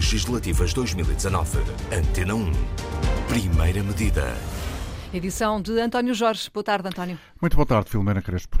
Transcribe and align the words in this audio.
Legislativas 0.00 0.72
2019. 0.72 1.58
Antena 1.92 2.34
1. 2.34 2.52
Primeira 3.28 3.82
medida. 3.82 4.34
Edição 5.12 5.60
de 5.60 5.78
António 5.78 6.14
Jorge. 6.14 6.48
Boa 6.52 6.64
tarde, 6.64 6.88
António. 6.88 7.18
Muito 7.38 7.54
boa 7.54 7.66
tarde, 7.66 7.90
Filomena 7.90 8.22
Crespo. 8.22 8.56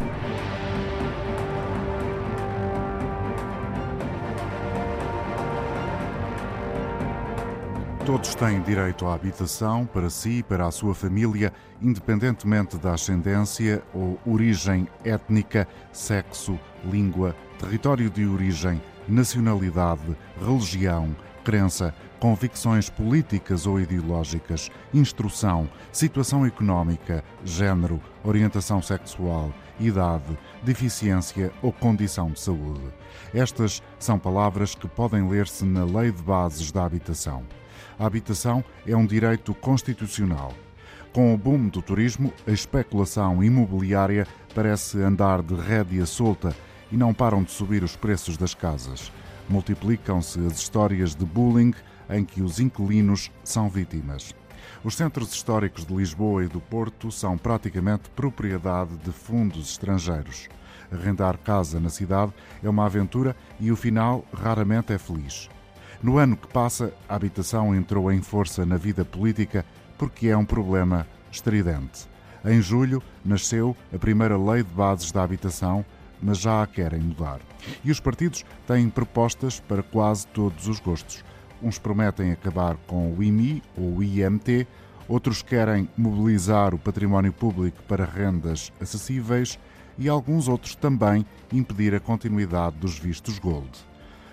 Todos 8.04 8.34
têm 8.34 8.60
direito 8.60 9.06
à 9.06 9.14
habitação 9.14 9.86
para 9.86 10.10
si 10.10 10.40
e 10.40 10.42
para 10.42 10.66
a 10.66 10.70
sua 10.70 10.94
família, 10.94 11.54
independentemente 11.80 12.76
da 12.76 12.92
ascendência 12.92 13.82
ou 13.94 14.20
origem 14.26 14.86
étnica, 15.02 15.66
sexo, 15.90 16.60
língua, 16.84 17.34
território 17.58 18.10
de 18.10 18.26
origem, 18.26 18.80
nacionalidade, 19.08 20.14
religião, 20.38 21.16
crença, 21.40 21.94
convicções 22.18 22.88
políticas 22.88 23.66
ou 23.66 23.80
ideológicas, 23.80 24.70
instrução, 24.92 25.68
situação 25.90 26.46
económica, 26.46 27.24
género, 27.44 28.00
orientação 28.22 28.80
sexual, 28.82 29.52
idade, 29.78 30.38
deficiência 30.62 31.50
ou 31.62 31.72
condição 31.72 32.30
de 32.30 32.40
saúde. 32.40 32.82
Estas 33.34 33.82
são 33.98 34.18
palavras 34.18 34.74
que 34.74 34.86
podem 34.86 35.28
ler-se 35.28 35.64
na 35.64 35.84
Lei 35.84 36.12
de 36.12 36.22
Bases 36.22 36.70
da 36.70 36.84
Habitação. 36.84 37.42
A 37.98 38.06
habitação 38.06 38.64
é 38.86 38.96
um 38.96 39.06
direito 39.06 39.54
constitucional. 39.54 40.52
Com 41.12 41.34
o 41.34 41.36
boom 41.36 41.68
do 41.68 41.82
turismo, 41.82 42.32
a 42.46 42.50
especulação 42.50 43.42
imobiliária 43.42 44.26
parece 44.54 45.00
andar 45.02 45.42
de 45.42 45.54
rédea 45.54 46.06
solta 46.06 46.54
e 46.92 46.96
não 46.96 47.12
param 47.12 47.42
de 47.42 47.50
subir 47.50 47.82
os 47.82 47.96
preços 47.96 48.36
das 48.36 48.54
casas. 48.54 49.10
Multiplicam-se 49.50 50.38
as 50.46 50.60
histórias 50.60 51.12
de 51.12 51.24
bullying 51.24 51.74
em 52.08 52.24
que 52.24 52.40
os 52.40 52.60
inquilinos 52.60 53.32
são 53.42 53.68
vítimas. 53.68 54.32
Os 54.84 54.94
centros 54.94 55.32
históricos 55.32 55.84
de 55.84 55.92
Lisboa 55.92 56.44
e 56.44 56.48
do 56.48 56.60
Porto 56.60 57.10
são 57.10 57.36
praticamente 57.36 58.08
propriedade 58.10 58.96
de 58.98 59.10
fundos 59.10 59.70
estrangeiros. 59.72 60.48
Arrendar 60.92 61.36
casa 61.36 61.80
na 61.80 61.90
cidade 61.90 62.32
é 62.62 62.70
uma 62.70 62.86
aventura 62.86 63.34
e 63.58 63.72
o 63.72 63.76
final 63.76 64.24
raramente 64.32 64.92
é 64.92 64.98
feliz. 64.98 65.50
No 66.00 66.16
ano 66.16 66.36
que 66.36 66.46
passa, 66.46 66.94
a 67.08 67.16
habitação 67.16 67.74
entrou 67.74 68.10
em 68.12 68.22
força 68.22 68.64
na 68.64 68.76
vida 68.76 69.04
política 69.04 69.66
porque 69.98 70.28
é 70.28 70.36
um 70.36 70.44
problema 70.44 71.08
estridente. 71.30 72.08
Em 72.44 72.62
julho, 72.62 73.02
nasceu 73.24 73.76
a 73.92 73.98
primeira 73.98 74.38
Lei 74.38 74.62
de 74.62 74.72
Bases 74.72 75.10
da 75.10 75.24
Habitação, 75.24 75.84
mas 76.22 76.38
já 76.38 76.62
a 76.62 76.66
querem 76.66 77.00
mudar. 77.00 77.40
E 77.84 77.90
os 77.90 78.00
partidos 78.00 78.44
têm 78.66 78.88
propostas 78.88 79.60
para 79.60 79.82
quase 79.82 80.26
todos 80.28 80.68
os 80.68 80.80
gostos. 80.80 81.24
Uns 81.62 81.78
prometem 81.78 82.32
acabar 82.32 82.76
com 82.86 83.12
o 83.12 83.22
IMI 83.22 83.62
ou 83.76 83.96
o 83.96 84.02
IMT, 84.02 84.66
outros 85.08 85.42
querem 85.42 85.88
mobilizar 85.96 86.74
o 86.74 86.78
património 86.78 87.32
público 87.32 87.82
para 87.88 88.04
rendas 88.04 88.72
acessíveis 88.80 89.58
e 89.98 90.08
alguns 90.08 90.48
outros 90.48 90.74
também 90.74 91.26
impedir 91.52 91.94
a 91.94 92.00
continuidade 92.00 92.76
dos 92.76 92.98
vistos 92.98 93.38
Gold. 93.38 93.70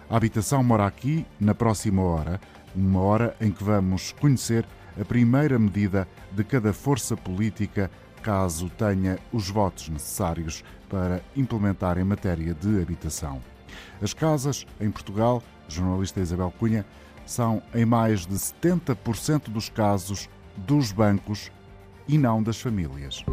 A 0.09 0.15
habitação 0.15 0.63
mora 0.63 0.85
aqui 0.85 1.25
na 1.37 1.53
próxima 1.53 2.01
hora, 2.01 2.39
uma 2.73 3.01
hora 3.01 3.35
em 3.41 3.51
que 3.51 3.63
vamos 3.63 4.13
conhecer 4.13 4.65
a 4.99 5.03
primeira 5.03 5.59
medida 5.59 6.07
de 6.31 6.43
cada 6.43 6.71
força 6.71 7.17
política, 7.17 7.91
caso 8.27 8.69
tenha 8.71 9.17
os 9.31 9.49
votos 9.49 9.87
necessários 9.87 10.61
para 10.89 11.21
implementar 11.33 11.97
em 11.97 12.03
matéria 12.03 12.53
de 12.53 12.81
habitação. 12.81 13.41
As 14.01 14.13
casas, 14.13 14.67
em 14.81 14.91
Portugal, 14.91 15.41
jornalista 15.69 16.19
Isabel 16.19 16.53
Cunha, 16.59 16.85
são 17.25 17.61
em 17.73 17.85
mais 17.85 18.25
de 18.25 18.35
70% 18.35 19.49
dos 19.49 19.69
casos 19.69 20.27
dos 20.57 20.91
bancos 20.91 21.49
e 22.05 22.17
não 22.17 22.43
das 22.43 22.59
famílias. 22.59 23.23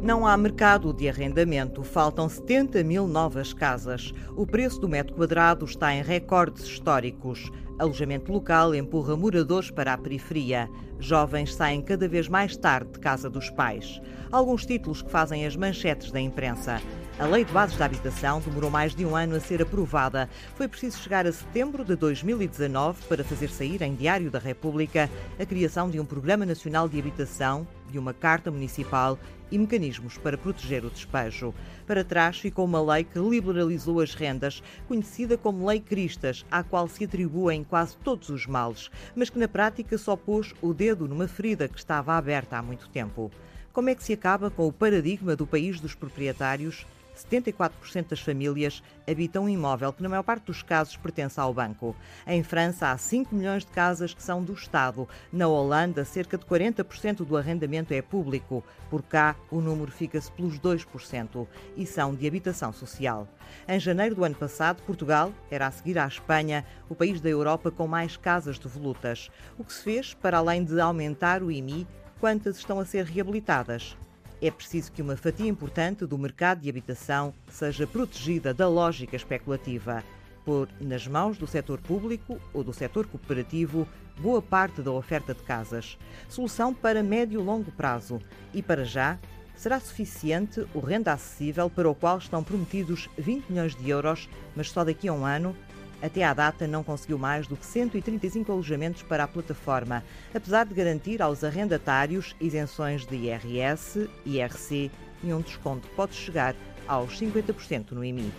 Não 0.00 0.24
há 0.24 0.36
mercado 0.36 0.92
de 0.94 1.08
arrendamento, 1.08 1.82
faltam 1.82 2.28
70 2.28 2.84
mil 2.84 3.08
novas 3.08 3.52
casas. 3.52 4.14
O 4.36 4.46
preço 4.46 4.80
do 4.80 4.88
metro 4.88 5.16
quadrado 5.16 5.64
está 5.64 5.92
em 5.92 6.02
recordes 6.02 6.62
históricos. 6.62 7.50
Alojamento 7.80 8.30
local 8.30 8.74
empurra 8.74 9.16
moradores 9.16 9.70
para 9.70 9.94
a 9.94 9.96
periferia. 9.96 10.68
Jovens 10.98 11.54
saem 11.54 11.80
cada 11.80 12.06
vez 12.06 12.28
mais 12.28 12.54
tarde 12.54 12.92
de 12.92 12.98
casa 12.98 13.30
dos 13.30 13.48
pais. 13.48 14.02
Alguns 14.30 14.66
títulos 14.66 15.00
que 15.00 15.10
fazem 15.10 15.46
as 15.46 15.56
manchetes 15.56 16.12
da 16.12 16.20
imprensa. 16.20 16.78
A 17.18 17.24
Lei 17.24 17.42
de 17.42 17.50
Bases 17.54 17.78
da 17.78 17.86
Habitação 17.86 18.40
demorou 18.40 18.68
mais 18.68 18.94
de 18.94 19.06
um 19.06 19.16
ano 19.16 19.34
a 19.34 19.40
ser 19.40 19.62
aprovada. 19.62 20.28
Foi 20.56 20.68
preciso 20.68 20.98
chegar 20.98 21.26
a 21.26 21.32
setembro 21.32 21.82
de 21.82 21.96
2019 21.96 23.02
para 23.08 23.24
fazer 23.24 23.48
sair 23.48 23.80
em 23.80 23.94
Diário 23.94 24.30
da 24.30 24.38
República 24.38 25.08
a 25.38 25.46
criação 25.46 25.88
de 25.88 25.98
um 25.98 26.04
Programa 26.04 26.44
Nacional 26.44 26.86
de 26.86 26.98
Habitação, 26.98 27.66
de 27.90 27.98
uma 27.98 28.12
Carta 28.12 28.50
Municipal 28.50 29.18
e 29.50 29.58
mecanismos 29.58 30.16
para 30.18 30.38
proteger 30.38 30.84
o 30.84 30.90
despejo. 30.90 31.54
Para 31.86 32.04
trás 32.04 32.38
ficou 32.38 32.64
uma 32.64 32.80
lei 32.80 33.04
que 33.04 33.18
liberalizou 33.18 34.00
as 34.00 34.14
rendas, 34.14 34.62
conhecida 34.86 35.36
como 35.36 35.66
Lei 35.66 35.80
Cristas, 35.80 36.44
à 36.50 36.62
qual 36.62 36.88
se 36.88 37.04
atribuem 37.04 37.64
quase 37.64 37.96
todos 37.98 38.28
os 38.28 38.46
males, 38.46 38.90
mas 39.14 39.30
que 39.30 39.38
na 39.38 39.48
prática 39.48 39.96
só 39.98 40.16
pôs 40.16 40.54
o 40.62 40.72
dedo 40.72 41.08
numa 41.08 41.26
ferida 41.28 41.68
que 41.68 41.78
estava 41.78 42.14
aberta 42.14 42.56
há 42.56 42.62
muito 42.62 42.88
tempo. 42.88 43.30
Como 43.72 43.88
é 43.88 43.94
que 43.94 44.02
se 44.02 44.12
acaba 44.12 44.50
com 44.50 44.66
o 44.66 44.72
paradigma 44.72 45.36
do 45.36 45.46
país 45.46 45.80
dos 45.80 45.94
proprietários? 45.94 46.86
74% 47.24 48.08
das 48.08 48.20
famílias 48.20 48.82
habitam 49.08 49.44
um 49.44 49.48
imóvel 49.48 49.92
que, 49.92 50.02
na 50.02 50.08
maior 50.08 50.22
parte 50.22 50.46
dos 50.46 50.62
casos, 50.62 50.96
pertence 50.96 51.38
ao 51.40 51.52
banco. 51.52 51.96
Em 52.26 52.42
França, 52.42 52.90
há 52.90 52.98
5 52.98 53.34
milhões 53.34 53.64
de 53.64 53.70
casas 53.70 54.14
que 54.14 54.22
são 54.22 54.42
do 54.42 54.52
Estado. 54.52 55.08
Na 55.32 55.48
Holanda, 55.48 56.04
cerca 56.04 56.38
de 56.38 56.44
40% 56.44 57.24
do 57.24 57.36
arrendamento 57.36 57.92
é 57.92 58.02
público. 58.02 58.64
Por 58.88 59.02
cá, 59.02 59.36
o 59.50 59.60
número 59.60 59.90
fica-se 59.90 60.30
pelos 60.32 60.58
2% 60.58 61.46
e 61.76 61.86
são 61.86 62.14
de 62.14 62.26
habitação 62.26 62.72
social. 62.72 63.28
Em 63.68 63.80
janeiro 63.80 64.14
do 64.14 64.24
ano 64.24 64.34
passado, 64.34 64.82
Portugal 64.82 65.32
era 65.50 65.66
a 65.66 65.70
seguir 65.70 65.98
à 65.98 66.06
Espanha 66.06 66.64
o 66.88 66.94
país 66.94 67.20
da 67.20 67.28
Europa 67.28 67.70
com 67.70 67.86
mais 67.86 68.16
casas 68.16 68.58
devolutas. 68.58 69.30
O 69.58 69.64
que 69.64 69.72
se 69.72 69.82
fez 69.82 70.14
para, 70.14 70.38
além 70.38 70.64
de 70.64 70.80
aumentar 70.80 71.42
o 71.42 71.50
IMI, 71.50 71.86
quantas 72.18 72.56
estão 72.58 72.78
a 72.78 72.84
ser 72.84 73.04
reabilitadas? 73.04 73.96
É 74.42 74.50
preciso 74.50 74.90
que 74.90 75.02
uma 75.02 75.18
fatia 75.18 75.46
importante 75.46 76.06
do 76.06 76.16
mercado 76.16 76.62
de 76.62 76.70
habitação 76.70 77.34
seja 77.50 77.86
protegida 77.86 78.54
da 78.54 78.66
lógica 78.66 79.14
especulativa. 79.14 80.02
Pôr 80.46 80.66
nas 80.80 81.06
mãos 81.06 81.36
do 81.36 81.46
setor 81.46 81.78
público 81.78 82.40
ou 82.54 82.64
do 82.64 82.72
setor 82.72 83.06
cooperativo 83.06 83.86
boa 84.18 84.40
parte 84.40 84.80
da 84.80 84.90
oferta 84.92 85.34
de 85.34 85.42
casas. 85.42 85.98
Solução 86.26 86.72
para 86.72 87.02
médio 87.02 87.38
e 87.38 87.44
longo 87.44 87.70
prazo. 87.70 88.18
E 88.54 88.62
para 88.62 88.82
já, 88.82 89.18
será 89.54 89.78
suficiente 89.78 90.66
o 90.72 90.80
renda 90.80 91.12
acessível 91.12 91.68
para 91.68 91.90
o 91.90 91.94
qual 91.94 92.16
estão 92.16 92.42
prometidos 92.42 93.10
20 93.18 93.50
milhões 93.50 93.74
de 93.74 93.90
euros, 93.90 94.26
mas 94.56 94.70
só 94.70 94.82
daqui 94.82 95.06
a 95.06 95.12
um 95.12 95.26
ano 95.26 95.54
até 96.02 96.24
à 96.24 96.32
data, 96.32 96.66
não 96.66 96.82
conseguiu 96.82 97.18
mais 97.18 97.46
do 97.46 97.56
que 97.56 97.66
135 97.66 98.50
alojamentos 98.50 99.02
para 99.02 99.24
a 99.24 99.28
plataforma, 99.28 100.02
apesar 100.34 100.64
de 100.64 100.74
garantir 100.74 101.20
aos 101.20 101.44
arrendatários 101.44 102.34
isenções 102.40 103.06
de 103.06 103.16
IRS, 103.16 104.08
IRC 104.24 104.90
e 105.22 105.32
um 105.32 105.40
desconto 105.40 105.88
que 105.88 105.94
pode 105.94 106.14
chegar 106.14 106.54
aos 106.86 107.20
50% 107.20 107.92
no 107.92 108.04
IMI. 108.04 108.32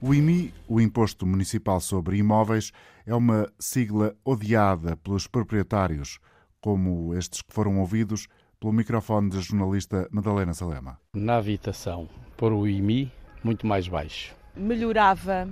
O 0.00 0.14
IMI, 0.14 0.52
o 0.68 0.80
Imposto 0.80 1.26
Municipal 1.26 1.80
sobre 1.80 2.18
Imóveis, 2.18 2.72
é 3.06 3.14
uma 3.14 3.50
sigla 3.58 4.14
odiada 4.24 4.96
pelos 4.96 5.26
proprietários, 5.26 6.18
como 6.60 7.14
estes 7.14 7.42
que 7.42 7.52
foram 7.52 7.78
ouvidos 7.78 8.26
pelo 8.58 8.72
microfone 8.72 9.30
da 9.30 9.40
jornalista 9.40 10.08
Madalena 10.10 10.52
Salema. 10.52 10.98
Na 11.14 11.36
habitação, 11.36 12.08
por 12.36 12.52
o 12.52 12.66
IMI 12.66 13.10
muito 13.42 13.66
mais 13.66 13.86
baixo. 13.86 14.34
Melhorava 14.56 15.48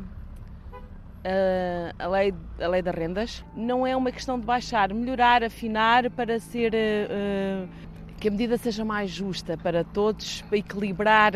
a, 1.99 2.06
lei, 2.06 2.34
a 2.60 2.69
lei 2.69 2.82
das 2.82 2.94
rendas. 2.94 3.44
Não 3.56 3.87
é 3.87 3.96
uma 3.96 4.12
questão 4.12 4.38
de 4.38 4.44
baixar, 4.44 4.93
melhorar, 4.93 5.43
afinar 5.43 6.10
para 6.10 6.38
ser. 6.38 6.72
Uh, 6.75 7.69
que 8.19 8.28
a 8.28 8.31
medida 8.31 8.56
seja 8.56 8.84
mais 8.84 9.10
justa 9.10 9.56
para 9.56 9.84
todos, 9.84 10.40
para 10.43 10.56
equilibrar 10.56 11.32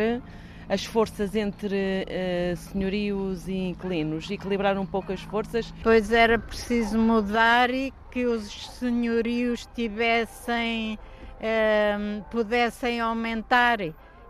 as 0.67 0.85
forças 0.85 1.35
entre 1.35 1.75
uh, 1.75 2.57
senhorios 2.57 3.47
e 3.47 3.69
inquilinos, 3.69 4.29
equilibrar 4.29 4.77
um 4.77 4.85
pouco 4.85 5.11
as 5.11 5.21
forças. 5.21 5.73
Pois 5.83 6.11
era 6.11 6.39
preciso 6.39 6.97
mudar 6.97 7.69
e 7.69 7.93
que 8.11 8.25
os 8.25 8.69
senhorios 8.69 9.67
tivessem, 9.75 10.97
uh, 11.35 12.23
pudessem 12.31 12.99
aumentar 12.99 13.79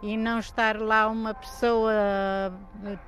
e 0.01 0.17
não 0.17 0.39
estar 0.39 0.77
lá 0.79 1.07
uma 1.09 1.33
pessoa 1.33 2.53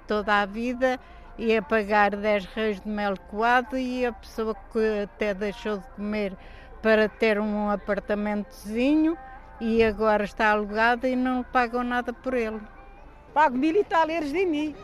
toda 0.08 0.42
a 0.42 0.46
vida 0.46 1.00
ia 1.38 1.62
pagar 1.62 2.16
10 2.16 2.46
reis 2.46 2.82
de 2.82 2.90
mel 2.90 3.16
coado 3.30 3.78
e 3.78 4.06
a 4.06 4.12
pessoa 4.12 4.56
que 4.72 5.04
até 5.04 5.34
deixou 5.34 5.78
de 5.78 5.88
comer 5.90 6.38
para 6.82 7.08
ter 7.08 7.40
um 7.40 7.70
apartamentozinho 7.70 9.18
e 9.60 9.84
agora 9.84 10.24
está 10.24 10.52
alugada 10.52 11.08
e 11.08 11.16
não 11.16 11.44
pagam 11.44 11.84
nada 11.84 12.12
por 12.12 12.34
ele. 12.34 12.60
Pago 13.34 13.58
mil 13.58 13.76
e 13.76 13.84
tal 13.84 14.10
euros 14.10 14.32
de 14.32 14.46
mim, 14.46 14.76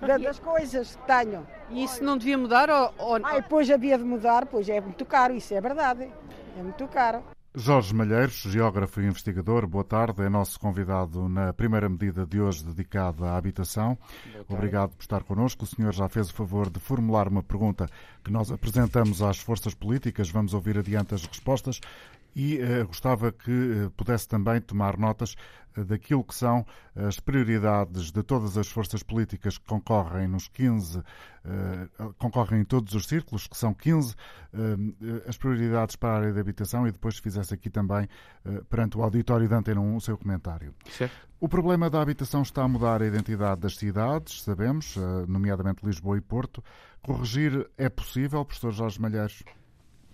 das 0.00 0.38
coisas 0.40 0.94
que 0.94 1.06
tenho. 1.06 1.46
E 1.70 1.84
isso 1.84 2.04
não 2.04 2.18
devia 2.18 2.36
mudar 2.36 2.68
ou, 2.70 2.94
ou... 2.98 3.16
Ah, 3.16 3.42
pois 3.48 3.70
havia 3.70 3.96
de 3.96 4.04
mudar, 4.04 4.46
pois 4.46 4.68
é 4.68 4.80
muito 4.80 5.04
caro, 5.04 5.34
isso 5.34 5.54
é 5.54 5.60
verdade. 5.60 6.12
É 6.58 6.62
muito 6.62 6.86
caro. 6.88 7.24
Jorge 7.54 7.94
Malheiros, 7.94 8.44
geógrafo 8.48 9.02
e 9.02 9.06
investigador, 9.06 9.66
boa 9.66 9.84
tarde. 9.84 10.22
É 10.22 10.28
nosso 10.30 10.58
convidado 10.58 11.28
na 11.28 11.52
primeira 11.52 11.86
medida 11.86 12.24
de 12.24 12.40
hoje 12.40 12.64
dedicada 12.64 13.26
à 13.26 13.36
habitação. 13.36 13.98
Obrigado 14.48 14.92
por 14.92 15.02
estar 15.02 15.22
connosco. 15.22 15.64
O 15.64 15.66
senhor 15.66 15.92
já 15.92 16.08
fez 16.08 16.30
o 16.30 16.32
favor 16.32 16.70
de 16.70 16.80
formular 16.80 17.28
uma 17.28 17.42
pergunta 17.42 17.86
que 18.24 18.32
nós 18.32 18.50
apresentamos 18.50 19.20
às 19.20 19.38
forças 19.38 19.74
políticas. 19.74 20.30
Vamos 20.30 20.54
ouvir 20.54 20.78
adiante 20.78 21.14
as 21.14 21.26
respostas 21.26 21.78
e 22.34 22.58
uh, 22.58 22.86
gostava 22.86 23.30
que 23.30 23.50
uh, 23.50 23.90
pudesse 23.90 24.26
também 24.26 24.60
tomar 24.60 24.96
notas 24.96 25.34
uh, 25.76 25.84
daquilo 25.84 26.24
que 26.24 26.34
são 26.34 26.64
as 26.94 27.20
prioridades 27.20 28.10
de 28.10 28.22
todas 28.22 28.56
as 28.56 28.68
forças 28.68 29.02
políticas 29.02 29.58
que 29.58 29.64
concorrem 29.64 30.28
nos 30.28 30.46
15, 30.48 31.02
concorrem 32.18 32.60
em 32.60 32.64
todos 32.64 32.94
os 32.94 33.06
círculos, 33.06 33.46
que 33.46 33.56
são 33.56 33.72
15, 33.72 34.14
as 35.26 35.38
prioridades 35.38 35.96
para 35.96 36.10
a 36.10 36.16
área 36.18 36.32
de 36.34 36.38
habitação 36.38 36.86
e 36.86 36.92
depois 36.92 37.16
fizesse 37.16 37.54
aqui 37.54 37.70
também, 37.70 38.06
perante 38.68 38.98
o 38.98 39.02
auditório 39.02 39.48
da 39.48 39.56
Antena 39.56 39.80
1, 39.80 39.96
o 39.96 40.00
seu 40.02 40.18
comentário. 40.18 40.74
Certo. 40.90 41.16
O 41.40 41.48
problema 41.48 41.88
da 41.88 42.02
habitação 42.02 42.42
está 42.42 42.62
a 42.62 42.68
mudar 42.68 43.00
a 43.00 43.06
identidade 43.06 43.62
das 43.62 43.76
cidades, 43.76 44.42
sabemos, 44.42 44.96
nomeadamente 45.26 45.84
Lisboa 45.84 46.18
e 46.18 46.20
Porto. 46.20 46.62
Corrigir 47.00 47.70
é 47.78 47.88
possível, 47.88 48.44
professor 48.44 48.70
Jorge 48.70 49.00
Malheiros? 49.00 49.42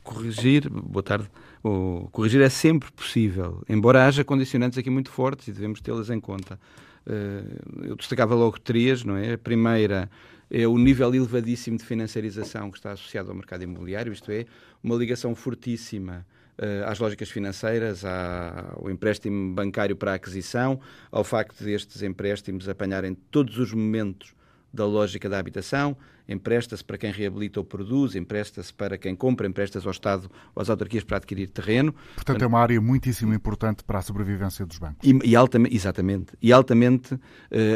Corrigir, 0.08 0.70
boa 0.70 1.02
tarde, 1.02 1.28
o, 1.62 2.08
corrigir 2.10 2.40
é 2.40 2.48
sempre 2.48 2.90
possível, 2.92 3.62
embora 3.68 4.06
haja 4.06 4.24
condicionantes 4.24 4.78
aqui 4.78 4.88
muito 4.88 5.10
fortes 5.10 5.48
e 5.48 5.52
devemos 5.52 5.80
tê-las 5.80 6.08
em 6.08 6.18
conta. 6.18 6.58
Uh, 7.06 7.84
eu 7.84 7.96
destacava 7.96 8.34
logo 8.34 8.58
três, 8.58 9.04
não 9.04 9.16
é? 9.16 9.34
A 9.34 9.38
primeira 9.38 10.10
é 10.50 10.66
o 10.66 10.78
nível 10.78 11.14
elevadíssimo 11.14 11.76
de 11.76 11.84
financiarização 11.84 12.70
que 12.70 12.78
está 12.78 12.92
associado 12.92 13.30
ao 13.30 13.36
mercado 13.36 13.62
imobiliário, 13.62 14.12
isto 14.12 14.32
é, 14.32 14.46
uma 14.82 14.96
ligação 14.96 15.34
fortíssima 15.34 16.26
uh, 16.58 16.88
às 16.88 16.98
lógicas 16.98 17.28
financeiras, 17.28 18.02
ao 18.04 18.90
empréstimo 18.90 19.54
bancário 19.54 19.94
para 19.94 20.12
a 20.12 20.14
aquisição, 20.14 20.80
ao 21.10 21.22
facto 21.22 21.62
destes 21.62 22.02
empréstimos 22.02 22.66
apanharem 22.66 23.14
todos 23.30 23.58
os 23.58 23.74
momentos 23.74 24.34
da 24.72 24.86
lógica 24.86 25.28
da 25.28 25.38
habitação, 25.38 25.96
empresta-se 26.28 26.84
para 26.84 26.98
quem 26.98 27.10
reabilita 27.10 27.58
ou 27.58 27.64
produz, 27.64 28.14
empresta-se 28.14 28.72
para 28.72 28.98
quem 28.98 29.16
compra, 29.16 29.46
empresta-se 29.46 29.86
ao 29.86 29.90
Estado 29.90 30.30
ou 30.54 30.62
às 30.62 30.68
autarquias 30.68 31.02
para 31.04 31.16
adquirir 31.16 31.48
terreno. 31.48 31.94
Portanto, 32.14 32.42
é 32.42 32.46
uma 32.46 32.60
área 32.60 32.80
muitíssimo 32.80 33.32
importante 33.32 33.82
para 33.82 33.98
a 33.98 34.02
sobrevivência 34.02 34.66
dos 34.66 34.78
bancos. 34.78 34.98
E, 35.02 35.18
e 35.24 35.34
altamente, 35.34 35.74
exatamente. 35.74 36.32
E, 36.42 36.52
altamente, 36.52 37.14
uh, 37.14 37.20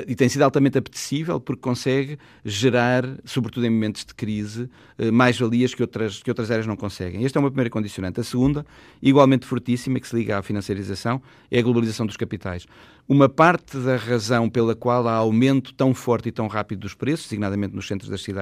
e 0.06 0.14
tem 0.14 0.28
sido 0.28 0.42
altamente 0.42 0.76
apetecível 0.76 1.40
porque 1.40 1.62
consegue 1.62 2.18
gerar, 2.44 3.04
sobretudo 3.24 3.66
em 3.66 3.70
momentos 3.70 4.04
de 4.04 4.14
crise, 4.14 4.68
uh, 4.98 5.12
mais 5.12 5.38
valias 5.38 5.74
que 5.74 5.82
outras, 5.82 6.22
que 6.22 6.30
outras 6.30 6.50
áreas 6.50 6.66
não 6.66 6.76
conseguem. 6.76 7.24
Esta 7.24 7.38
é 7.38 7.40
uma 7.40 7.50
primeira 7.50 7.70
condicionante. 7.70 8.20
A 8.20 8.24
segunda, 8.24 8.66
igualmente 9.00 9.46
fortíssima, 9.46 9.98
que 9.98 10.08
se 10.08 10.14
liga 10.14 10.38
à 10.38 10.42
financiarização, 10.42 11.22
é 11.50 11.58
a 11.58 11.62
globalização 11.62 12.04
dos 12.04 12.16
capitais. 12.16 12.66
Uma 13.08 13.28
parte 13.28 13.76
da 13.78 13.96
razão 13.96 14.48
pela 14.48 14.76
qual 14.76 15.08
há 15.08 15.14
aumento 15.14 15.74
tão 15.74 15.92
forte 15.92 16.28
e 16.28 16.32
tão 16.32 16.46
rápido 16.46 16.80
dos 16.80 16.94
preços, 16.94 17.26
designadamente 17.26 17.74
nos 17.74 17.86
centros 17.86 18.08
das 18.08 18.22
cidades, 18.22 18.41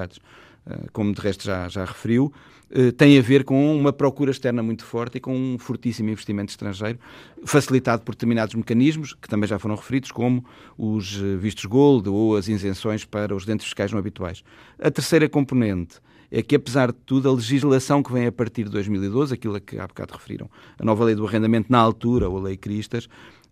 eh, 0.67 0.87
como 0.93 1.13
de 1.13 1.21
resto 1.21 1.45
já, 1.45 1.69
já 1.69 1.85
referiu, 1.85 2.33
eh, 2.73 2.93
tem 2.93 3.19
a 3.19 3.23
ver 3.23 3.43
com 3.43 3.77
uma 3.77 3.93
procura 3.93 4.31
externa 4.31 4.63
muito 4.63 4.85
forte 4.85 5.19
e 5.19 5.21
com 5.21 5.35
um 5.35 5.59
fortíssimo 5.59 6.09
investimento 6.09 6.51
estrangeiro, 6.51 6.99
facilitado 7.45 8.03
por 8.03 8.15
determinados 8.15 8.55
mecanismos, 8.55 9.13
que 9.13 9.29
também 9.29 9.49
já 9.49 9.59
foram 9.59 9.75
referidos, 9.75 10.13
como 10.13 10.45
os 10.79 11.21
eh, 11.21 11.37
vistos 11.37 11.65
gold 11.65 12.09
ou 12.09 12.37
as 12.37 12.47
isenções 12.47 13.05
para 13.05 13.35
os 13.35 13.45
dentes 13.45 13.67
fiscais 13.67 13.91
não 13.91 13.99
habituais. 13.99 14.45
A 14.79 14.91
terceira 14.91 15.29
componente 15.29 15.97
é 16.31 16.43
que, 16.43 16.55
apesar 16.55 16.93
de 16.93 16.99
tudo, 17.05 17.29
a 17.29 17.33
legislação 17.33 18.05
que 18.05 18.13
vem 18.13 18.27
a 18.27 18.33
partir 18.33 18.63
de 18.63 18.71
2012, 18.71 19.35
aquilo 19.35 19.57
a 19.57 19.61
que 19.61 19.77
há 19.77 19.87
bocado 19.89 20.13
referiram, 20.13 20.49
a 20.79 20.85
nova 20.85 21.05
lei 21.05 21.17
do 21.17 21.27
arrendamento 21.27 21.73
na 21.73 21.79
altura, 21.79 22.29
ou 22.29 22.39
a 22.39 22.41
lei 22.41 22.57
Cristas, 22.57 23.09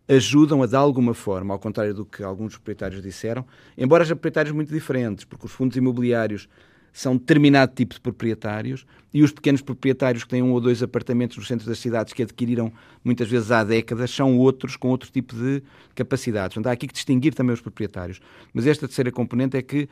ajudam 0.08 0.62
a, 0.62 0.66
de 0.66 0.74
alguma 0.74 1.12
forma, 1.12 1.52
ao 1.52 1.58
contrário 1.58 1.92
do 1.92 2.04
que 2.04 2.22
alguns 2.22 2.54
proprietários 2.54 3.02
disseram, 3.02 3.44
embora 3.76 4.04
sejam 4.04 4.16
proprietários 4.16 4.54
muito 4.54 4.72
diferentes, 4.72 5.24
porque 5.24 5.46
os 5.46 5.52
fundos 5.52 5.76
imobiliários 5.76 6.48
são 6.92 7.16
determinado 7.16 7.74
tipo 7.74 7.94
de 7.94 8.00
proprietários 8.00 8.86
e 9.12 9.22
os 9.22 9.30
pequenos 9.30 9.62
proprietários 9.62 10.24
que 10.24 10.30
têm 10.30 10.42
um 10.42 10.52
ou 10.52 10.60
dois 10.60 10.82
apartamentos 10.82 11.36
nos 11.36 11.46
centros 11.46 11.68
das 11.68 11.78
cidades 11.78 12.12
que 12.12 12.22
adquiriram 12.22 12.72
muitas 13.04 13.28
vezes 13.28 13.50
há 13.50 13.62
décadas 13.62 14.10
são 14.10 14.36
outros 14.38 14.76
com 14.76 14.88
outro 14.88 15.10
tipo 15.10 15.36
de 15.36 15.62
capacidades. 15.94 16.54
Portanto, 16.54 16.70
há 16.70 16.72
aqui 16.72 16.88
que 16.88 16.94
distinguir 16.94 17.34
também 17.34 17.54
os 17.54 17.60
proprietários. 17.60 18.20
Mas 18.52 18.66
esta 18.66 18.88
terceira 18.88 19.12
componente 19.12 19.56
é 19.56 19.62
que 19.62 19.88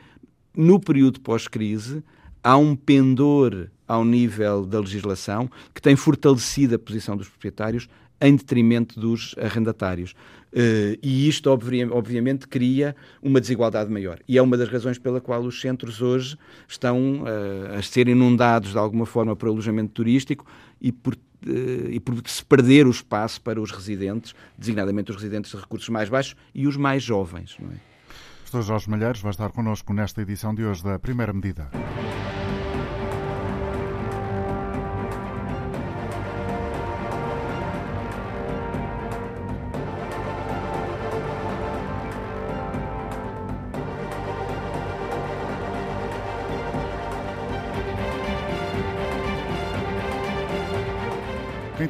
no 0.55 0.79
período 0.79 1.21
pós-crise 1.21 2.03
há 2.43 2.57
um 2.57 2.75
pendor 2.75 3.69
ao 3.87 4.03
nível 4.03 4.65
da 4.65 4.79
legislação 4.79 5.49
que 5.73 5.81
tem 5.81 5.95
fortalecido 5.95 6.75
a 6.75 6.79
posição 6.79 7.15
dos 7.15 7.29
proprietários 7.29 7.87
em 8.19 8.35
detrimento 8.35 8.99
dos 8.99 9.35
arrendatários. 9.37 10.13
Uh, 10.51 10.97
e 11.03 11.27
isto, 11.27 11.49
obviamente, 11.49 12.47
cria 12.47 12.95
uma 13.21 13.39
desigualdade 13.39 13.91
maior. 13.91 14.19
E 14.27 14.37
é 14.37 14.41
uma 14.41 14.57
das 14.57 14.69
razões 14.69 14.97
pela 14.97 15.19
qual 15.19 15.41
os 15.41 15.59
centros 15.59 16.01
hoje 16.01 16.37
estão 16.67 17.23
uh, 17.23 17.77
a 17.77 17.81
ser 17.81 18.07
inundados 18.07 18.71
de 18.71 18.77
alguma 18.77 19.05
forma 19.05 19.35
por 19.35 19.49
alojamento 19.49 19.91
turístico 19.91 20.45
e 20.81 20.91
por, 20.91 21.13
uh, 21.13 21.89
e 21.89 21.99
por 21.99 22.15
se 22.25 22.43
perder 22.43 22.87
o 22.87 22.91
espaço 22.91 23.41
para 23.41 23.61
os 23.61 23.71
residentes, 23.71 24.33
designadamente 24.57 25.11
os 25.11 25.17
residentes 25.17 25.51
de 25.51 25.57
recursos 25.57 25.89
mais 25.89 26.09
baixos 26.09 26.35
e 26.55 26.65
os 26.65 26.77
mais 26.77 27.03
jovens. 27.03 27.55
Não 27.59 27.69
é? 27.69 27.75
Professor 28.39 28.63
Jorge 28.63 28.89
Malheiros 28.89 29.21
vai 29.21 29.31
estar 29.31 29.51
connosco 29.51 29.91
nesta 29.93 30.21
edição 30.21 30.55
de 30.55 30.63
hoje 30.63 30.81
da 30.81 30.97
Primeira 30.97 31.33
Medida. 31.33 31.69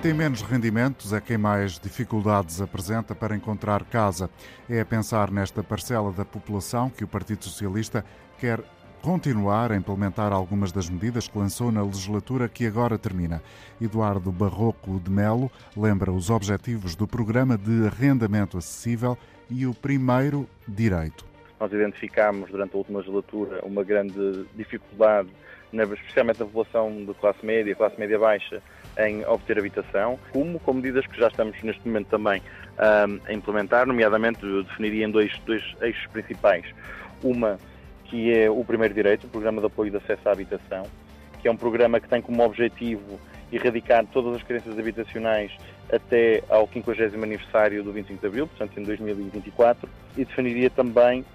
Tem 0.08 0.14
menos 0.14 0.42
rendimentos 0.42 1.12
é 1.12 1.20
quem 1.20 1.38
mais 1.38 1.78
dificuldades 1.78 2.62
apresenta 2.62 3.14
para 3.14 3.36
encontrar 3.36 3.84
casa. 3.84 4.30
É 4.70 4.80
a 4.80 4.86
pensar 4.86 5.30
nesta 5.30 5.62
parcela 5.62 6.14
da 6.14 6.24
população 6.24 6.90
que 6.90 7.04
o 7.04 7.08
Partido 7.10 7.44
Socialista 7.44 8.06
quer 8.40 8.62
continuar 9.02 9.70
a 9.70 9.76
implementar 9.76 10.32
algumas 10.32 10.72
das 10.72 10.90
medidas 10.90 11.28
que 11.28 11.38
lançou 11.38 11.74
na 11.74 11.84
legislatura 11.84 12.48
que 12.48 12.66
agora 12.66 12.98
termina. 12.98 13.44
Eduardo 13.82 14.32
Barroco 14.32 14.98
de 14.98 15.12
Melo 15.12 15.52
lembra 15.76 16.10
os 16.10 16.30
objetivos 16.30 16.96
do 16.96 17.06
Programa 17.06 17.58
de 17.58 17.88
Arrendamento 17.88 18.58
Acessível 18.58 19.18
e 19.50 19.68
o 19.68 19.74
primeiro 19.74 20.48
direito. 20.66 21.26
Nós 21.60 21.74
identificámos 21.74 22.50
durante 22.50 22.74
a 22.76 22.78
última 22.78 23.00
legislatura 23.00 23.60
uma 23.66 23.84
grande 23.84 24.46
dificuldade, 24.56 25.28
especialmente 25.74 26.40
na 26.40 26.46
população 26.46 27.04
de 27.04 27.14
classe 27.16 27.46
média, 27.46 27.76
classe 27.76 28.00
média 28.00 28.18
baixa, 28.18 28.64
em 28.98 29.26
obter 29.26 29.60
habitação, 29.60 30.20
como 30.32 30.60
com 30.60 30.74
medidas 30.74 31.06
que 31.06 31.20
já 31.20 31.28
estamos 31.28 31.62
neste 31.62 31.86
momento 31.88 32.08
também 32.08 32.42
a 32.78 33.34
implementar, 33.34 33.86
nomeadamente 33.86 34.44
eu 34.44 34.64
definiria 34.64 35.06
em 35.06 35.12
dois, 35.12 35.32
dois 35.46 35.64
eixos 35.82 36.06
principais. 36.08 36.66
Uma 37.24 37.58
que 38.06 38.34
é 38.34 38.50
o 38.50 38.64
primeiro 38.64 38.94
direito, 38.94 39.26
o 39.26 39.30
Programa 39.30 39.60
de 39.60 39.68
Apoio 39.68 39.92
de 39.92 39.98
Acesso 39.98 40.28
à 40.30 40.32
Habitação, 40.32 40.84
que 41.42 41.48
é 41.48 41.52
um 41.52 41.58
programa 41.58 42.00
que 42.00 42.08
tem 42.08 42.22
como 42.22 42.44
objetivo 42.44 43.20
erradicar 43.52 44.06
todas 44.08 44.36
as 44.36 44.44
carências 44.44 44.78
habitacionais 44.78 45.52
até 45.92 46.44
ao 46.50 46.68
50 46.68 47.04
aniversário 47.16 47.84
do 47.84 47.92
25 47.92 48.20
de 48.20 48.28
Abril, 48.28 48.48
portanto 48.48 48.80
em 48.80 48.84
2024, 48.84 49.90
e 50.18 50.26
definiria 50.26 50.70
também 50.70 51.26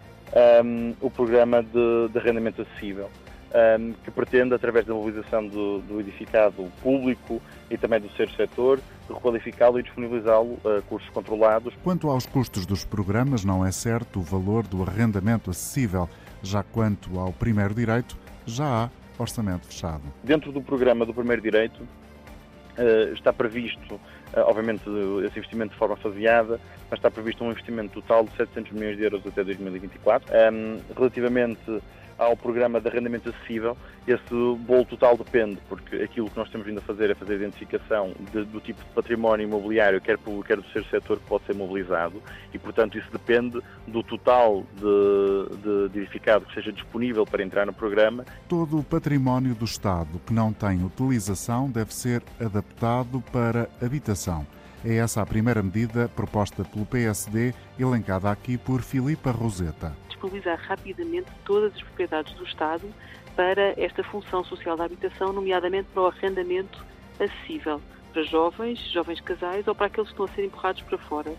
um, 0.64 0.95
o 1.00 1.11
programa 1.11 1.62
de, 1.62 2.09
de 2.11 2.19
arrendamento 2.19 2.62
acessível, 2.62 3.11
um, 3.52 3.92
que 4.04 4.11
pretende, 4.11 4.54
através 4.54 4.87
da 4.87 4.94
mobilização 4.94 5.47
do, 5.47 5.80
do, 5.80 6.00
edificado 6.00 6.71
público 6.82 7.40
e 7.71 7.76
também 7.76 8.00
do 8.00 8.09
terceiro 8.09 8.32
setor, 8.32 8.80
requalificá-lo 9.09 9.78
e 9.78 9.82
disponibilizá-lo 9.82 10.59
a 10.64 10.82
custos 10.82 11.11
controlados. 11.11 11.75
Quanto 11.82 12.09
aos 12.09 12.26
custos 12.26 12.66
dos 12.66 12.85
programas, 12.85 13.44
não 13.44 13.64
é 13.64 13.71
certo 13.71 14.21
o 14.21 14.23
valor 14.23 14.66
do 14.66 14.82
arrendamento 14.82 15.50
acessível. 15.50 16.09
Já 16.42 16.62
quanto 16.62 17.18
ao 17.18 17.32
primeiro 17.32 17.75
direito, 17.75 18.16
já 18.47 18.85
há 18.85 18.90
orçamento 19.18 19.66
fechado. 19.66 20.02
Dentro 20.25 20.50
do 20.50 20.61
programa 20.61 21.06
do 21.06 21.14
primeiro 21.14 21.40
direito, 21.40 21.82
uh, 21.82 23.12
está 23.12 23.32
previsto 23.32 24.00
eh, 24.35 24.40
obviamente 24.40 24.82
esse 25.26 25.38
investimento 25.38 25.73
de 25.73 25.78
forma 25.78 25.97
faseada, 25.97 26.59
mas 26.90 26.99
está 26.99 27.11
previsto 27.11 27.44
um 27.44 27.50
investimento 27.50 28.00
total 28.00 28.25
de 28.25 28.35
700 28.37 28.73
milhões 28.73 28.97
de 28.97 29.04
euros 29.04 29.26
até 29.26 29.44
2024. 29.44 30.32
Um, 30.32 30.80
relativamente 30.97 31.82
ao 32.19 32.37
programa 32.37 32.81
de 32.81 32.88
arrendamento 32.88 33.28
acessível, 33.28 33.76
esse 34.07 34.35
bolo 34.59 34.85
total 34.85 35.16
depende, 35.16 35.59
porque 35.69 35.97
aquilo 35.97 36.28
que 36.28 36.37
nós 36.37 36.50
temos 36.50 36.66
vindo 36.66 36.78
a 36.78 36.83
fazer 36.83 37.11
é 37.11 37.14
fazer 37.14 37.35
a 37.35 37.37
identificação 37.37 38.12
de, 38.33 38.45
do 38.45 38.61
tipo 38.61 38.83
de 38.83 38.90
património 38.90 39.47
imobiliário, 39.47 40.00
quer 40.00 40.19
público, 40.19 40.47
quer 40.47 40.57
do 40.57 40.62
terceiro 40.62 40.88
setor, 40.88 41.19
que 41.19 41.26
pode 41.26 41.45
ser 41.45 41.54
mobilizado, 41.54 42.23
e 42.52 42.59
portanto 42.59 42.99
isso 42.99 43.11
depende 43.12 43.61
do 43.87 44.02
total 44.02 44.64
de, 44.76 45.88
de, 45.88 45.99
edificado 46.00 46.45
que 46.47 46.54
seja 46.54 46.73
disponível 46.73 47.25
para 47.25 47.42
entrar 47.42 47.66
no 47.66 47.73
programa. 47.73 48.25
Todo 48.49 48.78
o 48.78 48.85
património 48.85 49.54
do 49.54 49.64
Estado 49.64 50.21
que 50.26 50.33
não 50.33 50.52
tem 50.52 50.85
utilização 50.85 51.71
deve 51.71 51.95
ser 51.95 52.23
adaptado 52.40 53.23
para 53.33 53.69
habitação. 53.81 54.47
É 54.85 54.97
essa 54.97 55.23
a 55.23 55.26
primeira 55.26 55.62
medida 55.62 56.09
proposta 56.09 56.64
pelo 56.64 56.85
PSD, 56.85 57.54
elencada 57.78 58.31
aqui 58.31 58.59
por 58.59 58.83
Filipa 58.83 59.31
Roseta. 59.31 59.97
Disponibilizar 60.22 60.56
rapidamente 60.68 61.26
todas 61.44 61.74
as 61.74 61.82
propriedades 61.82 62.32
do 62.34 62.44
Estado 62.44 62.88
para 63.34 63.74
esta 63.76 64.04
função 64.04 64.44
social 64.44 64.76
da 64.76 64.84
habitação, 64.84 65.32
nomeadamente 65.32 65.88
para 65.92 66.02
o 66.04 66.06
arrendamento 66.06 66.84
acessível 67.18 67.80
para 68.12 68.22
jovens, 68.22 68.78
jovens 68.92 69.20
casais 69.20 69.66
ou 69.66 69.74
para 69.74 69.86
aqueles 69.86 70.10
que 70.10 70.12
estão 70.12 70.26
a 70.26 70.28
ser 70.28 70.44
empurrados 70.44 70.80
para 70.82 70.96
fora. 70.98 71.34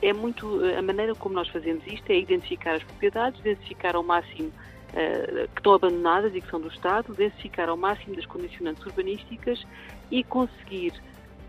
é 0.00 0.12
muito 0.14 0.60
a 0.78 0.80
maneira 0.80 1.14
como 1.14 1.34
nós 1.34 1.48
fazemos 1.48 1.86
isto 1.86 2.08
é 2.10 2.16
identificar 2.16 2.76
as 2.76 2.82
propriedades, 2.82 3.40
identificar 3.40 3.96
ao 3.96 4.02
máximo 4.02 4.48
uh, 4.48 5.48
que 5.48 5.60
estão 5.60 5.74
abandonadas 5.74 6.34
e 6.34 6.40
que 6.40 6.48
são 6.48 6.60
do 6.60 6.68
Estado, 6.68 7.12
identificar 7.12 7.68
ao 7.68 7.76
máximo 7.76 8.16
das 8.16 8.24
condicionantes 8.24 8.84
urbanísticas 8.86 9.62
e 10.10 10.24
conseguir 10.24 10.94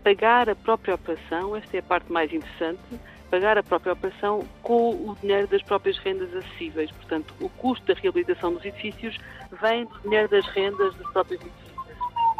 pagar 0.04 0.50
a 0.50 0.54
própria 0.54 0.96
operação, 0.96 1.56
esta 1.56 1.78
é 1.78 1.80
a 1.80 1.82
parte 1.82 2.12
mais 2.12 2.30
interessante, 2.30 3.00
pagar 3.36 3.58
a 3.58 3.62
própria 3.62 3.92
operação 3.92 4.42
com 4.62 4.92
o 4.92 5.16
dinheiro 5.20 5.46
das 5.46 5.62
próprias 5.62 5.98
rendas 5.98 6.34
acessíveis. 6.34 6.90
Portanto, 6.92 7.34
o 7.38 7.50
custo 7.50 7.86
da 7.86 8.00
reabilitação 8.00 8.54
dos 8.54 8.64
edifícios 8.64 9.18
vem 9.60 9.84
do 9.84 10.00
dinheiro 10.00 10.26
das 10.28 10.46
rendas 10.46 10.94
dos 10.94 11.12
próprios 11.12 11.42
edifícios. 11.42 11.76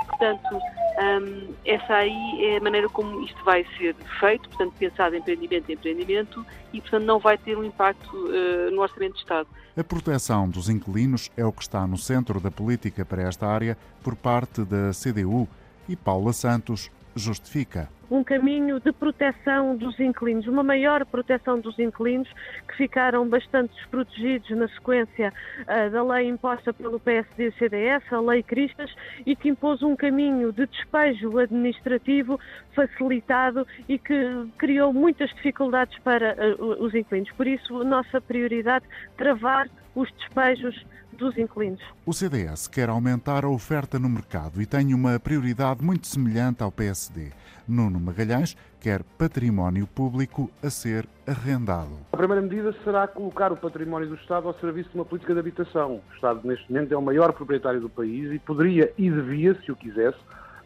Portanto, 0.07 0.57
um, 0.57 1.55
essa 1.67 1.97
aí 1.97 2.47
é 2.47 2.57
a 2.57 2.61
maneira 2.63 2.89
como 2.89 3.23
isto 3.23 3.45
vai 3.45 3.67
ser 3.77 3.95
feito, 4.19 4.49
portanto, 4.49 4.73
pensado 4.79 5.15
em 5.15 5.19
empreendimento 5.19 5.71
em 5.71 5.75
empreendimento 5.75 6.47
e, 6.73 6.81
portanto, 6.81 7.05
não 7.05 7.19
vai 7.19 7.37
ter 7.37 7.59
um 7.59 7.65
impacto 7.65 8.17
uh, 8.17 8.71
no 8.71 8.81
Orçamento 8.81 9.17
de 9.17 9.21
Estado. 9.21 9.49
A 9.77 9.85
proteção 9.85 10.49
dos 10.49 10.71
inquilinos 10.71 11.31
é 11.37 11.45
o 11.45 11.53
que 11.53 11.61
está 11.61 11.87
no 11.87 11.99
centro 11.99 12.41
da 12.41 12.51
política 12.51 13.05
para 13.05 13.21
esta 13.21 13.47
área 13.47 13.77
por 14.03 14.17
parte 14.17 14.65
da 14.65 14.93
CDU 14.93 15.47
e 15.87 15.95
Paula 15.95 16.33
Santos, 16.33 16.91
justifica. 17.17 17.89
Um 18.09 18.23
caminho 18.23 18.79
de 18.79 18.93
proteção 18.93 19.75
dos 19.75 19.99
inquilinos, 19.99 20.47
uma 20.47 20.63
maior 20.63 21.05
proteção 21.07 21.59
dos 21.59 21.77
inquilinos 21.79 22.29
que 22.69 22.77
ficaram 22.77 23.29
bastante 23.29 23.75
desprotegidos 23.75 24.49
na 24.51 24.69
sequência 24.69 25.33
uh, 25.63 25.91
da 25.91 26.05
lei 26.05 26.29
imposta 26.29 26.73
pelo 26.73 27.01
PSD 27.01 27.49
e 27.49 27.53
CDS, 27.53 28.13
a 28.13 28.21
Lei 28.21 28.43
Cristas, 28.43 28.95
e 29.25 29.35
que 29.35 29.49
impôs 29.49 29.83
um 29.83 29.97
caminho 29.97 30.53
de 30.53 30.67
despejo 30.67 31.37
administrativo 31.39 32.39
facilitado 32.75 33.67
e 33.89 33.99
que 33.99 34.47
criou 34.59 34.93
muitas 34.93 35.31
dificuldades 35.31 35.99
para 36.01 36.37
uh, 36.59 36.85
os 36.85 36.95
inquilinos. 36.95 37.33
Por 37.33 37.47
isso, 37.47 37.83
nossa 37.83 38.21
prioridade 38.21 38.85
travar 39.17 39.69
os 39.97 40.13
despejos 40.13 40.87
dos 41.17 41.37
inquilinos. 41.37 41.81
O 42.05 42.13
CDS 42.13 42.69
quer 42.69 42.89
aumentar 42.89 43.45
a 43.45 43.49
oferta 43.49 43.99
no 43.99 44.09
mercado 44.09 44.61
e 44.61 44.67
tem 44.67 44.95
uma 44.95 45.19
prioridade 45.19 45.83
muito 45.83 46.07
semelhante 46.07 46.63
ao 46.63 46.71
PSD. 46.71 47.33
Nuno 47.67 47.99
Magalhães 47.99 48.57
quer 48.81 49.03
património 49.19 49.87
público 49.87 50.49
a 50.63 50.71
ser 50.71 51.09
arrendado. 51.27 51.91
A 52.13 52.17
primeira 52.17 52.41
medida 52.41 52.73
será 52.85 53.09
colocar 53.09 53.51
o 53.51 53.57
património 53.57 54.09
do 54.09 54.15
Estado 54.15 54.47
ao 54.47 54.55
serviço 54.61 54.91
de 54.91 54.95
uma 54.95 55.05
política 55.05 55.35
de 55.35 55.41
habitação. 55.41 56.01
O 56.09 56.15
Estado, 56.15 56.47
neste 56.47 56.71
momento, 56.71 56.93
é 56.93 56.97
o 56.97 57.03
maior 57.03 57.33
proprietário 57.33 57.81
do 57.81 57.89
país 57.89 58.31
e 58.33 58.39
poderia 58.39 58.93
e 58.97 59.11
devia, 59.11 59.61
se 59.63 59.73
o 59.73 59.77
quisesse, 59.77 60.19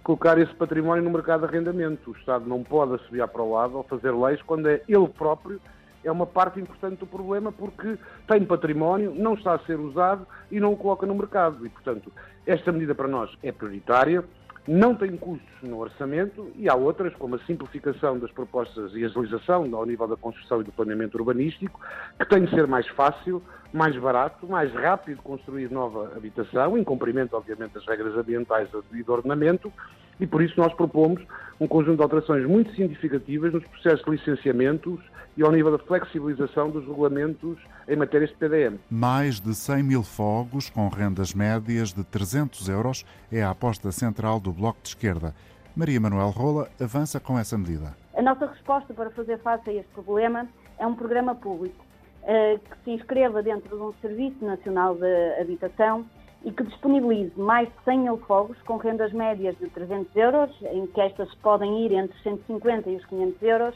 colocar 0.03 0.37
esse 0.39 0.55
património 0.55 1.03
no 1.03 1.11
mercado 1.11 1.41
de 1.41 1.47
arrendamento. 1.47 2.11
O 2.11 2.15
Estado 2.15 2.47
não 2.47 2.63
pode 2.63 2.95
assobiar 2.95 3.29
para 3.29 3.43
o 3.43 3.53
lado 3.53 3.79
ou 3.79 3.85
fazer 3.85 4.13
leis 4.13 4.43
quando 4.43 4.69
é 4.69 4.83
ele 4.87 5.09
próprio 5.09 5.59
é 6.05 6.11
uma 6.11 6.27
parte 6.27 6.61
importante 6.61 6.99
do 6.99 7.07
problema 7.07 7.53
porque 7.53 7.99
tem 8.27 8.45
património, 8.45 9.15
não 9.15 9.35
está 9.35 9.55
a 9.55 9.59
ser 9.61 9.79
usado 9.79 10.27
e 10.51 10.59
não 10.59 10.73
o 10.73 10.77
coloca 10.77 11.07
no 11.07 11.15
mercado. 11.15 11.65
E, 11.65 11.69
portanto, 11.69 12.13
esta 12.47 12.73
medida 12.73 12.95
para 12.95 13.09
nós 13.09 13.31
é 13.43 13.53
prioritária, 13.53 14.25
não 14.67 14.95
tem 14.95 15.17
custos 15.17 15.49
no 15.63 15.79
orçamento 15.79 16.51
e 16.57 16.69
há 16.69 16.75
outras, 16.75 17.15
como 17.15 17.35
a 17.35 17.39
simplificação 17.41 18.19
das 18.19 18.31
propostas 18.31 18.95
e 18.95 19.05
agilização 19.05 19.75
ao 19.75 19.87
nível 19.87 20.07
da 20.07 20.17
construção 20.17 20.61
e 20.61 20.65
do 20.65 20.73
planeamento 20.73 21.17
urbanístico, 21.19 21.81
que 22.19 22.29
tem 22.29 22.45
de 22.45 22.51
ser 22.51 22.67
mais 22.67 22.87
fácil, 22.89 23.43
mais 23.73 23.97
barato, 23.97 24.47
mais 24.47 24.73
rápido 24.73 25.23
construir 25.23 25.71
nova 25.71 26.13
habitação, 26.17 26.77
em 26.77 26.85
cumprimento, 26.85 27.37
obviamente, 27.37 27.73
das 27.73 27.87
regras 27.87 28.17
ambientais 28.17 28.69
e 28.93 29.03
de 29.03 29.11
ordenamento, 29.11 29.73
e 30.19 30.27
por 30.27 30.43
isso 30.43 30.55
nós 30.61 30.73
propomos 30.75 31.23
um 31.59 31.67
conjunto 31.67 31.97
de 31.97 32.03
alterações 32.03 32.47
muito 32.47 32.71
significativas 32.75 33.53
nos 33.53 33.65
processos 33.65 34.05
de 34.05 34.11
licenciamentos 34.11 35.01
e 35.37 35.43
ao 35.43 35.53
nível 35.53 35.73
da 35.73 35.79
flexibilização 35.79 36.71
dos 36.71 36.87
regulamentos 36.87 37.59
em 37.89 37.97
matéria 37.97 38.27
de 38.27 38.35
PDM. 38.35 38.79
Mais 38.91 39.41
de 39.41 39.55
100 39.55 39.83
mil 39.83 40.03
fogos 40.03 40.69
com 40.69 40.89
rendas 40.89 41.33
médias 41.33 41.93
de 41.93 42.05
300 42.05 42.69
euros 42.69 43.07
é 43.31 43.43
a 43.43 43.51
aposta 43.51 43.93
central 43.93 44.41
do 44.41 44.53
Bloco 44.53 44.81
de 44.83 44.89
Esquerda. 44.89 45.35
Maria 45.75 46.01
Manuel 46.01 46.31
Rola 46.31 46.69
avança 46.81 47.21
com 47.21 47.39
essa 47.39 47.57
medida. 47.57 47.97
A 48.15 48.21
nossa 48.21 48.47
resposta 48.47 48.93
para 48.93 49.11
fazer 49.11 49.39
face 49.39 49.71
a 49.71 49.73
este 49.75 49.89
problema 49.95 50.47
é 50.79 50.87
um 50.87 50.95
programa 50.95 51.35
público 51.35 51.90
que 52.25 52.85
se 52.85 52.91
inscreva 52.91 53.43
dentro 53.43 53.77
de 53.77 53.83
um 53.83 53.93
Serviço 54.01 54.45
Nacional 54.45 54.95
de 54.95 55.41
Habitação 55.41 56.05
e 56.45 56.51
que 56.51 56.65
disponibilize 56.65 57.39
mais 57.39 57.69
de 57.69 57.85
100 57.85 57.99
mil 57.99 58.19
fogos 58.19 58.61
com 58.63 58.77
rendas 58.77 59.13
médias 59.13 59.57
de 59.59 59.69
300 59.69 60.15
euros, 60.17 60.63
em 60.73 60.87
que 60.87 61.01
estas 61.01 61.35
podem 61.37 61.85
ir 61.85 61.93
entre 61.93 62.17
os 62.17 62.23
150 62.23 62.91
e 62.91 62.97
os 62.97 63.05
500 63.07 63.43
euros, 63.43 63.75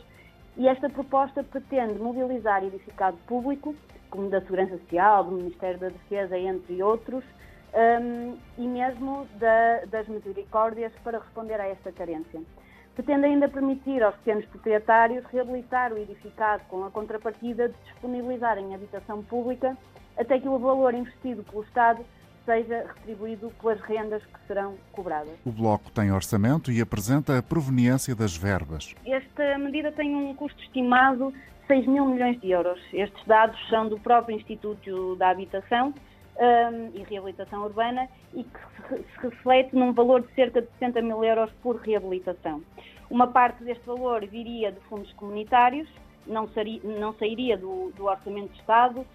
e 0.57 0.69
esta 0.69 0.89
proposta 0.89 1.43
pretende 1.43 1.99
mobilizar 1.99 2.65
edificado 2.65 3.17
público, 3.27 3.75
como 4.09 4.31
da 4.31 4.41
Segurança 4.41 4.79
Social, 4.79 5.25
do 5.25 5.33
Ministério 5.33 5.79
da 5.79 5.89
Defesa, 5.89 6.39
entre 6.39 6.83
outros, 6.83 7.25
um, 7.75 8.37
e 8.57 8.67
mesmo 8.67 9.27
da, 9.35 9.85
das 9.87 10.07
misericórdias 10.07 10.93
para 11.03 11.19
responder 11.19 11.61
a 11.61 11.67
esta 11.67 11.91
carência. 11.91 12.41
Pretende 12.95 13.27
ainda 13.27 13.49
permitir 13.49 14.03
aos 14.03 14.15
pequenos 14.17 14.45
proprietários 14.47 15.25
reabilitar 15.27 15.93
o 15.93 15.99
edificado 15.99 16.63
com 16.69 16.85
a 16.85 16.91
contrapartida 16.91 17.69
de 17.69 17.75
disponibilizarem 17.85 18.75
habitação 18.75 19.23
pública 19.23 19.77
até 20.17 20.39
que 20.39 20.49
o 20.49 20.59
valor 20.59 20.95
investido 20.95 21.43
pelo 21.43 21.65
Estado 21.65 22.05
seja 22.45 22.87
retribuído 22.95 23.51
pelas 23.61 23.81
rendas 23.81 24.23
que 24.25 24.47
serão 24.47 24.77
cobradas. 24.93 25.33
O 25.45 25.51
Bloco 25.51 25.91
tem 25.91 26.13
orçamento 26.13 26.71
e 26.71 26.81
apresenta 26.81 27.39
a 27.39 27.43
proveniência 27.43 28.15
das 28.15 28.37
verbas. 28.37 28.95
Esta 29.05 29.59
medida 29.59 29.91
tem 29.91 30.15
um 30.15 30.35
custo 30.35 30.63
estimado 30.63 31.33
de 31.33 31.67
6 31.67 31.87
mil 31.87 32.07
milhões 32.07 32.41
de 32.41 32.51
euros. 32.51 32.79
Estes 32.93 33.27
dados 33.27 33.59
são 33.69 33.89
do 33.89 33.99
próprio 33.99 34.37
Instituto 34.37 35.17
da 35.17 35.31
Habitação 35.31 35.95
um, 36.39 36.99
e 36.99 37.03
Reabilitação 37.05 37.63
Urbana 37.63 38.09
e 38.33 38.45
que 38.45 38.59
se 38.89 39.21
reflete 39.21 39.75
num 39.75 39.93
valor 39.93 40.23
de 40.23 40.33
cerca 40.35 40.63
de 40.63 40.69
60 40.79 41.03
mil 41.03 41.23
euros 41.25 41.51
por 41.63 41.77
reabilitação. 41.77 42.63
Uma 43.11 43.29
parte 43.29 43.63
deste 43.63 43.85
valor 43.87 44.27
viria 44.27 44.73
de 44.73 44.81
fundos 44.81 45.13
comunitários, 45.13 45.89
não, 46.27 46.49
seria, 46.49 46.81
não 46.83 47.13
sairia 47.15 47.57
do, 47.57 47.93
do 47.97 48.07
Orçamento 48.07 48.53
de 48.53 48.59
Estado, 48.59 49.07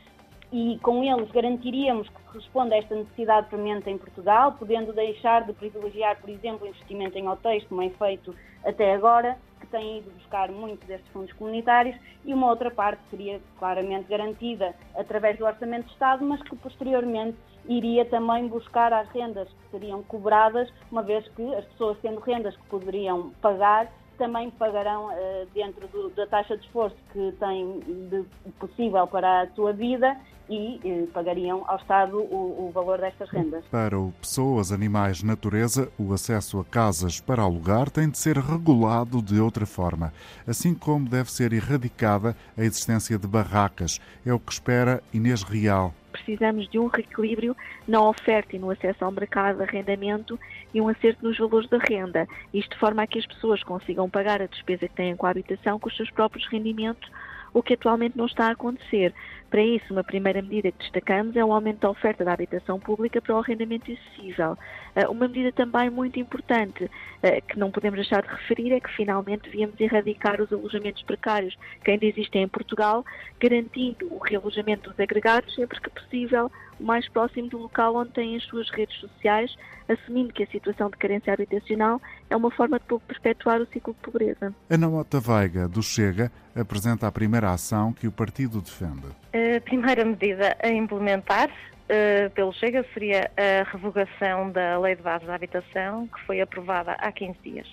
e 0.51 0.79
com 0.81 1.03
eles 1.03 1.29
garantiríamos 1.31 2.07
que 2.09 2.37
responda 2.37 2.75
a 2.75 2.79
esta 2.79 2.95
necessidade 2.95 3.47
premente 3.47 3.89
em 3.89 3.97
Portugal, 3.97 4.53
podendo 4.53 4.91
deixar 4.93 5.45
de 5.45 5.53
privilegiar, 5.53 6.19
por 6.19 6.29
exemplo, 6.29 6.67
investimento 6.67 7.17
em 7.17 7.27
hotéis, 7.27 7.63
como 7.65 7.81
é 7.83 7.89
feito 7.89 8.35
até 8.63 8.93
agora, 8.93 9.37
que 9.59 9.67
tem 9.67 9.99
ido 9.99 10.09
buscar 10.11 10.49
muito 10.49 10.85
destes 10.87 11.07
fundos 11.11 11.31
comunitários, 11.33 11.95
e 12.25 12.33
uma 12.33 12.47
outra 12.47 12.71
parte 12.71 13.01
seria 13.09 13.39
claramente 13.59 14.09
garantida 14.09 14.73
através 14.95 15.37
do 15.37 15.45
Orçamento 15.45 15.85
de 15.85 15.93
Estado, 15.93 16.25
mas 16.25 16.41
que 16.41 16.55
posteriormente 16.55 17.37
iria 17.67 18.03
também 18.05 18.47
buscar 18.47 18.91
as 18.91 19.07
rendas 19.09 19.47
que 19.47 19.71
seriam 19.71 20.01
cobradas, 20.03 20.71
uma 20.91 21.03
vez 21.03 21.27
que 21.29 21.55
as 21.55 21.65
pessoas 21.65 21.97
tendo 22.01 22.19
rendas 22.19 22.55
que 22.55 22.63
poderiam 22.63 23.29
pagar, 23.41 23.91
também 24.17 24.49
pagarão 24.51 25.07
uh, 25.07 25.45
dentro 25.53 25.87
do, 25.87 26.09
da 26.09 26.27
taxa 26.27 26.57
de 26.57 26.65
esforço 26.65 26.97
que 27.13 27.31
têm 27.39 27.79
de 28.09 28.25
possível 28.59 29.07
para 29.07 29.41
a 29.43 29.47
sua 29.51 29.71
vida 29.71 30.17
e 30.49 30.79
uh, 30.83 31.07
pagariam 31.07 31.63
ao 31.67 31.77
Estado 31.77 32.17
o, 32.17 32.67
o, 32.67 32.71
valor 32.73 32.99
destas 32.99 33.29
rendas. 33.29 33.63
Para 33.65 33.97
o 33.97 34.11
pessoas, 34.19 34.71
animais, 34.71 35.21
natureza, 35.21 35.89
o 35.97 36.11
acesso 36.13 36.59
a 36.59 36.65
casas 36.65 37.21
para 37.21 37.43
alugar 37.43 37.89
tem 37.89 38.09
de 38.09 38.17
ser 38.17 38.37
regulado 38.37 39.21
de 39.21 39.39
outra 39.39 39.65
forma, 39.65 40.11
assim 40.47 40.73
como 40.73 41.07
deve 41.07 41.31
ser 41.31 41.53
erradicada 41.53 42.35
a 42.57 42.63
existência 42.63 43.17
de 43.17 43.27
barracas. 43.27 43.99
É 44.25 44.33
o 44.33 44.39
que 44.39 44.51
espera 44.51 45.03
Inês 45.13 45.43
Real, 45.43 45.93
precisamos 46.11 46.69
de 46.69 46.77
um 46.77 46.87
reequilíbrio 46.87 47.55
na 47.87 48.01
oferta 48.01 48.55
e 48.55 48.59
no 48.59 48.69
acesso 48.69 49.03
ao 49.03 49.11
mercado 49.11 49.57
de 49.57 49.63
arrendamento 49.63 50.39
e 50.73 50.81
um 50.81 50.87
acerto 50.87 51.25
nos 51.25 51.37
valores 51.37 51.69
da 51.69 51.77
renda. 51.77 52.27
Isto 52.53 52.71
de 52.71 52.79
forma 52.79 53.03
a 53.03 53.07
que 53.07 53.19
as 53.19 53.25
pessoas 53.25 53.63
consigam 53.63 54.09
pagar 54.09 54.41
a 54.41 54.47
despesa 54.47 54.87
que 54.87 54.95
têm 54.95 55.15
com 55.15 55.25
a 55.25 55.29
habitação 55.29 55.79
com 55.79 55.87
os 55.87 55.95
seus 55.95 56.09
próprios 56.11 56.47
rendimentos 56.47 57.09
o 57.53 57.63
que 57.63 57.73
atualmente 57.73 58.17
não 58.17 58.25
está 58.25 58.47
a 58.47 58.51
acontecer. 58.51 59.13
Para 59.49 59.63
isso, 59.63 59.91
uma 59.91 60.03
primeira 60.03 60.41
medida 60.41 60.71
que 60.71 60.77
destacamos 60.77 61.35
é 61.35 61.43
o 61.43 61.51
aumento 61.51 61.79
da 61.79 61.89
oferta 61.89 62.23
da 62.23 62.33
habitação 62.33 62.79
pública 62.79 63.19
para 63.19 63.35
o 63.35 63.39
arrendamento 63.39 63.91
acessível. 63.91 64.55
Ah, 64.95 65.09
uma 65.09 65.27
medida 65.27 65.51
também 65.51 65.89
muito 65.89 66.19
importante 66.19 66.89
ah, 67.23 67.41
que 67.41 67.57
não 67.57 67.71
podemos 67.71 67.99
deixar 67.99 68.21
de 68.21 68.27
referir 68.27 68.73
é 68.73 68.79
que 68.79 68.91
finalmente 68.95 69.43
devíamos 69.43 69.79
erradicar 69.79 70.39
os 70.39 70.53
alojamentos 70.53 71.01
precários 71.01 71.57
que 71.83 71.89
ainda 71.89 72.05
existem 72.05 72.43
em 72.43 72.47
Portugal, 72.47 73.03
garantindo 73.39 74.13
o 74.13 74.19
realojamento 74.19 74.91
dos 74.91 74.99
agregados 74.99 75.53
sempre 75.55 75.81
que 75.81 75.89
possível, 75.89 76.51
o 76.79 76.83
mais 76.83 77.07
próximo 77.09 77.49
do 77.49 77.57
local 77.57 77.95
onde 77.95 78.11
têm 78.11 78.35
as 78.35 78.43
suas 78.43 78.69
redes 78.69 78.97
sociais, 78.99 79.55
assumindo 79.87 80.33
que 80.33 80.43
a 80.43 80.47
situação 80.47 80.89
de 80.89 80.97
carência 80.97 81.33
habitacional 81.33 82.01
é 82.29 82.35
uma 82.35 82.51
forma 82.51 82.79
de 82.79 82.99
perpetuar 83.07 83.61
o 83.61 83.67
ciclo 83.67 83.93
de 83.93 83.99
pobreza. 83.99 84.53
Ana 84.69 84.89
Mota 84.89 85.19
Veiga, 85.19 85.67
do 85.67 85.81
Chega, 85.81 86.31
apresenta 86.55 87.07
a 87.07 87.11
primeira 87.11 87.51
ação 87.51 87.91
que 87.91 88.07
o 88.07 88.11
partido 88.11 88.61
defende. 88.61 89.07
A 89.33 89.61
primeira 89.61 90.05
medida 90.05 90.55
a 90.61 90.69
implementar 90.69 91.49
uh, 91.49 92.29
pelo 92.31 92.53
Chega 92.53 92.85
seria 92.93 93.29
a 93.35 93.69
revogação 93.71 94.51
da 94.51 94.79
Lei 94.79 94.95
de 94.95 95.01
Base 95.01 95.25
da 95.25 95.35
Habitação, 95.35 96.07
que 96.07 96.21
foi 96.25 96.39
aprovada 96.41 96.91
há 96.93 97.11
15 97.11 97.37
dias. 97.43 97.67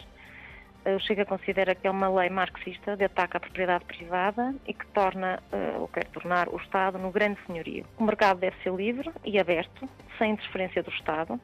O 0.94 1.00
Chega 1.00 1.24
considera 1.24 1.74
que 1.74 1.86
é 1.86 1.90
uma 1.90 2.08
lei 2.08 2.30
marxista 2.30 2.96
de 2.96 3.04
ataque 3.04 3.36
à 3.36 3.40
propriedade 3.40 3.84
privada 3.84 4.54
e 4.66 4.72
que 4.72 4.86
torna, 4.88 5.42
uh, 5.52 5.80
ou 5.80 5.88
quer 5.88 6.04
tornar, 6.06 6.48
o 6.48 6.56
Estado 6.58 6.96
no 6.96 7.10
grande 7.10 7.40
senhorio. 7.44 7.84
O 7.98 8.04
mercado 8.04 8.38
deve 8.38 8.56
ser 8.62 8.72
livre 8.72 9.10
e 9.24 9.38
aberto, 9.38 9.88
sem 10.16 10.32
interferência 10.32 10.84
do 10.84 10.90
Estado, 10.90 11.40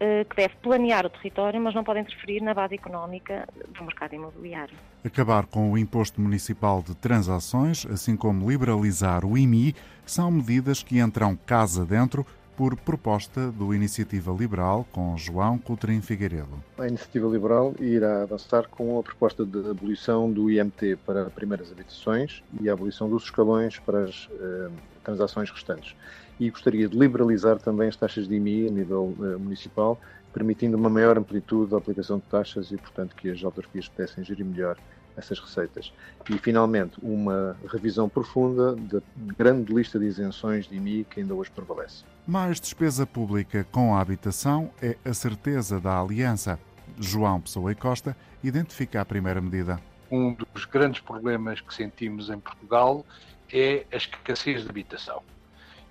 eh, 0.00 0.24
que 0.28 0.34
deve 0.34 0.54
planear 0.56 1.06
o 1.06 1.10
território, 1.10 1.60
mas 1.60 1.72
não 1.72 1.84
pode 1.84 2.00
interferir 2.00 2.40
na 2.42 2.52
base 2.52 2.74
económica 2.74 3.48
do 3.68 3.84
mercado 3.84 4.14
imobiliário. 4.14 4.74
Acabar 5.04 5.46
com 5.46 5.70
o 5.70 5.78
imposto 5.78 6.20
municipal 6.20 6.82
de 6.82 6.96
transações, 6.96 7.86
assim 7.86 8.16
como 8.16 8.50
liberalizar 8.50 9.24
o 9.24 9.38
IMI, 9.38 9.74
são 10.04 10.30
medidas 10.32 10.82
que 10.82 10.98
entram 10.98 11.36
casa 11.36 11.86
dentro 11.86 12.26
por 12.56 12.76
proposta 12.76 13.50
do 13.50 13.74
Iniciativa 13.74 14.32
Liberal 14.32 14.86
com 14.92 15.16
João 15.16 15.58
Coutrinho 15.58 16.02
Figueiredo. 16.02 16.62
A 16.78 16.86
Iniciativa 16.86 17.28
Liberal 17.28 17.74
irá 17.80 18.22
avançar 18.22 18.68
com 18.68 18.98
a 18.98 19.02
proposta 19.02 19.44
de 19.44 19.70
abolição 19.70 20.30
do 20.30 20.50
IMT 20.50 20.96
para 21.04 21.30
primeiras 21.30 21.70
habitações 21.70 22.42
e 22.60 22.68
a 22.68 22.72
abolição 22.72 23.08
dos 23.08 23.24
escalões 23.24 23.78
para 23.78 24.04
as 24.04 24.28
eh, 24.40 24.70
transações 25.02 25.50
restantes 25.50 25.94
e 26.38 26.50
gostaria 26.50 26.88
de 26.88 26.98
liberalizar 26.98 27.58
também 27.58 27.88
as 27.88 27.96
taxas 27.96 28.26
de 28.26 28.34
IMI 28.34 28.68
a 28.68 28.70
nível 28.70 29.14
uh, 29.18 29.38
municipal, 29.38 29.98
permitindo 30.32 30.76
uma 30.76 30.90
maior 30.90 31.16
amplitude 31.16 31.70
da 31.70 31.78
aplicação 31.78 32.18
de 32.18 32.24
taxas 32.24 32.72
e, 32.72 32.76
portanto, 32.76 33.14
que 33.14 33.30
as 33.30 33.42
autarquias 33.44 33.88
pudessem 33.88 34.24
gerir 34.24 34.44
melhor 34.44 34.76
essas 35.16 35.38
receitas. 35.38 35.92
E, 36.28 36.38
finalmente, 36.38 36.94
uma 37.02 37.56
revisão 37.70 38.08
profunda 38.08 38.74
da 38.74 39.00
grande 39.36 39.72
lista 39.72 39.98
de 39.98 40.06
isenções 40.06 40.66
de 40.66 40.76
IMI 40.76 41.04
que 41.04 41.20
ainda 41.20 41.34
hoje 41.34 41.50
prevalece. 41.50 42.04
Mais 42.26 42.60
despesa 42.60 43.06
pública 43.06 43.66
com 43.70 43.94
a 43.94 44.00
habitação 44.00 44.70
é 44.80 44.96
a 45.04 45.14
certeza 45.14 45.80
da 45.80 46.00
aliança. 46.00 46.58
João 46.98 47.40
Pessoa 47.40 47.72
e 47.72 47.74
Costa 47.74 48.16
identifica 48.42 49.00
a 49.00 49.04
primeira 49.04 49.40
medida. 49.40 49.80
Um 50.10 50.34
dos 50.34 50.64
grandes 50.64 51.00
problemas 51.00 51.60
que 51.60 51.74
sentimos 51.74 52.30
em 52.30 52.38
Portugal 52.38 53.04
é 53.52 53.86
a 53.92 53.96
escassez 53.96 54.62
de 54.62 54.68
habitação 54.68 55.22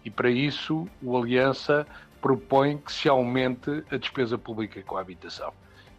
e 0.03 0.10
para 0.10 0.30
isso 0.30 0.88
o 1.01 1.18
Aliança 1.18 1.88
propõe 2.22 2.77
que 2.77 2.92
se 2.92 3.10
aumente 3.10 3.84
a 3.92 3.98
despesa 3.98 4.38
pública 4.38 4.82
com 4.84 4.98
a 4.98 5.01
habitação. 5.01 5.53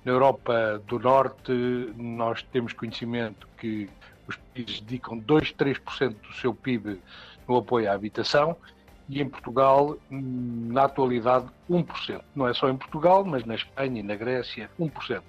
Na 0.04 0.12
Europa 0.12 0.82
do 0.87 0.99
Norte, 0.99 1.52
nós 1.96 2.42
temos 2.52 2.73
conhecimento 2.73 3.49
que 3.56 3.88
os 4.26 4.37
países 4.37 4.80
dedicam 4.80 5.18
2, 5.18 5.52
3% 5.54 6.14
do 6.20 6.34
seu 6.34 6.54
PIB 6.54 7.00
no 7.49 7.56
apoio 7.56 7.90
à 7.90 7.94
habitação 7.94 8.56
e 9.08 9.20
em 9.20 9.28
Portugal, 9.28 9.96
na 10.11 10.84
atualidade, 10.84 11.46
1%. 11.70 12.20
Não 12.34 12.49
é 12.49 12.54
só 12.54 12.68
em 12.68 12.76
Portugal, 12.76 13.25
mas 13.25 13.44
na 13.44 13.54
Espanha 13.54 14.00
e 14.00 14.02
na 14.02 14.14
Grécia, 14.14 14.70
1%. 14.78 15.23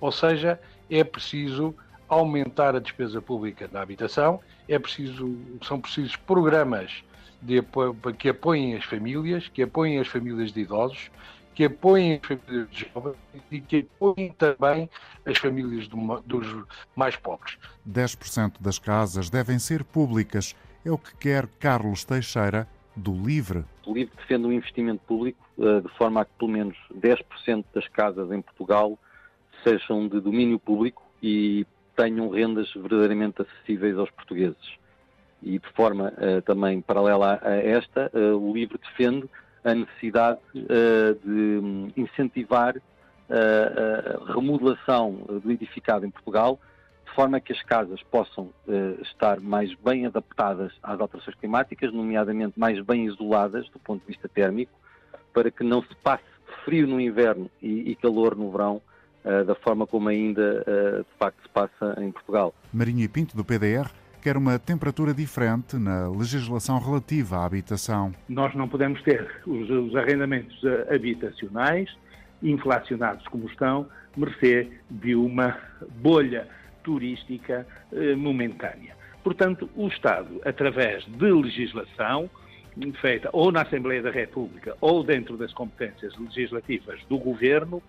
Ou 0.00 0.12
seja, 0.12 0.60
é 0.88 1.04
preciso 1.04 1.74
aumentar 2.08 2.74
a 2.74 2.80
despesa 2.80 3.22
pública 3.22 3.68
na 3.72 3.80
habitação, 3.80 4.40
é 4.68 4.78
preciso, 4.78 5.38
são 5.62 5.80
precisos 5.80 6.16
programas 6.16 7.04
de, 7.40 7.62
que 8.18 8.28
apoiem 8.28 8.76
as 8.76 8.84
famílias, 8.84 9.48
que 9.48 9.62
apoiem 9.62 9.98
as 10.00 10.08
famílias 10.08 10.52
de 10.52 10.60
idosos, 10.60 11.10
que 11.54 11.64
apoiem 11.64 12.14
as 12.14 12.26
famílias 12.26 12.70
de 12.70 12.88
jovens 12.92 13.16
e 13.50 13.60
que 13.60 13.86
apoiem 13.96 14.32
também 14.32 14.90
as 15.26 15.38
famílias 15.38 15.88
do, 15.88 16.20
dos 16.22 16.64
mais 16.96 17.16
pobres. 17.16 17.58
10% 17.88 18.54
das 18.60 18.78
casas 18.78 19.30
devem 19.30 19.58
ser 19.58 19.84
públicas. 19.84 20.54
É 20.84 20.90
o 20.90 20.98
que 20.98 21.14
quer 21.16 21.46
Carlos 21.58 22.04
Teixeira, 22.04 22.66
do 22.96 23.12
LIVRE. 23.12 23.64
O 23.86 23.92
LIVRE 23.92 24.16
defende 24.16 24.46
um 24.46 24.52
investimento 24.52 25.02
público 25.06 25.44
eh, 25.58 25.80
de 25.80 25.88
forma 25.96 26.22
a 26.22 26.24
que 26.24 26.32
pelo 26.38 26.50
menos 26.50 26.76
10% 26.94 27.64
das 27.74 27.86
casas 27.88 28.30
em 28.32 28.40
Portugal 28.40 28.98
sejam 29.62 30.08
de 30.08 30.20
domínio 30.20 30.58
público 30.58 31.02
e 31.22 31.66
tenham 31.96 32.30
rendas 32.30 32.72
verdadeiramente 32.74 33.42
acessíveis 33.42 33.98
aos 33.98 34.10
portugueses 34.10 34.80
e 35.42 35.58
de 35.58 35.68
forma 35.74 36.12
uh, 36.16 36.42
também 36.42 36.80
paralela 36.80 37.40
a 37.42 37.54
esta, 37.56 38.10
uh, 38.14 38.36
o 38.36 38.52
LIVRE 38.52 38.78
defende 38.78 39.28
a 39.64 39.74
necessidade 39.74 40.40
uh, 40.54 41.14
de 41.24 41.92
incentivar 41.96 42.76
a 43.32 44.32
remodelação 44.32 45.12
do 45.44 45.52
edificado 45.52 46.04
em 46.04 46.10
Portugal, 46.10 46.58
de 47.06 47.14
forma 47.14 47.38
que 47.38 47.52
as 47.52 47.62
casas 47.62 48.02
possam 48.02 48.50
estar 49.02 49.38
mais 49.38 49.72
bem 49.74 50.04
adaptadas 50.04 50.72
às 50.82 50.98
alterações 50.98 51.36
climáticas, 51.36 51.92
nomeadamente 51.92 52.58
mais 52.58 52.84
bem 52.84 53.06
isoladas 53.06 53.68
do 53.68 53.78
ponto 53.78 54.00
de 54.00 54.08
vista 54.08 54.28
térmico, 54.28 54.72
para 55.32 55.48
que 55.48 55.62
não 55.62 55.80
se 55.80 55.94
passe 56.02 56.24
frio 56.64 56.88
no 56.88 57.00
inverno 57.00 57.48
e 57.62 57.96
calor 58.02 58.34
no 58.34 58.50
verão, 58.50 58.82
da 59.46 59.54
forma 59.54 59.86
como 59.86 60.08
ainda 60.08 60.64
de 60.98 61.16
facto 61.16 61.40
se 61.40 61.48
passa 61.50 61.94
em 62.00 62.10
Portugal. 62.10 62.52
Marinho 62.72 63.04
e 63.04 63.08
Pinto, 63.08 63.36
do 63.36 63.44
PDR, 63.44 63.88
quer 64.20 64.36
uma 64.36 64.58
temperatura 64.58 65.12
diferente 65.14 65.76
na 65.76 66.08
legislação 66.08 66.78
relativa 66.78 67.38
à 67.38 67.44
habitação. 67.46 68.12
Nós 68.28 68.54
não 68.54 68.68
podemos 68.68 69.02
ter 69.02 69.26
os, 69.46 69.68
os 69.70 69.96
arrendamentos 69.96 70.60
habitacionais 70.92 71.90
inflacionados 72.42 73.26
como 73.28 73.46
estão, 73.46 73.86
mercê 74.16 74.68
de 74.90 75.14
uma 75.14 75.56
bolha 75.96 76.48
turística 76.82 77.66
eh, 77.92 78.14
momentânea. 78.14 78.96
Portanto, 79.22 79.68
o 79.76 79.88
Estado, 79.88 80.40
através 80.44 81.04
de 81.04 81.32
legislação 81.32 82.30
feita 83.00 83.28
ou 83.32 83.52
na 83.52 83.62
Assembleia 83.62 84.00
da 84.02 84.10
República 84.10 84.76
ou 84.80 85.02
dentro 85.04 85.36
das 85.36 85.52
competências 85.52 86.16
legislativas 86.16 87.00
do 87.08 87.18
Governo, 87.18 87.82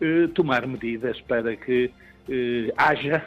eh, 0.00 0.26
tomar 0.34 0.66
medidas 0.66 1.20
para 1.22 1.54
que 1.56 1.90
eh, 2.28 2.72
haja 2.76 3.24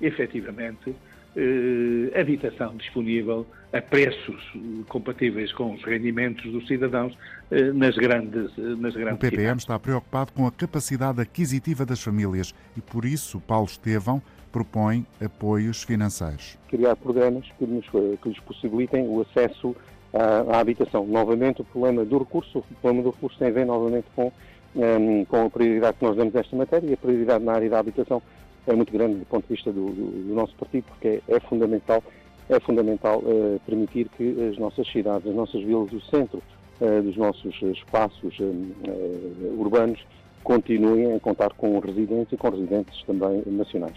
efetivamente 0.00 0.94
eh, 1.36 2.20
habitação 2.20 2.76
disponível 2.76 3.44
a 3.72 3.80
preços 3.80 4.40
compatíveis 4.88 5.52
com 5.52 5.74
os 5.74 5.82
rendimentos 5.82 6.44
dos 6.52 6.64
cidadãos 6.68 7.12
eh, 7.50 7.72
nas 7.72 7.96
grandes, 7.96 8.52
eh, 8.56 8.62
nas 8.78 8.94
grandes 8.94 9.16
O 9.16 9.18
PPM 9.18 9.42
cidades. 9.42 9.62
está 9.62 9.78
preocupado 9.78 10.32
com 10.32 10.46
a 10.46 10.52
capacidade 10.52 11.20
aquisitiva 11.20 11.84
das 11.84 12.00
famílias 12.00 12.54
e, 12.76 12.80
por 12.80 13.04
isso, 13.04 13.40
Paulo 13.40 13.66
Estevão 13.66 14.22
propõe 14.52 15.04
apoios 15.20 15.82
financeiros. 15.82 16.56
Criar 16.68 16.94
programas 16.94 17.44
que, 17.58 17.66
nos, 17.66 17.84
que 17.88 18.28
lhes 18.28 18.38
possibilitem 18.38 19.08
o 19.08 19.22
acesso 19.22 19.74
à, 20.12 20.56
à, 20.56 20.60
habitação. 20.60 21.04
Novamente, 21.04 21.62
o 21.62 21.64
problema 21.64 22.04
do 22.04 22.18
recurso, 22.18 22.58
o 22.58 22.74
problema 22.80 23.02
do 23.02 23.10
recurso 23.10 23.36
tem 23.40 23.48
a 23.48 23.50
ver 23.50 23.66
novamente 23.66 24.06
com, 24.14 24.30
um, 24.76 24.82
ehm, 24.82 25.24
com 25.24 25.46
a 25.46 25.50
prioridade 25.50 25.96
que 25.98 26.04
nós 26.04 26.16
damos 26.16 26.36
a 26.36 26.38
esta 26.38 26.54
matéria 26.54 26.86
e 26.86 26.92
a 26.92 26.96
prioridade 26.96 27.42
na 27.42 27.54
área 27.54 27.68
da 27.68 27.80
habitação 27.80 28.22
é 28.66 28.74
muito 28.74 28.92
grande 28.92 29.16
do 29.16 29.26
ponto 29.26 29.46
de 29.46 29.54
vista 29.54 29.72
do, 29.72 29.90
do, 29.90 30.28
do 30.28 30.34
nosso 30.34 30.54
partido, 30.54 30.84
porque 30.84 31.08
é, 31.28 31.36
é 31.36 31.40
fundamental, 31.40 32.02
é 32.48 32.58
fundamental 32.60 33.18
uh, 33.18 33.60
permitir 33.66 34.08
que 34.16 34.48
as 34.50 34.58
nossas 34.58 34.90
cidades, 34.90 35.28
as 35.28 35.34
nossas 35.34 35.62
vilas, 35.62 35.92
o 35.92 36.00
centro 36.02 36.42
uh, 36.80 37.02
dos 37.02 37.16
nossos 37.16 37.54
espaços 37.62 38.38
uh, 38.38 39.60
urbanos 39.60 40.00
continuem 40.42 41.14
a 41.14 41.20
contar 41.20 41.52
com 41.54 41.78
residentes 41.78 42.32
e 42.32 42.36
com 42.36 42.48
residentes 42.48 43.02
também 43.04 43.42
nacionais. 43.46 43.96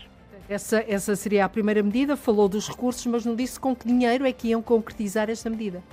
Essa, 0.50 0.84
essa 0.88 1.14
seria 1.16 1.44
a 1.44 1.50
primeira 1.50 1.84
medida. 1.84 2.16
Falou 2.16 2.48
dos 2.48 2.70
recursos, 2.70 3.06
mas 3.06 3.26
não 3.26 3.36
disse 3.36 3.60
com 3.60 3.76
que 3.76 3.86
dinheiro 3.86 4.26
é 4.26 4.32
que 4.32 4.50
iam 4.50 4.62
concretizar 4.62 5.30
esta 5.30 5.50
medida. 5.50 5.84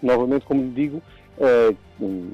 Novamente, 0.00 0.44
como 0.44 0.62
lhe 0.62 0.70
digo, 0.70 1.02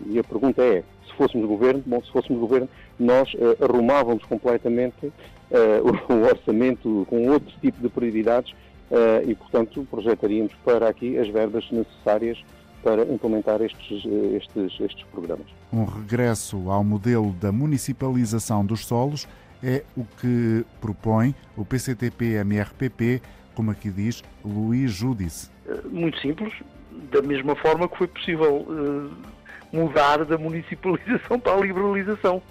e 0.07 0.19
a 0.19 0.25
pergunta 0.25 0.63
é, 0.63 0.83
se 1.07 1.15
fôssemos 1.17 1.49
governo, 1.49 1.83
bom, 1.87 2.03
se 2.03 2.13
fôssemos 2.13 2.39
governo, 2.39 2.69
nós 2.99 3.33
arrumávamos 3.63 4.23
completamente 4.27 5.11
uh, 6.11 6.13
o 6.13 6.23
orçamento 6.23 7.07
com 7.09 7.29
outro 7.29 7.53
tipo 7.61 7.81
de 7.81 7.89
prioridades 7.89 8.53
uh, 8.91 9.29
e, 9.29 9.35
portanto, 9.35 9.87
projetaríamos 9.91 10.53
para 10.65 10.89
aqui 10.89 11.19
as 11.19 11.29
verbas 11.29 11.69
necessárias 11.71 12.39
para 12.83 13.03
implementar 13.03 13.61
estes, 13.61 14.07
eh, 14.07 14.37
estes, 14.39 14.81
estes 14.81 15.05
programas. 15.13 15.47
Um 15.71 15.85
regresso 15.85 16.71
ao 16.71 16.83
modelo 16.83 17.31
da 17.33 17.53
municipalização 17.53 18.65
dos 18.65 18.87
solos 18.87 19.29
é 19.63 19.85
o 19.95 20.03
que 20.19 20.65
propõe 20.81 21.35
o 21.59 21.63
PCTP-MRPP 21.63 23.21
como 23.55 23.71
aqui 23.71 23.91
diz 23.91 24.25
Luís 24.43 24.93
Judice? 24.93 25.51
Muito 25.91 26.19
simples, 26.21 26.51
da 27.13 27.21
mesma 27.21 27.55
forma 27.57 27.87
que 27.87 27.99
foi 27.99 28.07
possível 28.07 28.67
mudar 29.73 30.25
da 30.25 30.39
municipalização 30.39 31.39
para 31.41 31.55
a 31.55 31.61
liberalização, 31.61 32.43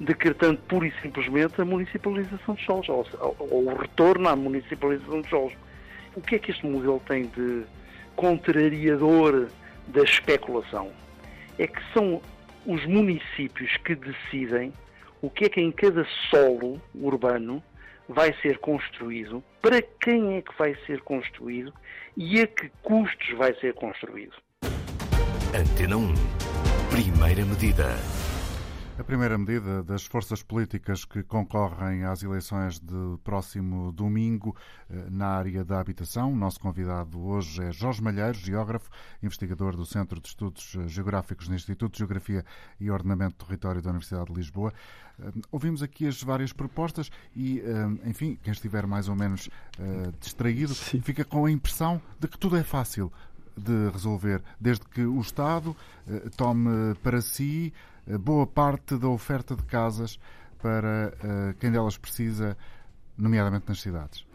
decretando 0.00 0.58
pura 0.62 0.86
e 0.86 0.92
simplesmente 1.02 1.60
a 1.60 1.64
municipalização 1.64 2.54
de 2.54 2.64
solos, 2.64 2.88
ou, 2.88 3.36
ou 3.38 3.66
o 3.66 3.76
retorno 3.76 4.28
à 4.28 4.34
municipalização 4.34 5.20
de 5.20 5.28
solos. 5.28 5.52
O 6.16 6.20
que 6.20 6.36
é 6.36 6.38
que 6.38 6.50
este 6.50 6.66
modelo 6.66 7.00
tem 7.06 7.26
de 7.26 7.64
contrariador 8.16 9.48
da 9.88 10.02
especulação? 10.02 10.90
É 11.58 11.66
que 11.66 11.80
são 11.92 12.20
os 12.66 12.84
municípios 12.86 13.76
que 13.78 13.94
decidem 13.94 14.72
o 15.22 15.28
que 15.28 15.44
é 15.44 15.48
que 15.48 15.60
em 15.60 15.70
cada 15.70 16.06
solo 16.30 16.80
urbano 16.94 17.62
vai 18.08 18.34
ser 18.40 18.58
construído, 18.58 19.42
para 19.62 19.80
quem 19.82 20.36
é 20.36 20.42
que 20.42 20.56
vai 20.58 20.74
ser 20.86 21.00
construído 21.02 21.72
e 22.16 22.40
a 22.40 22.46
que 22.46 22.70
custos 22.82 23.36
vai 23.36 23.54
ser 23.60 23.74
construído. 23.74 24.34
Antena 25.54 25.96
1. 25.96 26.14
Primeira 26.90 27.44
medida. 27.44 27.86
A 29.00 29.02
primeira 29.02 29.38
medida 29.38 29.82
das 29.82 30.04
forças 30.04 30.42
políticas 30.42 31.06
que 31.06 31.22
concorrem 31.22 32.04
às 32.04 32.22
eleições 32.22 32.78
de 32.78 33.16
próximo 33.24 33.90
domingo 33.92 34.54
eh, 34.90 35.06
na 35.08 35.26
área 35.26 35.64
da 35.64 35.80
habitação. 35.80 36.30
O 36.30 36.36
nosso 36.36 36.60
convidado 36.60 37.18
hoje 37.18 37.64
é 37.64 37.72
Jorge 37.72 38.02
Malheiro, 38.02 38.36
geógrafo, 38.36 38.90
investigador 39.22 39.74
do 39.74 39.86
Centro 39.86 40.20
de 40.20 40.28
Estudos 40.28 40.76
Geográficos 40.86 41.48
do 41.48 41.54
Instituto 41.54 41.92
de 41.92 41.98
Geografia 41.98 42.44
e 42.78 42.90
Ordenamento 42.90 43.38
do 43.38 43.46
Território 43.46 43.80
da 43.80 43.88
Universidade 43.88 44.26
de 44.26 44.34
Lisboa. 44.34 44.70
Eh, 45.18 45.32
ouvimos 45.50 45.82
aqui 45.82 46.06
as 46.06 46.22
várias 46.22 46.52
propostas 46.52 47.10
e, 47.34 47.60
eh, 47.60 48.06
enfim, 48.06 48.38
quem 48.42 48.52
estiver 48.52 48.86
mais 48.86 49.08
ou 49.08 49.16
menos 49.16 49.48
distraído 50.20 50.74
Sim. 50.74 51.00
fica 51.00 51.24
com 51.24 51.46
a 51.46 51.50
impressão 51.50 52.02
de 52.18 52.28
que 52.28 52.36
tudo 52.36 52.54
é 52.54 52.62
fácil 52.62 53.10
de 53.56 53.88
resolver, 53.90 54.42
desde 54.60 54.84
que 54.84 55.02
o 55.02 55.20
Estado 55.20 55.74
tome 56.36 56.94
para 57.02 57.22
si 57.22 57.72
boa 58.18 58.46
parte 58.46 58.96
da 58.96 59.08
oferta 59.08 59.54
de 59.54 59.62
casas 59.64 60.18
para 60.60 61.14
uh, 61.22 61.58
quem 61.58 61.70
delas 61.70 61.96
precisa, 61.96 62.56
nomeadamente 63.16 63.66
nas 63.68 63.80
cidades? 63.80 64.26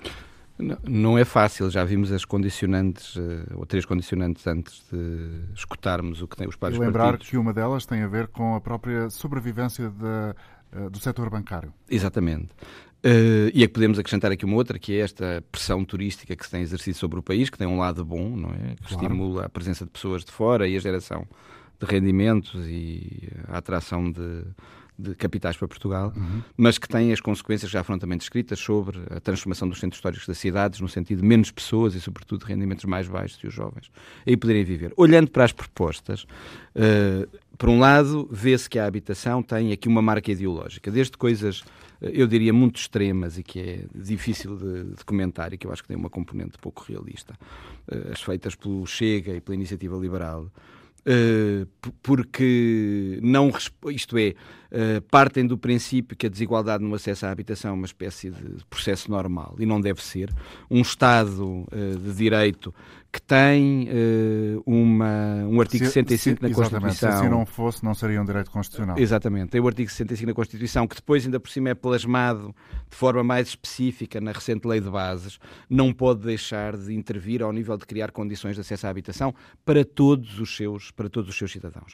Não, 0.57 0.77
não 0.87 1.17
é 1.17 1.25
fácil, 1.25 1.69
já 1.69 1.83
vimos 1.83 2.11
as 2.11 2.23
condicionantes, 2.23 3.15
uh, 3.15 3.45
ou 3.55 3.65
três 3.65 3.85
condicionantes 3.85 4.45
antes 4.47 4.83
de 4.91 5.53
escutarmos 5.53 6.21
o 6.21 6.27
que 6.27 6.37
tem 6.37 6.47
os 6.47 6.55
vários 6.55 6.79
e 6.79 6.81
lembrar 6.81 7.05
partidos. 7.05 7.29
que 7.29 7.37
uma 7.37 7.53
delas 7.53 7.85
tem 7.85 8.01
a 8.01 8.07
ver 8.07 8.27
com 8.27 8.55
a 8.55 8.61
própria 8.61 9.09
sobrevivência 9.09 9.89
uh, 9.89 10.89
do 10.89 10.99
setor 10.99 11.29
bancário. 11.29 11.73
Exatamente. 11.89 12.49
Uh, 13.05 13.51
e 13.53 13.63
é 13.63 13.67
que 13.67 13.73
podemos 13.73 13.99
acrescentar 13.99 14.31
aqui 14.31 14.45
uma 14.45 14.55
outra, 14.55 14.79
que 14.79 14.97
é 14.97 15.01
esta 15.01 15.43
pressão 15.51 15.85
turística 15.85 16.35
que 16.35 16.43
se 16.43 16.49
tem 16.49 16.61
exercido 16.61 16.97
sobre 16.97 17.19
o 17.19 17.21
país, 17.21 17.49
que 17.51 17.57
tem 17.57 17.67
um 17.67 17.77
lado 17.77 18.03
bom, 18.03 18.29
não 18.35 18.49
é? 18.49 18.75
Que 18.75 18.87
claro. 18.87 19.03
estimula 19.03 19.45
a 19.45 19.49
presença 19.49 19.85
de 19.85 19.91
pessoas 19.91 20.25
de 20.25 20.31
fora 20.31 20.67
e 20.67 20.75
a 20.75 20.79
geração 20.79 21.27
de 21.79 21.85
rendimentos 21.85 22.65
e 22.67 23.29
a 23.47 23.57
atração 23.57 24.11
de, 24.11 24.43
de 24.97 25.13
capitais 25.15 25.57
para 25.57 25.67
Portugal, 25.67 26.13
uhum. 26.15 26.41
mas 26.55 26.77
que 26.77 26.87
tem 26.87 27.11
as 27.11 27.19
consequências 27.19 27.69
já 27.69 27.83
foram 27.83 27.99
também 27.99 28.17
descritas 28.17 28.59
sobre 28.59 28.99
a 29.09 29.19
transformação 29.19 29.67
dos 29.67 29.79
centros 29.79 29.97
históricos 29.97 30.25
das 30.25 30.37
cidades, 30.37 30.79
no 30.79 30.87
sentido 30.87 31.21
de 31.21 31.27
menos 31.27 31.51
pessoas 31.51 31.95
e, 31.95 32.01
sobretudo, 32.01 32.43
rendimentos 32.43 32.85
mais 32.85 33.07
baixos 33.07 33.37
e 33.43 33.47
os 33.47 33.53
jovens 33.53 33.91
aí 34.25 34.37
poderem 34.37 34.63
viver. 34.63 34.93
Olhando 34.95 35.29
para 35.29 35.43
as 35.43 35.51
propostas, 35.51 36.23
uh, 36.75 37.27
por 37.57 37.69
um 37.69 37.79
lado, 37.79 38.27
vê-se 38.31 38.69
que 38.69 38.79
a 38.79 38.85
habitação 38.85 39.43
tem 39.43 39.71
aqui 39.71 39.87
uma 39.87 40.01
marca 40.01 40.31
ideológica, 40.31 40.89
desde 40.89 41.17
coisas, 41.17 41.59
uh, 41.59 42.05
eu 42.05 42.25
diria, 42.25 42.53
muito 42.53 42.77
extremas 42.77 43.37
e 43.37 43.43
que 43.43 43.59
é 43.59 43.85
difícil 43.93 44.55
de, 44.55 44.95
de, 44.95 45.05
comentar 45.05 45.53
e 45.53 45.57
que 45.57 45.67
eu 45.67 45.73
acho 45.73 45.81
que 45.81 45.89
tem 45.89 45.97
uma 45.97 46.09
componente 46.09 46.57
pouco 46.57 46.85
realista, 46.87 47.33
uh, 47.91 48.13
as 48.13 48.21
feitas 48.21 48.55
pelo 48.55 48.85
Chega 48.85 49.35
e 49.35 49.41
pela 49.41 49.55
Iniciativa 49.55 49.97
Liberal, 49.97 50.49
porque 52.01 53.19
não, 53.21 53.51
isto 53.91 54.17
é, 54.17 54.33
uh, 54.75 55.01
partem 55.09 55.47
do 55.47 55.57
princípio 55.57 56.15
que 56.15 56.27
a 56.27 56.29
desigualdade 56.29 56.83
no 56.83 56.93
acesso 56.93 57.25
à 57.25 57.31
habitação 57.31 57.71
é 57.71 57.73
uma 57.73 57.85
espécie 57.85 58.29
de 58.29 58.65
processo 58.69 59.09
normal 59.09 59.55
e 59.57 59.65
não 59.65 59.79
deve 59.79 60.03
ser. 60.03 60.33
Um 60.69 60.81
Estado 60.81 61.43
uh, 61.43 61.97
de 61.97 62.13
direito 62.13 62.73
que 63.15 63.21
tem 63.21 63.87
uh, 63.87 64.61
uma, 64.65 65.45
um 65.47 65.61
artigo 65.61 65.85
se, 65.85 65.91
65 65.91 66.37
se, 66.37 66.49
na 66.49 66.53
Constituição. 66.53 66.93
Se 66.93 67.17
assim 67.17 67.29
não 67.29 67.45
fosse, 67.45 67.81
não 67.81 67.93
seria 67.93 68.21
um 68.21 68.25
direito 68.25 68.51
constitucional. 68.51 68.99
Exatamente. 68.99 69.51
Tem 69.51 69.61
o 69.61 69.67
artigo 69.67 69.89
65 69.89 70.27
na 70.27 70.33
Constituição, 70.33 70.85
que 70.85 70.97
depois, 70.97 71.23
ainda 71.23 71.39
por 71.39 71.49
cima, 71.49 71.69
é 71.69 71.73
plasmado 71.73 72.53
de 72.89 72.95
forma 72.95 73.23
mais 73.23 73.47
específica 73.47 74.19
na 74.19 74.33
recente 74.33 74.67
Lei 74.67 74.81
de 74.81 74.89
Bases, 74.89 75.39
não 75.69 75.93
pode 75.93 76.25
deixar 76.25 76.75
de 76.75 76.93
intervir 76.93 77.41
ao 77.41 77.53
nível 77.53 77.77
de 77.77 77.85
criar 77.85 78.11
condições 78.11 78.55
de 78.55 78.61
acesso 78.61 78.85
à 78.85 78.89
habitação 78.89 79.33
para 79.63 79.85
todos 79.85 80.37
os 80.37 80.53
seus, 80.53 80.91
para 80.91 81.07
todos 81.07 81.29
os 81.29 81.37
seus 81.37 81.53
cidadãos. 81.53 81.93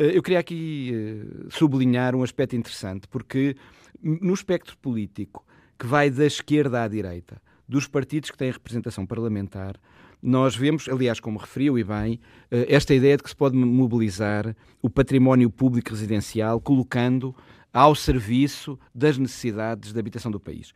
Uh, 0.00 0.04
eu 0.04 0.22
queria 0.22 0.38
aqui 0.38 0.92
uh, 0.94 1.50
sublinhar 1.50 2.13
um 2.16 2.22
aspecto 2.22 2.56
interessante, 2.56 3.08
porque 3.08 3.56
no 4.02 4.34
espectro 4.34 4.76
político 4.78 5.44
que 5.78 5.86
vai 5.86 6.10
da 6.10 6.26
esquerda 6.26 6.82
à 6.82 6.88
direita, 6.88 7.40
dos 7.68 7.86
partidos 7.86 8.30
que 8.30 8.36
têm 8.36 8.50
representação 8.50 9.06
parlamentar, 9.06 9.76
nós 10.22 10.56
vemos, 10.56 10.88
aliás, 10.88 11.20
como 11.20 11.38
referiu 11.38 11.78
e 11.78 11.84
bem, 11.84 12.18
eh, 12.50 12.66
esta 12.68 12.94
ideia 12.94 13.16
de 13.16 13.22
que 13.22 13.28
se 13.28 13.36
pode 13.36 13.56
mobilizar 13.56 14.56
o 14.80 14.88
património 14.88 15.50
público 15.50 15.90
residencial 15.90 16.60
colocando 16.60 17.34
ao 17.72 17.94
serviço 17.94 18.78
das 18.94 19.18
necessidades 19.18 19.92
de 19.92 19.98
habitação 19.98 20.30
do 20.30 20.40
país. 20.40 20.72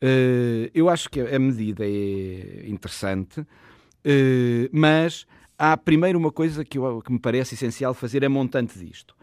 Eh, 0.00 0.70
eu 0.74 0.88
acho 0.88 1.08
que 1.08 1.20
a 1.20 1.38
medida 1.38 1.84
é 1.84 2.64
interessante, 2.66 3.46
eh, 4.04 4.68
mas 4.72 5.26
há 5.58 5.76
primeiro 5.76 6.18
uma 6.18 6.32
coisa 6.32 6.64
que, 6.64 6.78
que 7.04 7.12
me 7.12 7.18
parece 7.18 7.54
essencial 7.54 7.94
fazer, 7.94 8.22
é 8.22 8.28
montante 8.28 8.78
disto. 8.78 9.14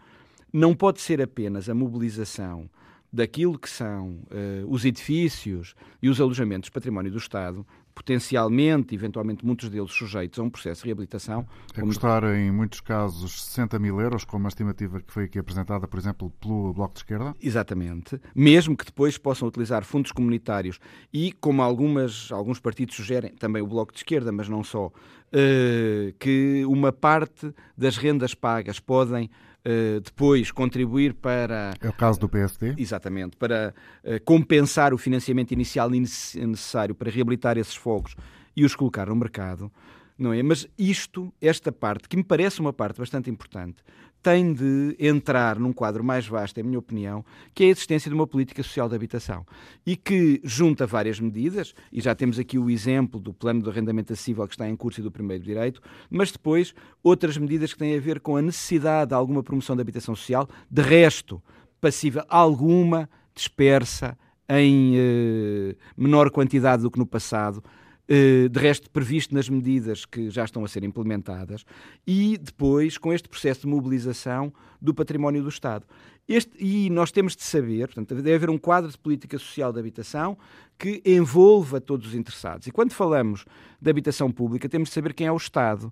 Não 0.52 0.74
pode 0.74 1.00
ser 1.00 1.20
apenas 1.20 1.68
a 1.68 1.74
mobilização 1.74 2.68
daquilo 3.12 3.58
que 3.58 3.68
são 3.68 4.20
uh, 4.30 4.66
os 4.68 4.84
edifícios 4.84 5.74
e 6.02 6.08
os 6.08 6.20
alojamentos 6.20 6.68
património 6.68 7.10
do 7.10 7.18
Estado, 7.18 7.66
potencialmente, 7.94 8.94
eventualmente 8.94 9.44
muitos 9.44 9.68
deles 9.68 9.90
sujeitos 9.90 10.38
a 10.38 10.42
um 10.42 10.50
processo 10.50 10.82
de 10.82 10.86
reabilitação. 10.86 11.44
É 11.72 11.80
como... 11.80 11.86
custar, 11.86 12.22
em 12.24 12.52
muitos 12.52 12.80
casos, 12.80 13.46
60 13.46 13.76
mil 13.80 14.00
euros, 14.00 14.24
como 14.24 14.46
a 14.46 14.48
estimativa 14.48 15.00
que 15.00 15.12
foi 15.12 15.24
aqui 15.24 15.38
apresentada, 15.38 15.88
por 15.88 15.98
exemplo, 15.98 16.30
pelo 16.38 16.72
Bloco 16.72 16.94
de 16.94 17.00
Esquerda? 17.00 17.34
Exatamente. 17.40 18.20
Mesmo 18.34 18.76
que 18.76 18.84
depois 18.84 19.18
possam 19.18 19.48
utilizar 19.48 19.84
fundos 19.84 20.12
comunitários 20.12 20.78
e, 21.12 21.32
como 21.32 21.60
algumas, 21.60 22.30
alguns 22.30 22.60
partidos 22.60 22.94
sugerem, 22.94 23.32
também 23.34 23.62
o 23.62 23.66
Bloco 23.66 23.92
de 23.92 23.98
Esquerda, 23.98 24.30
mas 24.30 24.48
não 24.48 24.62
só, 24.62 24.86
uh, 24.86 26.12
que 26.20 26.64
uma 26.66 26.92
parte 26.92 27.52
das 27.76 27.96
rendas 27.96 28.32
pagas 28.32 28.78
podem 28.78 29.28
depois 30.02 30.50
contribuir 30.50 31.14
para. 31.14 31.74
É 31.80 31.88
o 31.88 31.92
caso 31.92 32.18
do 32.18 32.28
PSD? 32.28 32.74
Exatamente, 32.78 33.36
para 33.36 33.74
uh, 34.04 34.22
compensar 34.24 34.94
o 34.94 34.98
financiamento 34.98 35.52
inicial 35.52 35.90
necessário 35.90 36.94
para 36.94 37.10
reabilitar 37.10 37.58
esses 37.58 37.74
fogos 37.74 38.16
e 38.56 38.64
os 38.64 38.74
colocar 38.74 39.06
no 39.06 39.16
mercado, 39.16 39.70
não 40.18 40.32
é? 40.32 40.42
Mas 40.42 40.66
isto, 40.78 41.32
esta 41.40 41.70
parte, 41.70 42.08
que 42.08 42.16
me 42.16 42.24
parece 42.24 42.60
uma 42.60 42.72
parte 42.72 42.98
bastante 42.98 43.30
importante, 43.30 43.82
tem 44.28 44.52
de 44.52 44.94
entrar 44.98 45.58
num 45.58 45.72
quadro 45.72 46.04
mais 46.04 46.26
vasto, 46.26 46.60
em 46.60 46.62
minha 46.62 46.78
opinião, 46.78 47.24
que 47.54 47.64
é 47.64 47.66
a 47.68 47.70
existência 47.70 48.10
de 48.10 48.14
uma 48.14 48.26
política 48.26 48.62
social 48.62 48.86
de 48.86 48.94
habitação. 48.94 49.46
E 49.86 49.96
que 49.96 50.38
junta 50.44 50.86
várias 50.86 51.18
medidas, 51.18 51.74
e 51.90 51.98
já 51.98 52.14
temos 52.14 52.38
aqui 52.38 52.58
o 52.58 52.68
exemplo 52.68 53.18
do 53.18 53.32
plano 53.32 53.62
de 53.62 53.70
arrendamento 53.70 54.12
acessível 54.12 54.46
que 54.46 54.52
está 54.52 54.68
em 54.68 54.76
curso 54.76 55.00
e 55.00 55.02
do 55.02 55.10
primeiro 55.10 55.42
direito, 55.42 55.80
mas 56.10 56.30
depois 56.30 56.74
outras 57.02 57.38
medidas 57.38 57.72
que 57.72 57.78
têm 57.78 57.96
a 57.96 58.00
ver 58.00 58.20
com 58.20 58.36
a 58.36 58.42
necessidade 58.42 59.08
de 59.08 59.14
alguma 59.14 59.42
promoção 59.42 59.74
da 59.74 59.80
habitação 59.80 60.14
social, 60.14 60.46
de 60.70 60.82
resto, 60.82 61.42
passível 61.80 62.22
alguma, 62.28 63.08
dispersa, 63.34 64.14
em 64.46 64.92
eh, 64.94 65.74
menor 65.96 66.30
quantidade 66.30 66.82
do 66.82 66.90
que 66.90 66.98
no 66.98 67.06
passado, 67.06 67.64
de 68.08 68.58
resto 68.58 68.90
previsto 68.90 69.34
nas 69.34 69.48
medidas 69.48 70.06
que 70.06 70.30
já 70.30 70.44
estão 70.44 70.64
a 70.64 70.68
ser 70.68 70.82
implementadas, 70.82 71.64
e 72.06 72.38
depois 72.38 72.96
com 72.96 73.12
este 73.12 73.28
processo 73.28 73.62
de 73.62 73.66
mobilização 73.66 74.52
do 74.80 74.94
património 74.94 75.42
do 75.42 75.48
Estado. 75.48 75.84
Este, 76.28 76.52
e 76.58 76.90
nós 76.90 77.10
temos 77.10 77.34
de 77.34 77.42
saber, 77.42 77.86
portanto, 77.86 78.14
deve 78.16 78.34
haver 78.34 78.50
um 78.50 78.58
quadro 78.58 78.90
de 78.90 78.98
política 78.98 79.38
social 79.38 79.72
de 79.72 79.80
habitação 79.80 80.36
que 80.78 81.02
envolva 81.04 81.80
todos 81.80 82.08
os 82.08 82.14
interessados. 82.14 82.66
E 82.66 82.70
quando 82.70 82.92
falamos 82.92 83.46
de 83.80 83.90
habitação 83.90 84.30
pública, 84.30 84.68
temos 84.68 84.90
de 84.90 84.94
saber 84.94 85.14
quem 85.14 85.26
é 85.26 85.32
o 85.32 85.36
Estado 85.36 85.90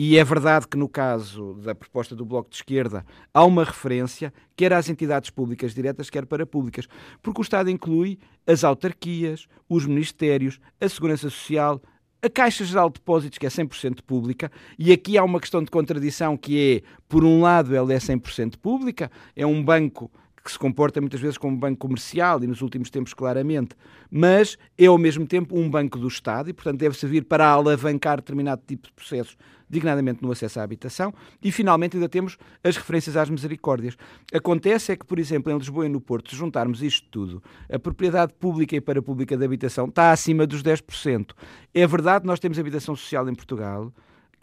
e 0.00 0.16
é 0.16 0.22
verdade 0.22 0.68
que 0.68 0.76
no 0.76 0.88
caso 0.88 1.54
da 1.54 1.74
proposta 1.74 2.14
do 2.14 2.24
Bloco 2.24 2.48
de 2.48 2.54
Esquerda 2.54 3.04
há 3.34 3.44
uma 3.44 3.64
referência 3.64 4.32
quer 4.56 4.72
às 4.72 4.88
entidades 4.88 5.28
públicas 5.28 5.74
diretas, 5.74 6.08
quer 6.08 6.24
para 6.24 6.46
públicas, 6.46 6.86
porque 7.20 7.40
o 7.40 7.42
Estado 7.42 7.68
inclui 7.68 8.16
as 8.46 8.62
autarquias, 8.62 9.48
os 9.68 9.86
ministérios, 9.86 10.60
a 10.80 10.88
Segurança 10.88 11.28
Social, 11.28 11.82
a 12.22 12.30
Caixa 12.30 12.64
Geral 12.64 12.88
de 12.90 12.94
Depósitos, 12.94 13.38
que 13.38 13.46
é 13.46 13.48
100% 13.48 14.02
pública, 14.02 14.52
e 14.78 14.92
aqui 14.92 15.18
há 15.18 15.24
uma 15.24 15.40
questão 15.40 15.64
de 15.64 15.70
contradição 15.70 16.36
que 16.36 16.76
é, 16.76 16.88
por 17.08 17.24
um 17.24 17.40
lado, 17.40 17.74
ela 17.74 17.92
é 17.92 17.98
100% 17.98 18.56
pública, 18.56 19.10
é 19.34 19.44
um 19.44 19.60
banco 19.60 20.08
que 20.48 20.52
se 20.52 20.58
comporta 20.58 20.98
muitas 20.98 21.20
vezes 21.20 21.36
como 21.36 21.54
um 21.54 21.58
banco 21.58 21.76
comercial 21.76 22.42
e 22.42 22.46
nos 22.46 22.62
últimos 22.62 22.88
tempos 22.88 23.12
claramente, 23.12 23.76
mas 24.10 24.56
é 24.78 24.86
ao 24.86 24.96
mesmo 24.96 25.26
tempo 25.26 25.58
um 25.58 25.68
banco 25.68 25.98
do 25.98 26.08
Estado 26.08 26.48
e, 26.48 26.54
portanto, 26.54 26.78
deve 26.78 26.96
servir 26.96 27.24
para 27.24 27.46
alavancar 27.46 28.16
determinado 28.16 28.62
tipo 28.66 28.86
de 28.86 28.92
processos, 28.94 29.36
dignadamente 29.68 30.22
no 30.22 30.32
acesso 30.32 30.58
à 30.58 30.62
habitação. 30.62 31.12
E, 31.42 31.52
finalmente, 31.52 31.98
ainda 31.98 32.08
temos 32.08 32.38
as 32.64 32.78
referências 32.78 33.14
às 33.14 33.28
misericórdias. 33.28 33.94
Acontece 34.32 34.92
é 34.92 34.96
que, 34.96 35.04
por 35.04 35.18
exemplo, 35.18 35.52
em 35.52 35.58
Lisboa 35.58 35.84
e 35.84 35.88
no 35.90 36.00
Porto, 36.00 36.30
se 36.30 36.36
juntarmos 36.36 36.82
isto 36.82 37.06
tudo, 37.10 37.42
a 37.70 37.78
propriedade 37.78 38.32
pública 38.32 38.74
e 38.74 38.80
parapública 38.80 39.36
da 39.36 39.44
habitação 39.44 39.84
está 39.84 40.12
acima 40.12 40.46
dos 40.46 40.62
10%. 40.62 41.32
É 41.74 41.86
verdade, 41.86 42.26
nós 42.26 42.40
temos 42.40 42.58
habitação 42.58 42.96
social 42.96 43.28
em 43.28 43.34
Portugal, 43.34 43.92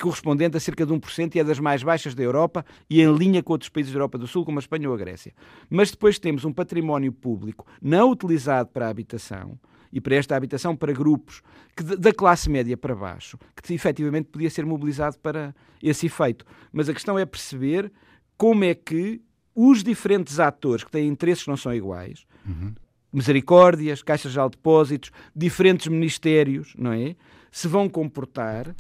correspondente 0.02 0.58
a 0.58 0.60
cerca 0.60 0.86
de 0.86 0.94
1% 0.94 1.36
e 1.36 1.40
é 1.40 1.44
das 1.44 1.60
mais 1.60 1.84
baixas 1.84 2.14
da 2.14 2.24
Europa 2.24 2.66
e 2.90 3.02
em 3.02 3.16
linha 3.16 3.42
com 3.42 3.54
outros 3.54 3.70
países 3.70 3.92
da 3.92 3.98
Europa 3.98 4.18
do 4.18 4.28
Sul, 4.28 4.46
como 4.46 4.60
a 4.60 4.62
Espanha 4.62 4.90
ou 4.90 4.96
a 4.96 4.98
Grécia. 4.98 5.34
Mas 5.70 5.92
depois 5.92 6.20
temos 6.20 6.46
um 6.46 6.54
património 6.54 7.12
público 7.12 7.66
não 7.82 8.12
utilizado 8.12 8.70
para 8.70 8.88
a 8.88 8.90
habitação 8.90 9.58
e 9.92 10.02
para 10.02 10.16
esta 10.16 10.36
habitação 10.36 10.76
para 10.76 10.92
grupos 10.92 11.42
que, 11.76 11.84
da 11.84 12.14
classe 12.14 12.50
média 12.50 12.76
para 12.76 12.94
baixo, 12.94 13.38
que 13.64 13.74
efetivamente 13.74 14.28
podia 14.30 14.50
ser 14.50 14.66
mobilizado 14.66 15.18
para 15.20 15.56
esse 15.82 16.08
efeito. 16.08 16.46
Mas 16.74 16.90
a 16.90 16.94
questão 16.94 17.18
é 17.18 17.26
perceber 17.26 17.92
como 18.38 18.66
é 18.66 18.76
que 18.76 19.22
os 19.56 19.82
diferentes 19.84 20.38
atores 20.38 20.84
que 20.84 20.92
têm 20.92 21.08
interesses 21.08 21.46
que 21.46 21.50
não 21.50 21.56
são 21.56 21.74
iguais, 21.74 22.26
uhum. 22.46 22.74
misericórdias, 23.14 24.04
caixas 24.04 24.34
de 24.34 24.50
depósitos, 24.50 25.12
diferentes 25.34 25.88
ministérios, 25.88 26.76
não 26.78 26.92
é? 26.92 27.16
Se 27.50 27.70
vão 27.70 27.88
comportar 27.88 28.76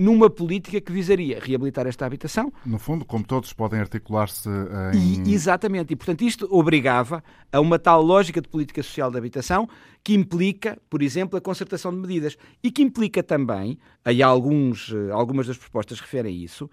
numa 0.00 0.30
política 0.30 0.80
que 0.80 0.90
visaria 0.90 1.38
reabilitar 1.38 1.86
esta 1.86 2.06
habitação. 2.06 2.50
No 2.64 2.78
fundo, 2.78 3.04
como 3.04 3.22
todos 3.22 3.52
podem 3.52 3.80
articular-se 3.80 4.48
em... 4.94 5.28
E, 5.28 5.34
exatamente, 5.34 5.92
e 5.92 5.96
portanto 5.96 6.22
isto 6.22 6.48
obrigava 6.50 7.22
a 7.52 7.60
uma 7.60 7.78
tal 7.78 8.00
lógica 8.00 8.40
de 8.40 8.48
política 8.48 8.82
social 8.82 9.10
de 9.10 9.18
habitação 9.18 9.68
que 10.02 10.14
implica, 10.14 10.78
por 10.88 11.02
exemplo, 11.02 11.36
a 11.36 11.40
concertação 11.40 11.92
de 11.92 11.98
medidas 11.98 12.38
e 12.62 12.70
que 12.70 12.80
implica 12.80 13.22
também, 13.22 13.78
aí 14.02 14.22
alguns, 14.22 14.90
eh, 14.90 15.10
algumas 15.12 15.46
das 15.46 15.58
propostas 15.58 16.00
referem 16.00 16.42
isso, 16.42 16.70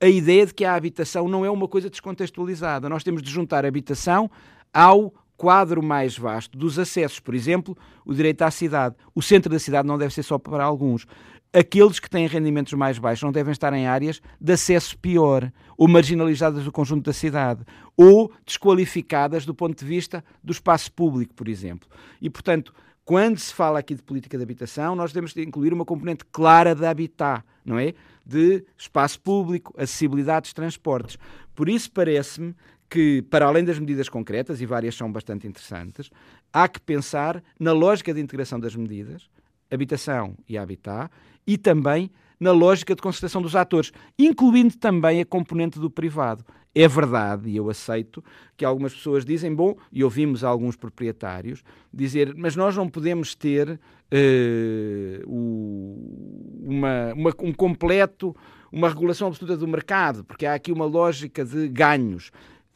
a 0.00 0.08
ideia 0.08 0.46
de 0.46 0.54
que 0.54 0.64
a 0.64 0.74
habitação 0.74 1.28
não 1.28 1.44
é 1.44 1.50
uma 1.50 1.68
coisa 1.68 1.90
descontextualizada. 1.90 2.88
Nós 2.88 3.04
temos 3.04 3.22
de 3.22 3.30
juntar 3.30 3.66
a 3.66 3.68
habitação 3.68 4.30
ao 4.72 5.12
quadro 5.36 5.82
mais 5.82 6.16
vasto 6.16 6.56
dos 6.56 6.78
acessos, 6.78 7.20
por 7.20 7.34
exemplo, 7.34 7.76
o 8.02 8.14
direito 8.14 8.40
à 8.42 8.50
cidade. 8.50 8.96
O 9.14 9.20
centro 9.20 9.52
da 9.52 9.58
cidade 9.58 9.86
não 9.86 9.98
deve 9.98 10.14
ser 10.14 10.22
só 10.22 10.38
para 10.38 10.64
alguns 10.64 11.06
aqueles 11.52 12.00
que 12.00 12.08
têm 12.08 12.26
rendimentos 12.26 12.72
mais 12.72 12.98
baixos 12.98 13.22
não 13.22 13.32
devem 13.32 13.52
estar 13.52 13.72
em 13.74 13.86
áreas 13.86 14.20
de 14.40 14.52
acesso 14.52 14.96
pior, 14.98 15.52
ou 15.76 15.86
marginalizadas 15.86 16.64
do 16.64 16.72
conjunto 16.72 17.04
da 17.04 17.12
cidade, 17.12 17.64
ou 17.96 18.32
desqualificadas 18.46 19.44
do 19.44 19.54
ponto 19.54 19.78
de 19.78 19.84
vista 19.84 20.24
do 20.42 20.52
espaço 20.52 20.90
público, 20.92 21.34
por 21.34 21.48
exemplo. 21.48 21.88
E, 22.20 22.30
portanto, 22.30 22.72
quando 23.04 23.38
se 23.38 23.52
fala 23.52 23.80
aqui 23.80 23.94
de 23.94 24.02
política 24.02 24.36
de 24.36 24.42
habitação, 24.42 24.94
nós 24.94 25.12
temos 25.12 25.34
de 25.34 25.42
incluir 25.42 25.72
uma 25.72 25.84
componente 25.84 26.24
clara 26.32 26.74
de 26.74 26.86
habitat, 26.86 27.44
não 27.64 27.78
é? 27.78 27.94
De 28.24 28.64
espaço 28.78 29.20
público, 29.20 29.74
acessibilidade 29.76 30.42
dos 30.42 30.52
transportes. 30.52 31.18
Por 31.54 31.68
isso 31.68 31.90
parece-me 31.90 32.54
que, 32.88 33.22
para 33.22 33.46
além 33.46 33.64
das 33.64 33.78
medidas 33.78 34.08
concretas, 34.08 34.60
e 34.60 34.66
várias 34.66 34.94
são 34.94 35.10
bastante 35.10 35.46
interessantes, 35.46 36.10
há 36.52 36.68
que 36.68 36.80
pensar 36.80 37.42
na 37.58 37.72
lógica 37.72 38.14
de 38.14 38.20
integração 38.20 38.60
das 38.60 38.76
medidas, 38.76 39.28
habitação 39.72 40.36
e 40.48 40.58
habitat, 40.58 41.10
e 41.46 41.56
também 41.56 42.10
na 42.38 42.50
lógica 42.50 42.94
de 42.94 43.00
concertação 43.00 43.40
dos 43.40 43.54
atores, 43.54 43.92
incluindo 44.18 44.76
também 44.76 45.20
a 45.20 45.24
componente 45.24 45.78
do 45.78 45.88
privado. 45.88 46.44
É 46.74 46.88
verdade, 46.88 47.50
e 47.50 47.56
eu 47.56 47.68
aceito, 47.68 48.24
que 48.56 48.64
algumas 48.64 48.94
pessoas 48.94 49.24
dizem, 49.24 49.54
bom, 49.54 49.76
e 49.92 50.02
ouvimos 50.02 50.42
alguns 50.42 50.74
proprietários 50.74 51.62
dizer, 51.92 52.34
mas 52.34 52.56
nós 52.56 52.74
não 52.74 52.88
podemos 52.88 53.34
ter 53.34 53.68
uh, 53.70 53.78
o, 55.26 56.64
uma, 56.64 57.12
uma, 57.14 57.30
um 57.40 57.52
completo, 57.52 58.34
uma 58.72 58.88
regulação 58.88 59.28
absoluta 59.28 59.56
do 59.56 59.68
mercado, 59.68 60.24
porque 60.24 60.46
há 60.46 60.54
aqui 60.54 60.72
uma 60.72 60.86
lógica 60.86 61.44
de 61.44 61.68
ganhos 61.68 62.32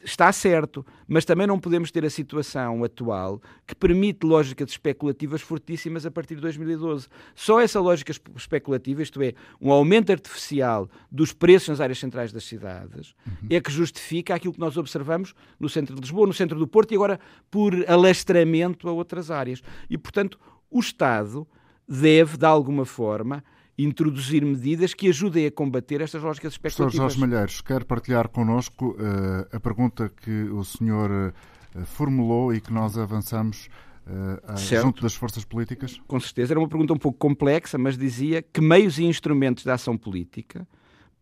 está 0.07 0.31
certo, 0.31 0.85
mas 1.05 1.25
também 1.25 1.45
não 1.45 1.59
podemos 1.59 1.91
ter 1.91 2.05
a 2.05 2.09
situação 2.09 2.81
atual 2.83 3.41
que 3.65 3.75
permite 3.75 4.25
lógicas 4.25 4.69
especulativas 4.69 5.41
fortíssimas 5.41 6.05
a 6.05 6.11
partir 6.11 6.35
de 6.35 6.41
2012. 6.41 7.07
Só 7.35 7.59
essa 7.59 7.79
lógica 7.81 8.13
especulativa, 8.35 9.03
isto 9.03 9.21
é, 9.21 9.33
um 9.61 9.69
aumento 9.69 10.11
artificial 10.11 10.89
dos 11.11 11.33
preços 11.33 11.69
nas 11.69 11.81
áreas 11.81 11.99
centrais 11.99 12.31
das 12.31 12.45
cidades, 12.45 13.13
uhum. 13.25 13.47
é 13.49 13.59
que 13.59 13.71
justifica 13.71 14.33
aquilo 14.33 14.53
que 14.53 14.59
nós 14.59 14.77
observamos 14.77 15.35
no 15.59 15.67
centro 15.67 15.93
de 15.93 16.01
Lisboa, 16.01 16.25
no 16.25 16.33
centro 16.33 16.57
do 16.57 16.67
Porto 16.67 16.93
e 16.93 16.95
agora 16.95 17.19
por 17.51 17.73
alastramento 17.89 18.87
a 18.87 18.93
outras 18.93 19.29
áreas. 19.29 19.61
E, 19.89 19.97
portanto, 19.97 20.39
o 20.71 20.79
Estado 20.79 21.45
deve, 21.87 22.37
de 22.37 22.45
alguma 22.45 22.85
forma, 22.85 23.43
introduzir 23.77 24.43
medidas 24.43 24.93
que 24.93 25.09
ajudem 25.09 25.45
a 25.45 25.51
combater 25.51 26.01
estas 26.01 26.23
lógicas 26.23 26.53
especulativas. 26.53 26.95
Professor 26.95 27.19
Jorge 27.19 27.19
Malheiros, 27.19 27.61
quer 27.61 27.83
partilhar 27.83 28.27
connosco 28.27 28.91
uh, 28.91 29.55
a 29.55 29.59
pergunta 29.59 30.09
que 30.09 30.43
o 30.49 30.63
senhor 30.63 31.11
uh, 31.11 31.85
formulou 31.85 32.53
e 32.53 32.59
que 32.59 32.73
nós 32.73 32.97
avançamos 32.97 33.69
uh, 34.07 34.57
junto 34.81 35.03
das 35.03 35.13
forças 35.13 35.45
políticas? 35.45 36.01
Com 36.07 36.19
certeza, 36.19 36.53
era 36.53 36.59
uma 36.59 36.67
pergunta 36.67 36.93
um 36.93 36.97
pouco 36.97 37.19
complexa, 37.19 37.77
mas 37.77 37.97
dizia 37.97 38.41
que 38.41 38.61
meios 38.61 38.97
e 38.97 39.03
instrumentos 39.03 39.63
de 39.63 39.69
ação 39.69 39.95
política 39.95 40.67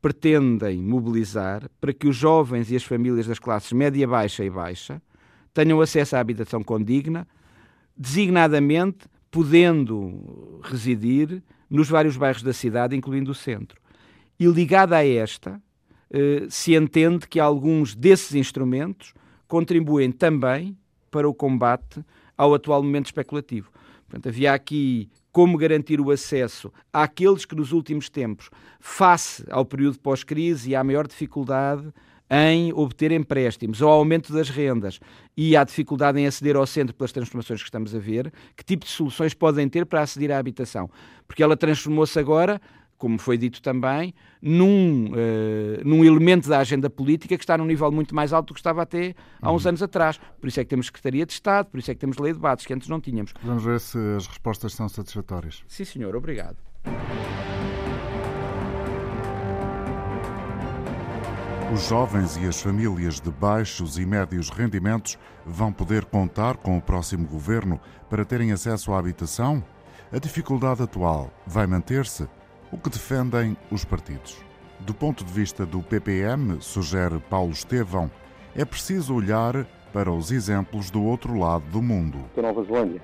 pretendem 0.02 0.82
mobilizar 0.82 1.70
para 1.82 1.92
que 1.92 2.08
os 2.08 2.16
jovens 2.16 2.72
e 2.72 2.76
as 2.76 2.84
famílias 2.84 3.28
das 3.28 3.40
classes 3.40 3.74
média, 3.74 4.08
baixa 4.08 4.46
e 4.46 4.50
baixa 4.50 5.02
tenham 5.54 5.82
acesso 5.82 6.16
à 6.16 6.20
habitação 6.20 6.64
condigna, 6.64 7.28
designadamente 7.98 9.08
podendo 9.32 10.62
residir 10.64 11.42
nos 11.70 11.90
vários 11.90 12.18
bairros 12.18 12.44
da 12.44 12.54
cidade, 12.54 12.96
incluindo 12.96 13.32
o 13.32 13.36
centro. 13.36 13.80
E 14.40 14.46
ligada 14.48 14.98
a 14.98 15.06
esta, 15.06 15.62
eh, 16.10 16.46
se 16.50 16.76
entende 16.76 17.28
que 17.28 17.40
alguns 17.40 17.96
desses 17.96 18.36
instrumentos 18.36 19.14
contribuem 19.48 20.12
também 20.12 20.78
para 21.10 21.28
o 21.28 21.34
combate 21.34 22.04
ao 22.38 22.54
atual 22.54 22.84
momento 22.84 23.06
especulativo. 23.06 23.72
Portanto, 24.08 24.28
havia 24.28 24.54
aqui 24.54 25.10
como 25.32 25.58
garantir 25.58 26.00
o 26.00 26.12
acesso 26.12 26.72
àqueles 26.94 27.44
que 27.44 27.56
nos 27.56 27.72
últimos 27.74 28.10
tempos, 28.10 28.50
face 28.80 29.44
ao 29.50 29.66
período 29.66 30.00
pós-crise 30.00 30.70
e 30.70 30.76
à 30.76 30.84
maior 30.84 31.08
dificuldade 31.08 31.92
em 32.30 32.74
obter 32.74 33.12
empréstimos, 33.12 33.82
ao 33.82 33.90
aumento 33.90 34.34
das 34.34 34.50
rendas 34.50 35.00
e 35.38 35.56
à 35.56 35.64
dificuldade 35.64 36.20
em 36.20 36.26
aceder 36.26 36.56
ao 36.56 36.66
centro 36.66 36.96
pelas 36.96 37.12
transformações 37.12 37.62
que 37.62 37.68
estamos 37.68 37.94
a 37.94 38.00
ver, 38.00 38.34
que 38.56 38.64
tipo 38.64 38.86
de 38.86 38.92
soluções 38.92 39.34
podem 39.34 39.70
ter 39.70 39.86
para 39.86 40.02
aceder 40.02 40.32
à 40.32 40.40
habitação? 40.40 40.90
Porque 41.28 41.44
ela 41.44 41.56
transformou-se 41.56 42.18
agora 42.18 42.60
como 42.98 43.18
foi 43.18 43.38
dito 43.38 43.62
também, 43.62 44.14
num, 44.42 45.12
uh, 45.12 45.84
num 45.84 46.04
elemento 46.04 46.48
da 46.48 46.60
agenda 46.60 46.90
política 46.90 47.38
que 47.38 47.44
está 47.44 47.58
num 47.58 47.66
nível 47.66 47.92
muito 47.92 48.16
mais 48.16 48.32
alto 48.32 48.48
do 48.48 48.54
que 48.54 48.60
estava 48.60 48.82
até 48.82 49.14
há 49.42 49.52
uns 49.52 49.64
uhum. 49.66 49.70
anos 49.70 49.84
atrás. 49.84 50.20
Por 50.40 50.48
isso 50.48 50.60
é 50.60 50.64
que 50.64 50.70
temos 50.70 50.88
Secretaria 50.88 51.26
de 51.26 51.34
Estado, 51.34 51.68
por 51.68 51.80
isso 51.80 51.92
é 51.92 51.94
que 51.94 52.00
temos 52.00 52.18
lei 52.18 52.32
de 52.32 52.40
debates, 52.40 52.66
que 52.66 52.74
antes 52.74 52.88
não 52.88 53.00
tínhamos. 53.02 53.34
Vamos 53.44 53.64
ver 53.64 53.80
se 53.80 53.98
as 54.16 54.28
respostas 54.28 54.74
são 54.74 54.88
satisfatórias. 54.88 55.64
Sim, 55.68 55.86
senhor. 55.86 56.16
Obrigado. 56.16 56.58
Os 61.76 61.90
jovens 61.90 62.38
e 62.38 62.48
as 62.48 62.62
famílias 62.62 63.20
de 63.20 63.30
baixos 63.30 63.98
e 63.98 64.06
médios 64.06 64.50
rendimentos 64.50 65.20
vão 65.46 65.74
poder 65.74 66.06
contar 66.06 66.56
com 66.56 66.78
o 66.78 66.82
próximo 66.82 67.28
governo 67.28 67.82
para 68.10 68.24
terem 68.24 68.54
acesso 68.54 68.94
à 68.94 68.98
habitação? 68.98 69.62
A 70.10 70.18
dificuldade 70.18 70.82
atual 70.82 71.30
vai 71.46 71.68
manter-se? 71.68 72.30
O 72.72 72.78
que 72.78 72.90
defendem 72.90 73.58
os 73.70 73.84
partidos? 73.84 74.38
Do 74.80 74.94
ponto 74.94 75.26
de 75.26 75.34
vista 75.34 75.66
do 75.66 75.82
PPM, 75.84 76.62
sugere 76.62 77.20
Paulo 77.30 77.52
Estevão, 77.52 78.10
é 78.56 78.64
preciso 78.64 79.14
olhar 79.14 79.68
para 79.92 80.10
os 80.10 80.32
exemplos 80.32 80.90
do 80.90 81.04
outro 81.04 81.38
lado 81.38 81.66
do 81.66 81.82
mundo. 81.82 82.20
Da 82.38 82.42
Nova 82.42 82.64
Zelândia, 82.64 83.02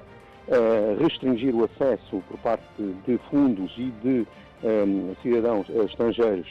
uh, 0.48 1.04
restringir 1.04 1.54
o 1.54 1.66
acesso 1.66 2.24
por 2.26 2.38
parte 2.38 2.64
de 3.06 3.20
fundos 3.30 3.70
e 3.78 3.92
de 4.02 4.26
um, 4.64 5.14
cidadãos 5.22 5.68
estrangeiros 5.70 6.48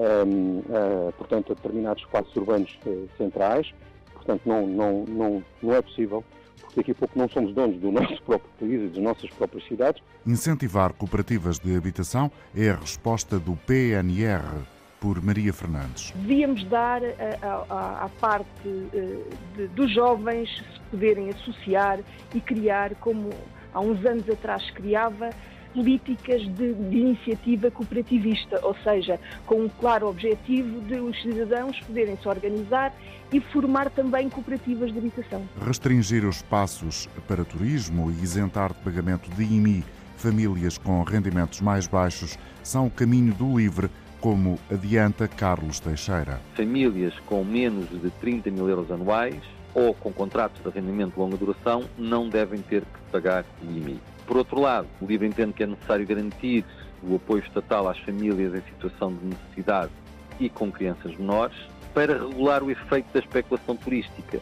um, 0.00 0.58
uh, 0.60 1.12
portanto, 1.18 1.52
a 1.52 1.54
determinados 1.54 2.02
espaços 2.02 2.34
urbanos 2.34 2.78
uh, 2.86 3.08
centrais. 3.18 3.72
Portanto, 4.14 4.42
não, 4.46 4.66
não, 4.66 5.04
não, 5.06 5.44
não 5.62 5.74
é 5.74 5.82
possível, 5.82 6.24
porque 6.60 6.80
daqui 6.80 6.90
a 6.92 6.94
pouco 6.94 7.18
não 7.18 7.28
somos 7.28 7.54
donos 7.54 7.78
do 7.80 7.90
nosso 7.92 8.22
próprio 8.22 8.50
país 8.58 8.82
e 8.82 8.88
das 8.88 9.02
nossas 9.02 9.30
próprias 9.30 9.66
cidades. 9.66 10.02
Incentivar 10.26 10.92
cooperativas 10.92 11.58
de 11.58 11.76
habitação 11.76 12.30
é 12.54 12.70
a 12.70 12.76
resposta 12.76 13.38
do 13.38 13.56
PNR 13.66 14.64
por 15.00 15.22
Maria 15.22 15.52
Fernandes. 15.52 16.12
Devíamos 16.14 16.62
dar 16.64 17.00
à 17.42 18.08
parte 18.20 18.68
uh, 18.68 19.24
de, 19.56 19.68
dos 19.68 19.92
jovens 19.94 20.48
se 20.56 20.80
poderem 20.90 21.30
associar 21.30 22.00
e 22.34 22.40
criar, 22.40 22.94
como 22.96 23.30
há 23.72 23.80
uns 23.80 24.04
anos 24.04 24.28
atrás 24.28 24.70
criava, 24.70 25.30
políticas 25.74 26.42
de, 26.42 26.74
de, 26.74 26.96
iniciativa 26.96 27.70
cooperativista, 27.70 28.60
ou 28.62 28.74
seja, 28.82 29.18
com 29.46 29.62
um 29.62 29.68
claro 29.68 30.08
objetivo 30.08 30.80
de 30.82 31.00
os 31.00 31.20
cidadãos 31.22 31.78
poderem 31.80 32.16
se 32.16 32.28
organizar 32.28 32.92
e 33.32 33.40
formar 33.40 33.90
também 33.90 34.28
cooperativas 34.28 34.92
de 34.92 34.98
habitação. 34.98 35.42
Restringir 35.64 36.24
os 36.24 36.36
espaços 36.36 37.08
para 37.28 37.44
turismo 37.44 38.10
e 38.10 38.22
isentar 38.22 38.72
de 38.72 38.80
pagamento 38.80 39.30
de 39.30 39.42
IMI 39.42 39.84
famílias 40.20 40.76
com 40.76 41.02
rendimentos 41.02 41.62
mais 41.62 41.86
baixos 41.86 42.38
são 42.62 42.86
o 42.86 42.90
caminho 42.90 43.32
do 43.34 43.58
livre, 43.58 43.88
como 44.20 44.58
adianta 44.70 45.26
Carlos 45.26 45.80
Teixeira. 45.80 46.38
Famílias 46.54 47.14
com 47.20 47.42
menos 47.42 47.88
de 47.88 48.10
30 48.20 48.50
mil 48.50 48.68
euros 48.68 48.90
anuais 48.90 49.42
ou 49.74 49.94
com 49.94 50.12
contratos 50.12 50.60
de 50.62 50.68
arrendamento 50.68 51.14
de 51.14 51.18
longa 51.18 51.36
duração 51.38 51.84
não 51.96 52.28
devem 52.28 52.60
ter 52.60 52.82
que 52.82 53.00
pagar 53.10 53.46
o 53.62 53.64
IMI. 53.64 53.98
Por 54.30 54.36
outro 54.36 54.60
lado, 54.60 54.86
o 55.00 55.06
LIVRE 55.06 55.26
entende 55.26 55.52
que 55.54 55.64
é 55.64 55.66
necessário 55.66 56.06
garantir 56.06 56.64
o 57.02 57.16
apoio 57.16 57.42
estatal 57.42 57.88
às 57.88 57.98
famílias 57.98 58.54
em 58.54 58.60
situação 58.60 59.12
de 59.12 59.24
necessidade 59.24 59.90
e 60.38 60.48
com 60.48 60.70
crianças 60.70 61.16
menores 61.16 61.56
para 61.92 62.16
regular 62.16 62.62
o 62.62 62.70
efeito 62.70 63.12
da 63.12 63.18
especulação 63.18 63.74
turística. 63.74 64.40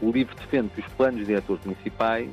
O 0.00 0.10
LIVRE 0.10 0.34
defende 0.36 0.70
que 0.70 0.80
os 0.80 0.86
planos 0.94 1.26
diretores 1.26 1.62
municipais 1.66 2.30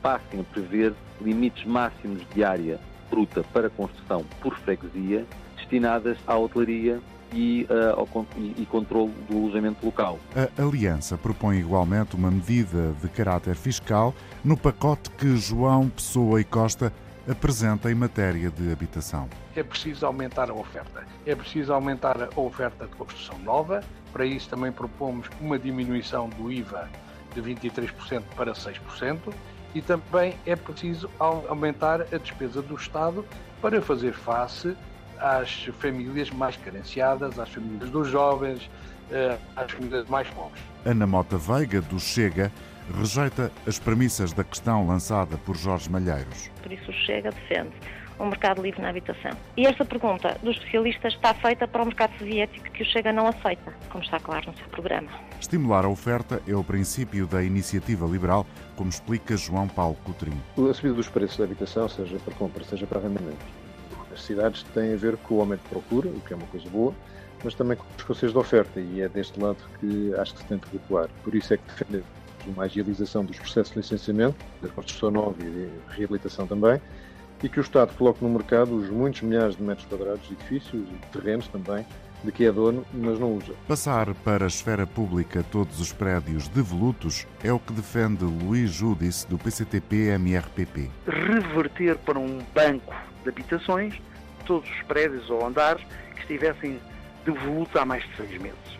passem 0.00 0.38
a 0.38 0.44
prever 0.44 0.94
limites 1.20 1.64
máximos 1.64 2.22
de 2.32 2.44
área 2.44 2.78
bruta 3.10 3.42
para 3.52 3.68
construção 3.68 4.24
por 4.40 4.56
freguesia 4.60 5.26
destinadas 5.56 6.16
à 6.28 6.38
hotelaria 6.38 7.00
e, 7.32 7.66
uh, 7.70 8.26
e, 8.36 8.62
e 8.62 8.66
controle 8.66 9.12
do 9.28 9.36
alojamento 9.36 9.84
local. 9.84 10.18
A 10.34 10.62
Aliança 10.62 11.16
propõe 11.16 11.58
igualmente 11.58 12.16
uma 12.16 12.30
medida 12.30 12.94
de 13.00 13.08
caráter 13.08 13.54
fiscal 13.54 14.14
no 14.44 14.56
pacote 14.56 15.10
que 15.10 15.36
João 15.36 15.88
Pessoa 15.88 16.40
e 16.40 16.44
Costa 16.44 16.92
apresenta 17.28 17.90
em 17.90 17.94
matéria 17.94 18.50
de 18.50 18.72
habitação. 18.72 19.28
É 19.54 19.62
preciso 19.62 20.06
aumentar 20.06 20.50
a 20.50 20.54
oferta. 20.54 21.06
É 21.26 21.34
preciso 21.34 21.72
aumentar 21.72 22.28
a 22.34 22.40
oferta 22.40 22.86
de 22.86 22.94
construção 22.96 23.38
nova. 23.38 23.82
Para 24.12 24.24
isso 24.24 24.48
também 24.48 24.72
propomos 24.72 25.28
uma 25.40 25.58
diminuição 25.58 26.28
do 26.30 26.50
IVA 26.50 26.88
de 27.34 27.40
23% 27.40 28.22
para 28.34 28.52
6% 28.52 29.32
e 29.74 29.80
também 29.80 30.34
é 30.44 30.56
preciso 30.56 31.08
aumentar 31.18 32.00
a 32.00 32.18
despesa 32.18 32.60
do 32.60 32.74
Estado 32.74 33.24
para 33.60 33.80
fazer 33.80 34.12
face 34.12 34.76
às 35.20 35.64
famílias 35.78 36.30
mais 36.30 36.56
carenciadas, 36.56 37.38
às 37.38 37.48
famílias 37.48 37.90
dos 37.90 38.08
jovens, 38.08 38.70
eh, 39.10 39.36
às 39.54 39.70
famílias 39.70 40.08
mais 40.08 40.28
pobres. 40.28 40.62
Ana 40.84 41.06
Mota 41.06 41.36
Veiga, 41.36 41.80
do 41.80 42.00
Chega, 42.00 42.50
rejeita 42.98 43.52
as 43.66 43.78
premissas 43.78 44.32
da 44.32 44.42
questão 44.42 44.86
lançada 44.86 45.36
por 45.38 45.56
Jorge 45.56 45.90
Malheiros. 45.90 46.50
Por 46.62 46.72
isso 46.72 46.90
o 46.90 46.94
Chega 46.94 47.30
defende 47.30 47.72
um 48.20 48.26
mercado 48.26 48.60
livre 48.62 48.82
na 48.82 48.90
habitação. 48.90 49.32
E 49.56 49.66
esta 49.66 49.84
pergunta 49.84 50.36
dos 50.42 50.56
especialistas 50.56 51.14
está 51.14 51.32
feita 51.32 51.66
para 51.66 51.82
o 51.82 51.86
mercado 51.86 52.12
soviético 52.18 52.70
que 52.70 52.82
o 52.82 52.86
Chega 52.86 53.12
não 53.12 53.26
aceita, 53.26 53.72
como 53.88 54.04
está 54.04 54.20
claro 54.20 54.50
no 54.50 54.56
seu 54.56 54.66
programa. 54.68 55.08
Estimular 55.40 55.86
a 55.86 55.88
oferta 55.88 56.42
é 56.46 56.54
o 56.54 56.62
princípio 56.62 57.26
da 57.26 57.42
iniciativa 57.42 58.06
liberal, 58.06 58.46
como 58.76 58.90
explica 58.90 59.36
João 59.36 59.66
Paulo 59.66 59.96
Coutrinho. 60.04 60.42
A 60.58 60.74
subida 60.74 60.94
dos 60.94 61.08
preços 61.08 61.38
da 61.38 61.44
habitação, 61.44 61.88
seja 61.88 62.18
para 62.18 62.34
compra, 62.34 62.62
seja 62.62 62.86
para 62.86 62.98
arrendamento, 62.98 63.38
as 64.12 64.22
cidades 64.22 64.62
têm 64.74 64.94
a 64.94 64.96
ver 64.96 65.16
com 65.18 65.36
o 65.36 65.40
aumento 65.40 65.62
de 65.62 65.68
procura, 65.68 66.08
o 66.08 66.20
que 66.20 66.32
é 66.32 66.36
uma 66.36 66.46
coisa 66.46 66.68
boa, 66.70 66.94
mas 67.42 67.54
também 67.54 67.76
com 67.76 67.84
os 67.96 68.02
conselhos 68.02 68.32
de 68.32 68.38
oferta, 68.38 68.80
e 68.80 69.00
é 69.00 69.08
deste 69.08 69.40
lado 69.40 69.58
que 69.78 70.14
acho 70.14 70.34
que 70.34 70.40
se 70.40 70.46
tem 70.46 70.58
de 70.58 70.66
recuar. 70.72 71.08
Por 71.22 71.34
isso 71.34 71.54
é 71.54 71.56
que 71.56 71.64
defendemos 71.64 72.06
uma 72.46 72.64
agilização 72.64 73.24
dos 73.24 73.38
processos 73.38 73.72
de 73.72 73.80
licenciamento, 73.80 74.36
da 74.62 74.68
construção 74.68 75.10
nova 75.10 75.36
e 75.40 75.44
de 75.44 75.68
reabilitação 75.88 76.46
também, 76.46 76.80
e 77.42 77.48
que 77.48 77.58
o 77.58 77.62
Estado 77.62 77.94
coloque 77.96 78.22
no 78.22 78.30
mercado 78.30 78.76
os 78.76 78.90
muitos 78.90 79.22
milhares 79.22 79.56
de 79.56 79.62
metros 79.62 79.86
quadrados 79.86 80.26
de 80.26 80.34
edifícios 80.34 80.82
e 80.88 81.06
terrenos 81.12 81.48
também, 81.48 81.86
de 82.22 82.32
que 82.32 82.44
é 82.44 82.52
dono, 82.52 82.84
mas 82.92 83.18
não 83.18 83.36
usa. 83.36 83.54
Passar 83.66 84.14
para 84.14 84.44
a 84.44 84.48
esfera 84.48 84.86
pública 84.86 85.44
todos 85.50 85.80
os 85.80 85.92
prédios 85.92 86.48
devolutos 86.48 87.26
é 87.42 87.52
o 87.52 87.58
que 87.58 87.72
defende 87.72 88.24
Luís 88.24 88.70
Judice, 88.70 89.26
do 89.26 89.38
PCTP-MRPP. 89.38 90.90
Reverter 91.06 91.96
para 91.98 92.18
um 92.18 92.38
banco 92.54 92.94
de 93.22 93.28
habitações, 93.28 93.94
todos 94.46 94.68
os 94.70 94.82
prédios 94.82 95.28
ou 95.30 95.46
andares 95.46 95.84
que 96.14 96.20
estivessem 96.20 96.80
devolutos 97.24 97.74
há 97.76 97.84
mais 97.84 98.02
de 98.04 98.16
seis 98.16 98.40
meses. 98.40 98.78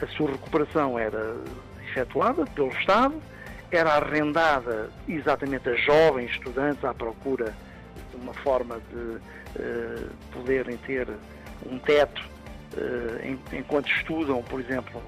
A 0.00 0.06
sua 0.08 0.32
recuperação 0.32 0.98
era 0.98 1.36
efetuada 1.88 2.44
pelo 2.46 2.68
Estado, 2.68 3.14
era 3.70 3.94
arrendada 3.94 4.90
exatamente 5.08 5.68
a 5.68 5.74
jovens 5.74 6.30
estudantes 6.30 6.84
à 6.84 6.94
procura 6.94 7.54
de 8.10 8.16
uma 8.16 8.34
forma 8.34 8.78
de 8.90 8.96
uh, 8.96 10.10
poderem 10.32 10.76
ter 10.78 11.08
um 11.70 11.78
teto 11.78 12.22
uh, 12.76 13.56
enquanto 13.56 13.88
estudam, 13.88 14.42
por 14.42 14.60
exemplo, 14.60 15.02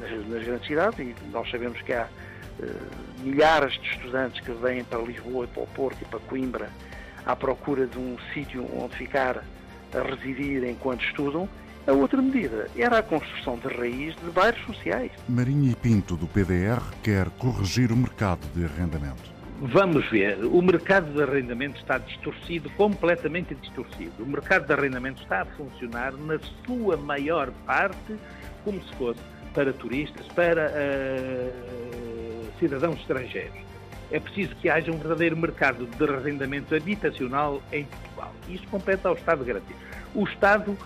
nas, 0.00 0.28
nas, 0.28 0.44
grandes 0.44 0.66
cidades, 0.66 0.98
e 0.98 1.14
nós 1.30 1.50
sabemos 1.50 1.80
que 1.82 1.92
há 1.92 2.06
uh, 2.06 3.24
milhares 3.24 3.74
de 3.74 3.88
estudantes 3.88 4.40
que 4.40 4.52
vêm 4.52 4.84
para 4.84 5.00
Lisboa, 5.00 5.46
para 5.46 5.62
o 5.62 5.66
Porto 5.68 5.98
e 6.02 6.04
para 6.04 6.20
Coimbra 6.20 6.70
à 7.24 7.36
procura 7.36 7.86
de 7.86 7.98
um 7.98 8.16
sítio 8.34 8.68
onde 8.76 8.96
ficar 8.96 9.44
a 9.94 10.02
residir 10.02 10.64
enquanto 10.64 11.04
estudam. 11.04 11.48
A 11.86 11.92
outra 11.92 12.22
medida 12.22 12.68
era 12.76 12.98
a 12.98 13.02
construção 13.02 13.56
de 13.56 13.66
raiz 13.66 14.14
de 14.14 14.30
bairros 14.30 14.64
sociais. 14.66 15.10
Marinho 15.28 15.70
e 15.70 15.74
Pinto, 15.74 16.16
do 16.16 16.28
PDR, 16.28 16.80
quer 17.02 17.28
corrigir 17.30 17.90
o 17.90 17.96
mercado 17.96 18.46
de 18.54 18.64
arrendamento. 18.64 19.31
Vamos 19.64 20.10
ver, 20.10 20.44
o 20.44 20.60
mercado 20.60 21.12
de 21.12 21.22
arrendamento 21.22 21.78
está 21.78 21.96
distorcido, 21.96 22.68
completamente 22.70 23.54
distorcido. 23.54 24.24
O 24.24 24.26
mercado 24.26 24.66
de 24.66 24.72
arrendamento 24.72 25.22
está 25.22 25.42
a 25.42 25.44
funcionar, 25.44 26.12
na 26.14 26.36
sua 26.66 26.96
maior 26.96 27.52
parte, 27.64 28.16
como 28.64 28.82
se 28.82 28.92
fosse 28.96 29.20
para 29.54 29.72
turistas, 29.72 30.26
para 30.34 30.68
uh, 30.68 32.58
cidadãos 32.58 32.98
estrangeiros 32.98 33.62
é 34.12 34.20
preciso 34.20 34.54
que 34.56 34.68
haja 34.68 34.92
um 34.92 34.98
verdadeiro 34.98 35.36
mercado 35.36 35.86
de 35.86 36.04
arrendamento 36.04 36.74
habitacional 36.74 37.62
em 37.72 37.84
Portugal. 37.84 38.32
Isso 38.46 38.64
compete 38.70 39.06
ao 39.06 39.14
Estado 39.14 39.42
garantir. 39.42 39.74
O 40.14 40.24
Estado, 40.24 40.76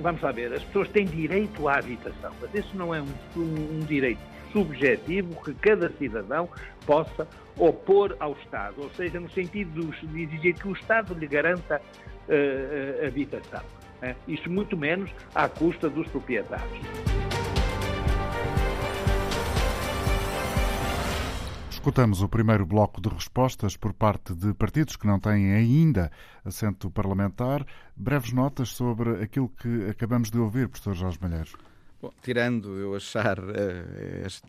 vamos 0.00 0.20
lá 0.22 0.32
ver, 0.32 0.52
as 0.52 0.62
pessoas 0.64 0.88
têm 0.88 1.06
direito 1.06 1.68
à 1.68 1.78
habitação, 1.78 2.32
mas 2.40 2.54
isso 2.54 2.76
não 2.76 2.94
é 2.94 3.00
um, 3.00 3.08
um, 3.36 3.78
um 3.78 3.80
direito 3.80 4.20
subjetivo 4.52 5.40
que 5.42 5.52
cada 5.54 5.90
cidadão 5.92 6.48
possa 6.84 7.28
opor 7.58 8.16
ao 8.20 8.32
Estado, 8.32 8.74
ou 8.78 8.90
seja, 8.90 9.18
no 9.20 9.30
sentido 9.30 9.90
de 9.90 10.22
exigir 10.22 10.54
que 10.54 10.68
o 10.68 10.72
Estado 10.72 11.14
lhe 11.14 11.26
garanta 11.26 11.80
uh, 12.28 13.06
habitação. 13.06 13.62
Né? 14.00 14.14
Isso 14.28 14.50
muito 14.50 14.76
menos 14.76 15.10
à 15.34 15.48
custa 15.48 15.88
dos 15.88 16.06
proprietários. 16.08 17.25
Escutamos 21.86 22.20
o 22.20 22.28
primeiro 22.28 22.66
bloco 22.66 23.00
de 23.00 23.08
respostas 23.08 23.76
por 23.76 23.92
parte 23.92 24.34
de 24.34 24.52
partidos 24.52 24.96
que 24.96 25.06
não 25.06 25.20
têm 25.20 25.52
ainda 25.52 26.10
assento 26.44 26.90
parlamentar. 26.90 27.64
Breves 27.94 28.32
notas 28.32 28.70
sobre 28.70 29.22
aquilo 29.22 29.48
que 29.48 29.88
acabamos 29.88 30.28
de 30.28 30.36
ouvir, 30.36 30.68
professor 30.68 30.96
Jorge 30.96 31.16
Malheiros. 31.22 31.54
Bom, 32.02 32.10
tirando 32.20 32.76
eu 32.76 32.96
achar 32.96 33.38
uh, 33.38 33.52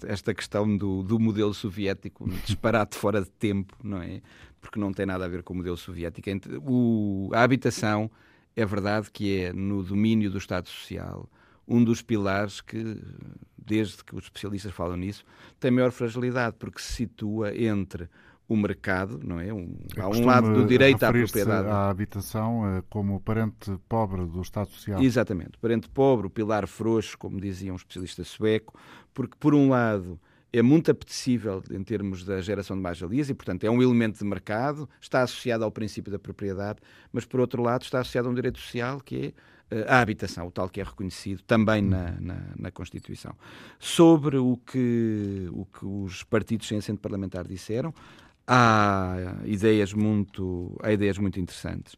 esta 0.08 0.34
questão 0.34 0.76
do, 0.76 1.04
do, 1.04 1.20
modelo 1.20 1.54
soviético 1.54 2.24
um 2.24 2.30
disparate 2.44 2.98
fora 2.98 3.22
de 3.22 3.30
tempo, 3.30 3.78
não 3.84 4.02
é? 4.02 4.20
Porque 4.60 4.80
não 4.80 4.92
tem 4.92 5.06
nada 5.06 5.26
a 5.26 5.28
ver 5.28 5.44
com 5.44 5.54
o 5.54 5.58
modelo 5.58 5.78
soviético. 5.78 6.28
O, 6.66 7.30
a 7.36 7.44
habitação 7.44 8.10
é 8.56 8.66
verdade 8.66 9.12
que 9.12 9.42
é 9.42 9.54
no 9.54 9.84
domínio 9.84 10.32
do 10.32 10.40
Estado 10.40 10.70
Social 10.70 11.30
um 11.68 11.84
dos 11.84 12.02
pilares 12.02 12.62
que 12.62 12.98
desde 13.68 14.04
que 14.04 14.16
os 14.16 14.24
especialistas 14.24 14.72
falam 14.72 14.96
nisso, 14.96 15.26
tem 15.60 15.70
maior 15.70 15.92
fragilidade, 15.92 16.56
porque 16.58 16.82
se 16.82 16.94
situa 16.94 17.56
entre 17.56 18.10
o 18.48 18.56
mercado, 18.56 19.20
não 19.22 19.42
é? 19.42 19.54
Um, 19.54 19.78
há 19.98 20.08
um 20.08 20.26
lado 20.26 20.54
do 20.54 20.66
direito 20.66 21.04
à 21.04 21.12
propriedade. 21.12 21.68
à 21.68 21.90
habitação 21.90 22.78
eh, 22.78 22.84
como 22.90 23.20
parente 23.20 23.78
pobre 23.90 24.26
do 24.26 24.42
Estado 24.42 24.70
Social. 24.70 25.02
Exatamente. 25.02 25.58
Parente 25.60 25.90
pobre, 25.90 26.28
o 26.28 26.30
pilar 26.30 26.66
frouxo, 26.66 27.18
como 27.18 27.42
diziam 27.42 27.74
um 27.74 27.76
especialista 27.76 28.24
sueco, 28.24 28.74
porque, 29.14 29.36
por 29.38 29.54
um 29.54 29.68
lado, 29.68 30.18
é 30.54 30.62
muito 30.62 30.90
apetecível 30.90 31.62
em 31.70 31.84
termos 31.84 32.24
da 32.24 32.40
geração 32.40 32.78
de 32.78 32.82
mais-valias 32.82 33.30
e, 33.30 33.34
portanto, 33.34 33.66
é 33.66 33.70
um 33.70 33.82
elemento 33.82 34.18
de 34.18 34.24
mercado, 34.24 34.88
está 35.02 35.24
associado 35.24 35.66
ao 35.66 35.72
princípio 35.72 36.10
da 36.10 36.18
propriedade, 36.18 36.80
mas, 37.12 37.26
por 37.26 37.42
outro 37.42 37.62
lado, 37.62 37.82
está 37.82 38.00
associado 38.00 38.30
a 38.30 38.32
um 38.32 38.34
direito 38.34 38.60
social 38.60 39.02
que 39.02 39.26
é 39.28 39.34
à 39.88 40.00
habitação, 40.00 40.48
o 40.48 40.52
tal 40.52 40.70
que 40.70 40.80
é 40.80 40.84
reconhecido 40.84 41.42
também 41.44 41.82
na, 41.82 42.12
na, 42.20 42.42
na, 42.58 42.72
Constituição. 42.72 43.34
Sobre 43.80 44.38
o 44.38 44.58
que, 44.58 45.50
o 45.52 45.66
que 45.66 45.86
os 45.86 46.24
partidos 46.24 46.68
sem 46.68 46.78
assento 46.78 47.00
parlamentar 47.00 47.46
disseram, 47.48 47.94
há 48.48 49.36
ideias 49.46 49.94
muito, 49.94 50.78
há 50.82 50.92
ideias 50.92 51.18
muito 51.18 51.40
interessantes. 51.40 51.96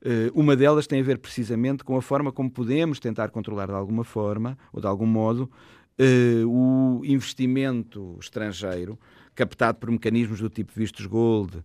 Uh, 0.00 0.30
uma 0.32 0.54
delas 0.54 0.86
tem 0.86 1.00
a 1.00 1.02
ver 1.02 1.18
precisamente 1.18 1.82
com 1.82 1.96
a 1.96 2.02
forma 2.02 2.30
como 2.30 2.48
podemos 2.48 3.00
tentar 3.00 3.30
controlar 3.30 3.66
de 3.66 3.74
alguma 3.74 4.04
forma, 4.04 4.56
ou 4.72 4.80
de 4.80 4.86
algum 4.86 5.06
modo, 5.06 5.50
uh, 5.98 6.48
o 6.48 7.04
investimento 7.04 8.16
estrangeiro 8.20 8.96
captado 9.34 9.78
por 9.78 9.90
mecanismos 9.90 10.40
do 10.40 10.48
tipo 10.48 10.72
vistos 10.74 11.06
gold 11.06 11.64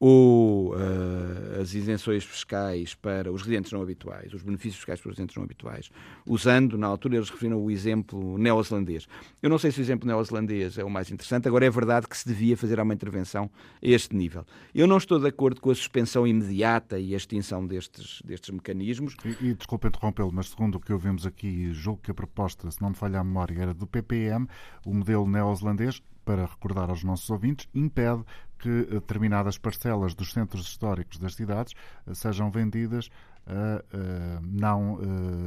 ou 0.00 0.74
uh, 0.74 1.60
as 1.60 1.74
isenções 1.74 2.24
fiscais 2.24 2.94
para 2.94 3.32
os 3.32 3.42
residentes 3.42 3.72
não 3.72 3.82
habituais, 3.82 4.32
os 4.32 4.42
benefícios 4.42 4.76
fiscais 4.76 5.00
para 5.00 5.08
os 5.08 5.16
residentes 5.16 5.36
não 5.36 5.42
habituais, 5.42 5.90
usando, 6.24 6.78
na 6.78 6.86
altura, 6.86 7.16
eles 7.16 7.30
referiram 7.30 7.62
o 7.62 7.70
exemplo 7.70 8.38
neozelandês. 8.38 9.08
Eu 9.42 9.50
não 9.50 9.58
sei 9.58 9.72
se 9.72 9.80
o 9.80 9.82
exemplo 9.82 10.06
neozelandês 10.06 10.78
é 10.78 10.84
o 10.84 10.90
mais 10.90 11.10
interessante, 11.10 11.48
agora 11.48 11.66
é 11.66 11.70
verdade 11.70 12.06
que 12.06 12.16
se 12.16 12.28
devia 12.28 12.56
fazer 12.56 12.78
uma 12.78 12.94
intervenção 12.94 13.50
a 13.82 13.86
este 13.86 14.14
nível. 14.14 14.46
Eu 14.74 14.86
não 14.86 14.98
estou 14.98 15.18
de 15.18 15.26
acordo 15.26 15.60
com 15.60 15.70
a 15.70 15.74
suspensão 15.74 16.26
imediata 16.26 16.98
e 16.98 17.14
a 17.14 17.16
extinção 17.16 17.66
destes, 17.66 18.22
destes 18.24 18.50
mecanismos. 18.50 19.16
E, 19.24 19.48
e 19.48 19.54
desculpe 19.54 19.88
interrompê-lo, 19.88 20.30
mas 20.32 20.50
segundo 20.50 20.76
o 20.76 20.80
que 20.80 20.92
ouvimos 20.92 21.26
aqui, 21.26 21.72
julgo 21.72 22.00
que 22.02 22.10
a 22.10 22.14
proposta, 22.14 22.70
se 22.70 22.80
não 22.80 22.90
me 22.90 22.94
falha 22.94 23.18
a 23.18 23.24
memória, 23.24 23.60
era 23.60 23.74
do 23.74 23.86
PPM, 23.86 24.46
o 24.86 24.94
modelo 24.94 25.28
neozelandês, 25.28 26.00
para 26.24 26.44
recordar 26.44 26.90
aos 26.90 27.02
nossos 27.02 27.30
ouvintes, 27.30 27.66
impede 27.74 28.22
que 28.58 28.86
determinadas 28.86 29.58
parcelas 29.58 30.14
dos 30.14 30.32
centros 30.32 30.66
históricos 30.66 31.18
das 31.18 31.34
cidades 31.34 31.74
eh, 32.06 32.14
sejam 32.14 32.50
vendidas 32.50 33.10
a, 33.46 33.82
a 33.96 34.40
não 34.42 34.98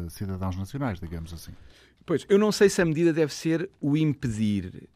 cidadãos 0.10 0.58
nacionais, 0.58 1.00
digamos 1.00 1.32
assim. 1.34 1.52
Pois, 2.04 2.26
eu 2.28 2.40
não 2.40 2.52
sei 2.52 2.68
se 2.68 2.82
a 2.82 2.86
medida 2.86 3.14
deve 3.14 3.32
ser 3.32 3.70
o 3.80 3.96
impedir. 3.96 4.90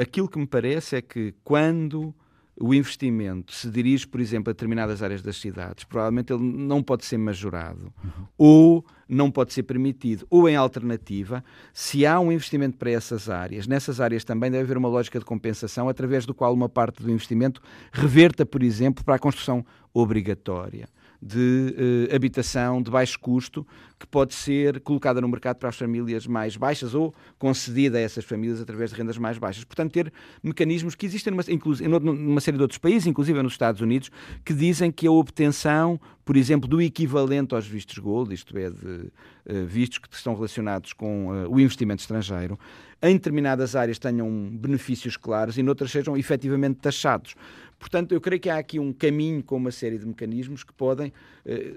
Aquilo 0.00 0.28
que 0.28 0.38
me 0.38 0.46
parece 0.46 0.94
é 0.94 1.02
que 1.02 1.34
quando 1.42 2.14
o 2.58 2.72
investimento 2.72 3.52
se 3.52 3.68
dirige, 3.68 4.06
por 4.06 4.20
exemplo, 4.20 4.50
a 4.50 4.52
determinadas 4.52 5.02
áreas 5.02 5.20
das 5.20 5.36
cidades, 5.36 5.84
provavelmente 5.84 6.32
ele 6.32 6.42
não 6.42 6.82
pode 6.82 7.04
ser 7.04 7.18
majorado 7.18 7.92
uhum. 8.02 8.26
ou 8.38 8.84
não 9.08 9.30
pode 9.30 9.52
ser 9.52 9.62
permitido. 9.62 10.26
Ou, 10.30 10.48
em 10.48 10.56
alternativa, 10.56 11.44
se 11.72 12.06
há 12.06 12.18
um 12.18 12.32
investimento 12.32 12.76
para 12.78 12.90
essas 12.90 13.28
áreas, 13.28 13.66
nessas 13.66 14.00
áreas 14.00 14.24
também 14.24 14.50
deve 14.50 14.64
haver 14.64 14.78
uma 14.78 14.88
lógica 14.88 15.18
de 15.18 15.24
compensação 15.24 15.88
através 15.88 16.24
do 16.24 16.34
qual 16.34 16.52
uma 16.52 16.68
parte 16.68 17.02
do 17.02 17.10
investimento 17.10 17.60
reverta, 17.92 18.46
por 18.46 18.62
exemplo, 18.62 19.04
para 19.04 19.16
a 19.16 19.18
construção 19.18 19.64
obrigatória 19.92 20.88
de 21.20 22.08
uh, 22.10 22.14
habitação 22.14 22.82
de 22.82 22.90
baixo 22.90 23.18
custo 23.18 23.66
que 23.98 24.06
pode 24.06 24.34
ser 24.34 24.80
colocada 24.80 25.20
no 25.20 25.28
mercado 25.28 25.56
para 25.56 25.70
as 25.70 25.76
famílias 25.76 26.26
mais 26.26 26.56
baixas 26.56 26.94
ou 26.94 27.14
concedida 27.38 27.96
a 27.96 28.00
essas 28.00 28.24
famílias 28.24 28.60
através 28.60 28.90
de 28.90 28.96
rendas 28.96 29.16
mais 29.16 29.38
baixas. 29.38 29.64
Portanto, 29.64 29.92
ter 29.92 30.12
mecanismos 30.42 30.94
que 30.94 31.06
existem 31.06 31.32
numa, 31.32 31.98
numa 31.98 32.40
série 32.40 32.58
de 32.58 32.62
outros 32.62 32.78
países, 32.78 33.06
inclusive 33.06 33.42
nos 33.42 33.52
Estados 33.52 33.80
Unidos, 33.80 34.10
que 34.44 34.52
dizem 34.52 34.92
que 34.92 35.06
a 35.06 35.10
obtenção, 35.10 35.98
por 36.24 36.36
exemplo, 36.36 36.68
do 36.68 36.80
equivalente 36.80 37.54
aos 37.54 37.66
vistos 37.66 37.96
gold, 37.98 38.34
isto 38.34 38.56
é, 38.58 38.68
de 38.68 38.76
uh, 38.76 39.66
vistos 39.66 39.98
que 39.98 40.14
estão 40.14 40.34
relacionados 40.34 40.92
com 40.92 41.28
uh, 41.28 41.50
o 41.50 41.58
investimento 41.58 42.02
estrangeiro, 42.02 42.58
em 43.02 43.14
determinadas 43.14 43.76
áreas 43.76 43.98
tenham 43.98 44.50
benefícios 44.52 45.16
claros 45.16 45.58
e 45.58 45.62
noutras 45.62 45.90
sejam 45.90 46.16
efetivamente 46.16 46.78
taxados. 46.80 47.34
Portanto, 47.78 48.12
eu 48.12 48.20
creio 48.20 48.40
que 48.40 48.48
há 48.48 48.56
aqui 48.56 48.78
um 48.78 48.92
caminho 48.92 49.42
com 49.42 49.56
uma 49.56 49.70
série 49.70 49.98
de 49.98 50.06
mecanismos 50.06 50.64
que 50.64 50.72
podem, 50.72 51.12
eh, 51.44 51.74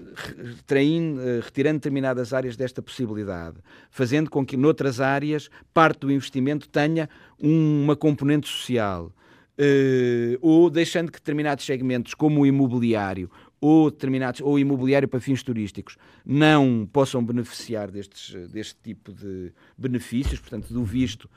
eh, 0.70 1.40
retirando 1.42 1.78
determinadas 1.78 2.32
áreas 2.32 2.56
desta 2.56 2.80
possibilidade, 2.80 3.58
fazendo 3.90 4.30
com 4.30 4.44
que 4.44 4.56
noutras 4.56 5.00
áreas 5.00 5.50
parte 5.74 6.00
do 6.00 6.12
investimento 6.12 6.68
tenha 6.68 7.08
uma 7.38 7.94
componente 7.94 8.48
social. 8.48 9.12
Eh, 9.58 10.38
ou 10.40 10.70
deixando 10.70 11.12
que 11.12 11.18
determinados 11.18 11.66
segmentos, 11.66 12.14
como 12.14 12.40
o 12.40 12.46
imobiliário 12.46 13.30
ou 13.60 13.90
determinados 13.90 14.40
ou 14.40 14.58
imobiliário 14.58 15.06
para 15.06 15.20
fins 15.20 15.42
turísticos 15.42 15.98
não 16.24 16.88
possam 16.90 17.22
beneficiar 17.22 17.90
destes, 17.90 18.34
deste 18.48 18.76
tipo 18.82 19.12
de 19.12 19.52
benefícios, 19.76 20.40
portanto, 20.40 20.72
do 20.72 20.82
visto 20.82 21.28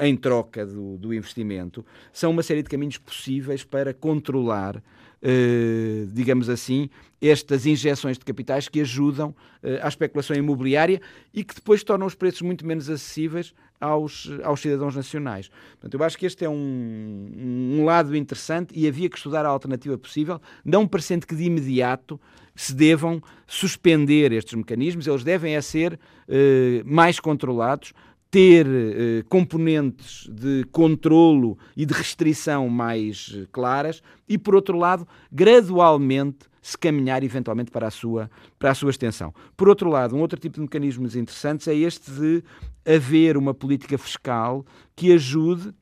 em 0.00 0.16
troca 0.16 0.64
do, 0.64 0.96
do, 0.96 1.12
investimento, 1.12 1.84
são 2.12 2.30
uma 2.30 2.42
série 2.42 2.62
de 2.62 2.68
caminhos 2.68 2.98
possíveis 2.98 3.64
para 3.64 3.92
controlar, 3.92 4.82
eh, 5.22 6.06
digamos 6.12 6.48
assim, 6.48 6.88
estas 7.20 7.66
injeções 7.66 8.18
de 8.18 8.24
capitais 8.24 8.68
que 8.68 8.80
ajudam 8.80 9.34
eh, 9.62 9.80
à 9.82 9.88
especulação 9.88 10.36
imobiliária 10.36 11.00
e 11.32 11.42
que 11.42 11.54
depois 11.54 11.82
tornam 11.82 12.06
os 12.06 12.14
preços 12.14 12.42
muito 12.42 12.66
menos 12.66 12.88
acessíveis 12.88 13.54
aos, 13.80 14.30
aos 14.42 14.60
cidadãos 14.60 14.94
nacionais. 14.94 15.50
Portanto, 15.72 15.94
eu 15.94 16.04
acho 16.04 16.16
que 16.18 16.26
este 16.26 16.44
é 16.44 16.48
um, 16.48 17.30
um 17.78 17.84
lado 17.84 18.16
interessante 18.16 18.72
e 18.78 18.86
havia 18.86 19.08
que 19.08 19.16
estudar 19.16 19.44
a 19.44 19.48
alternativa 19.48 19.96
possível, 19.98 20.40
não 20.64 20.86
parecendo 20.86 21.26
que 21.26 21.34
de 21.34 21.44
imediato 21.44 22.20
se 22.54 22.74
devam 22.74 23.22
suspender 23.46 24.32
estes 24.32 24.54
mecanismos, 24.54 25.06
eles 25.06 25.22
devem 25.22 25.56
a 25.56 25.62
ser 25.62 25.98
eh, 26.26 26.82
mais 26.86 27.20
controlados, 27.20 27.92
ter 28.30 28.66
eh, 28.66 29.24
componentes 29.28 30.28
de 30.28 30.64
controlo 30.72 31.56
e 31.76 31.86
de 31.86 31.94
restrição 31.94 32.68
mais 32.68 33.32
eh, 33.34 33.46
claras 33.52 34.02
e, 34.28 34.36
por 34.36 34.54
outro 34.54 34.76
lado, 34.76 35.06
gradualmente 35.30 36.46
se 36.60 36.76
caminhar 36.76 37.22
eventualmente 37.22 37.70
para 37.70 37.86
a 37.86 37.90
sua, 37.90 38.28
para 38.58 38.72
a 38.72 38.74
sua 38.74 38.90
extensão. 38.90 39.32
Por 39.56 39.68
outro 39.68 39.88
lado, 39.88 40.16
um 40.16 40.20
outro 40.20 40.38
tipo 40.38 40.56
de 40.56 40.62
mecanismos 40.62 41.14
interessantes 41.14 41.68
é 41.68 41.74
este 41.74 42.10
de 42.10 42.42
haver 42.84 43.36
uma 43.36 43.54
política 43.54 43.96
fiscal 43.96 44.66
que 44.96 45.12
ajude 45.12 45.72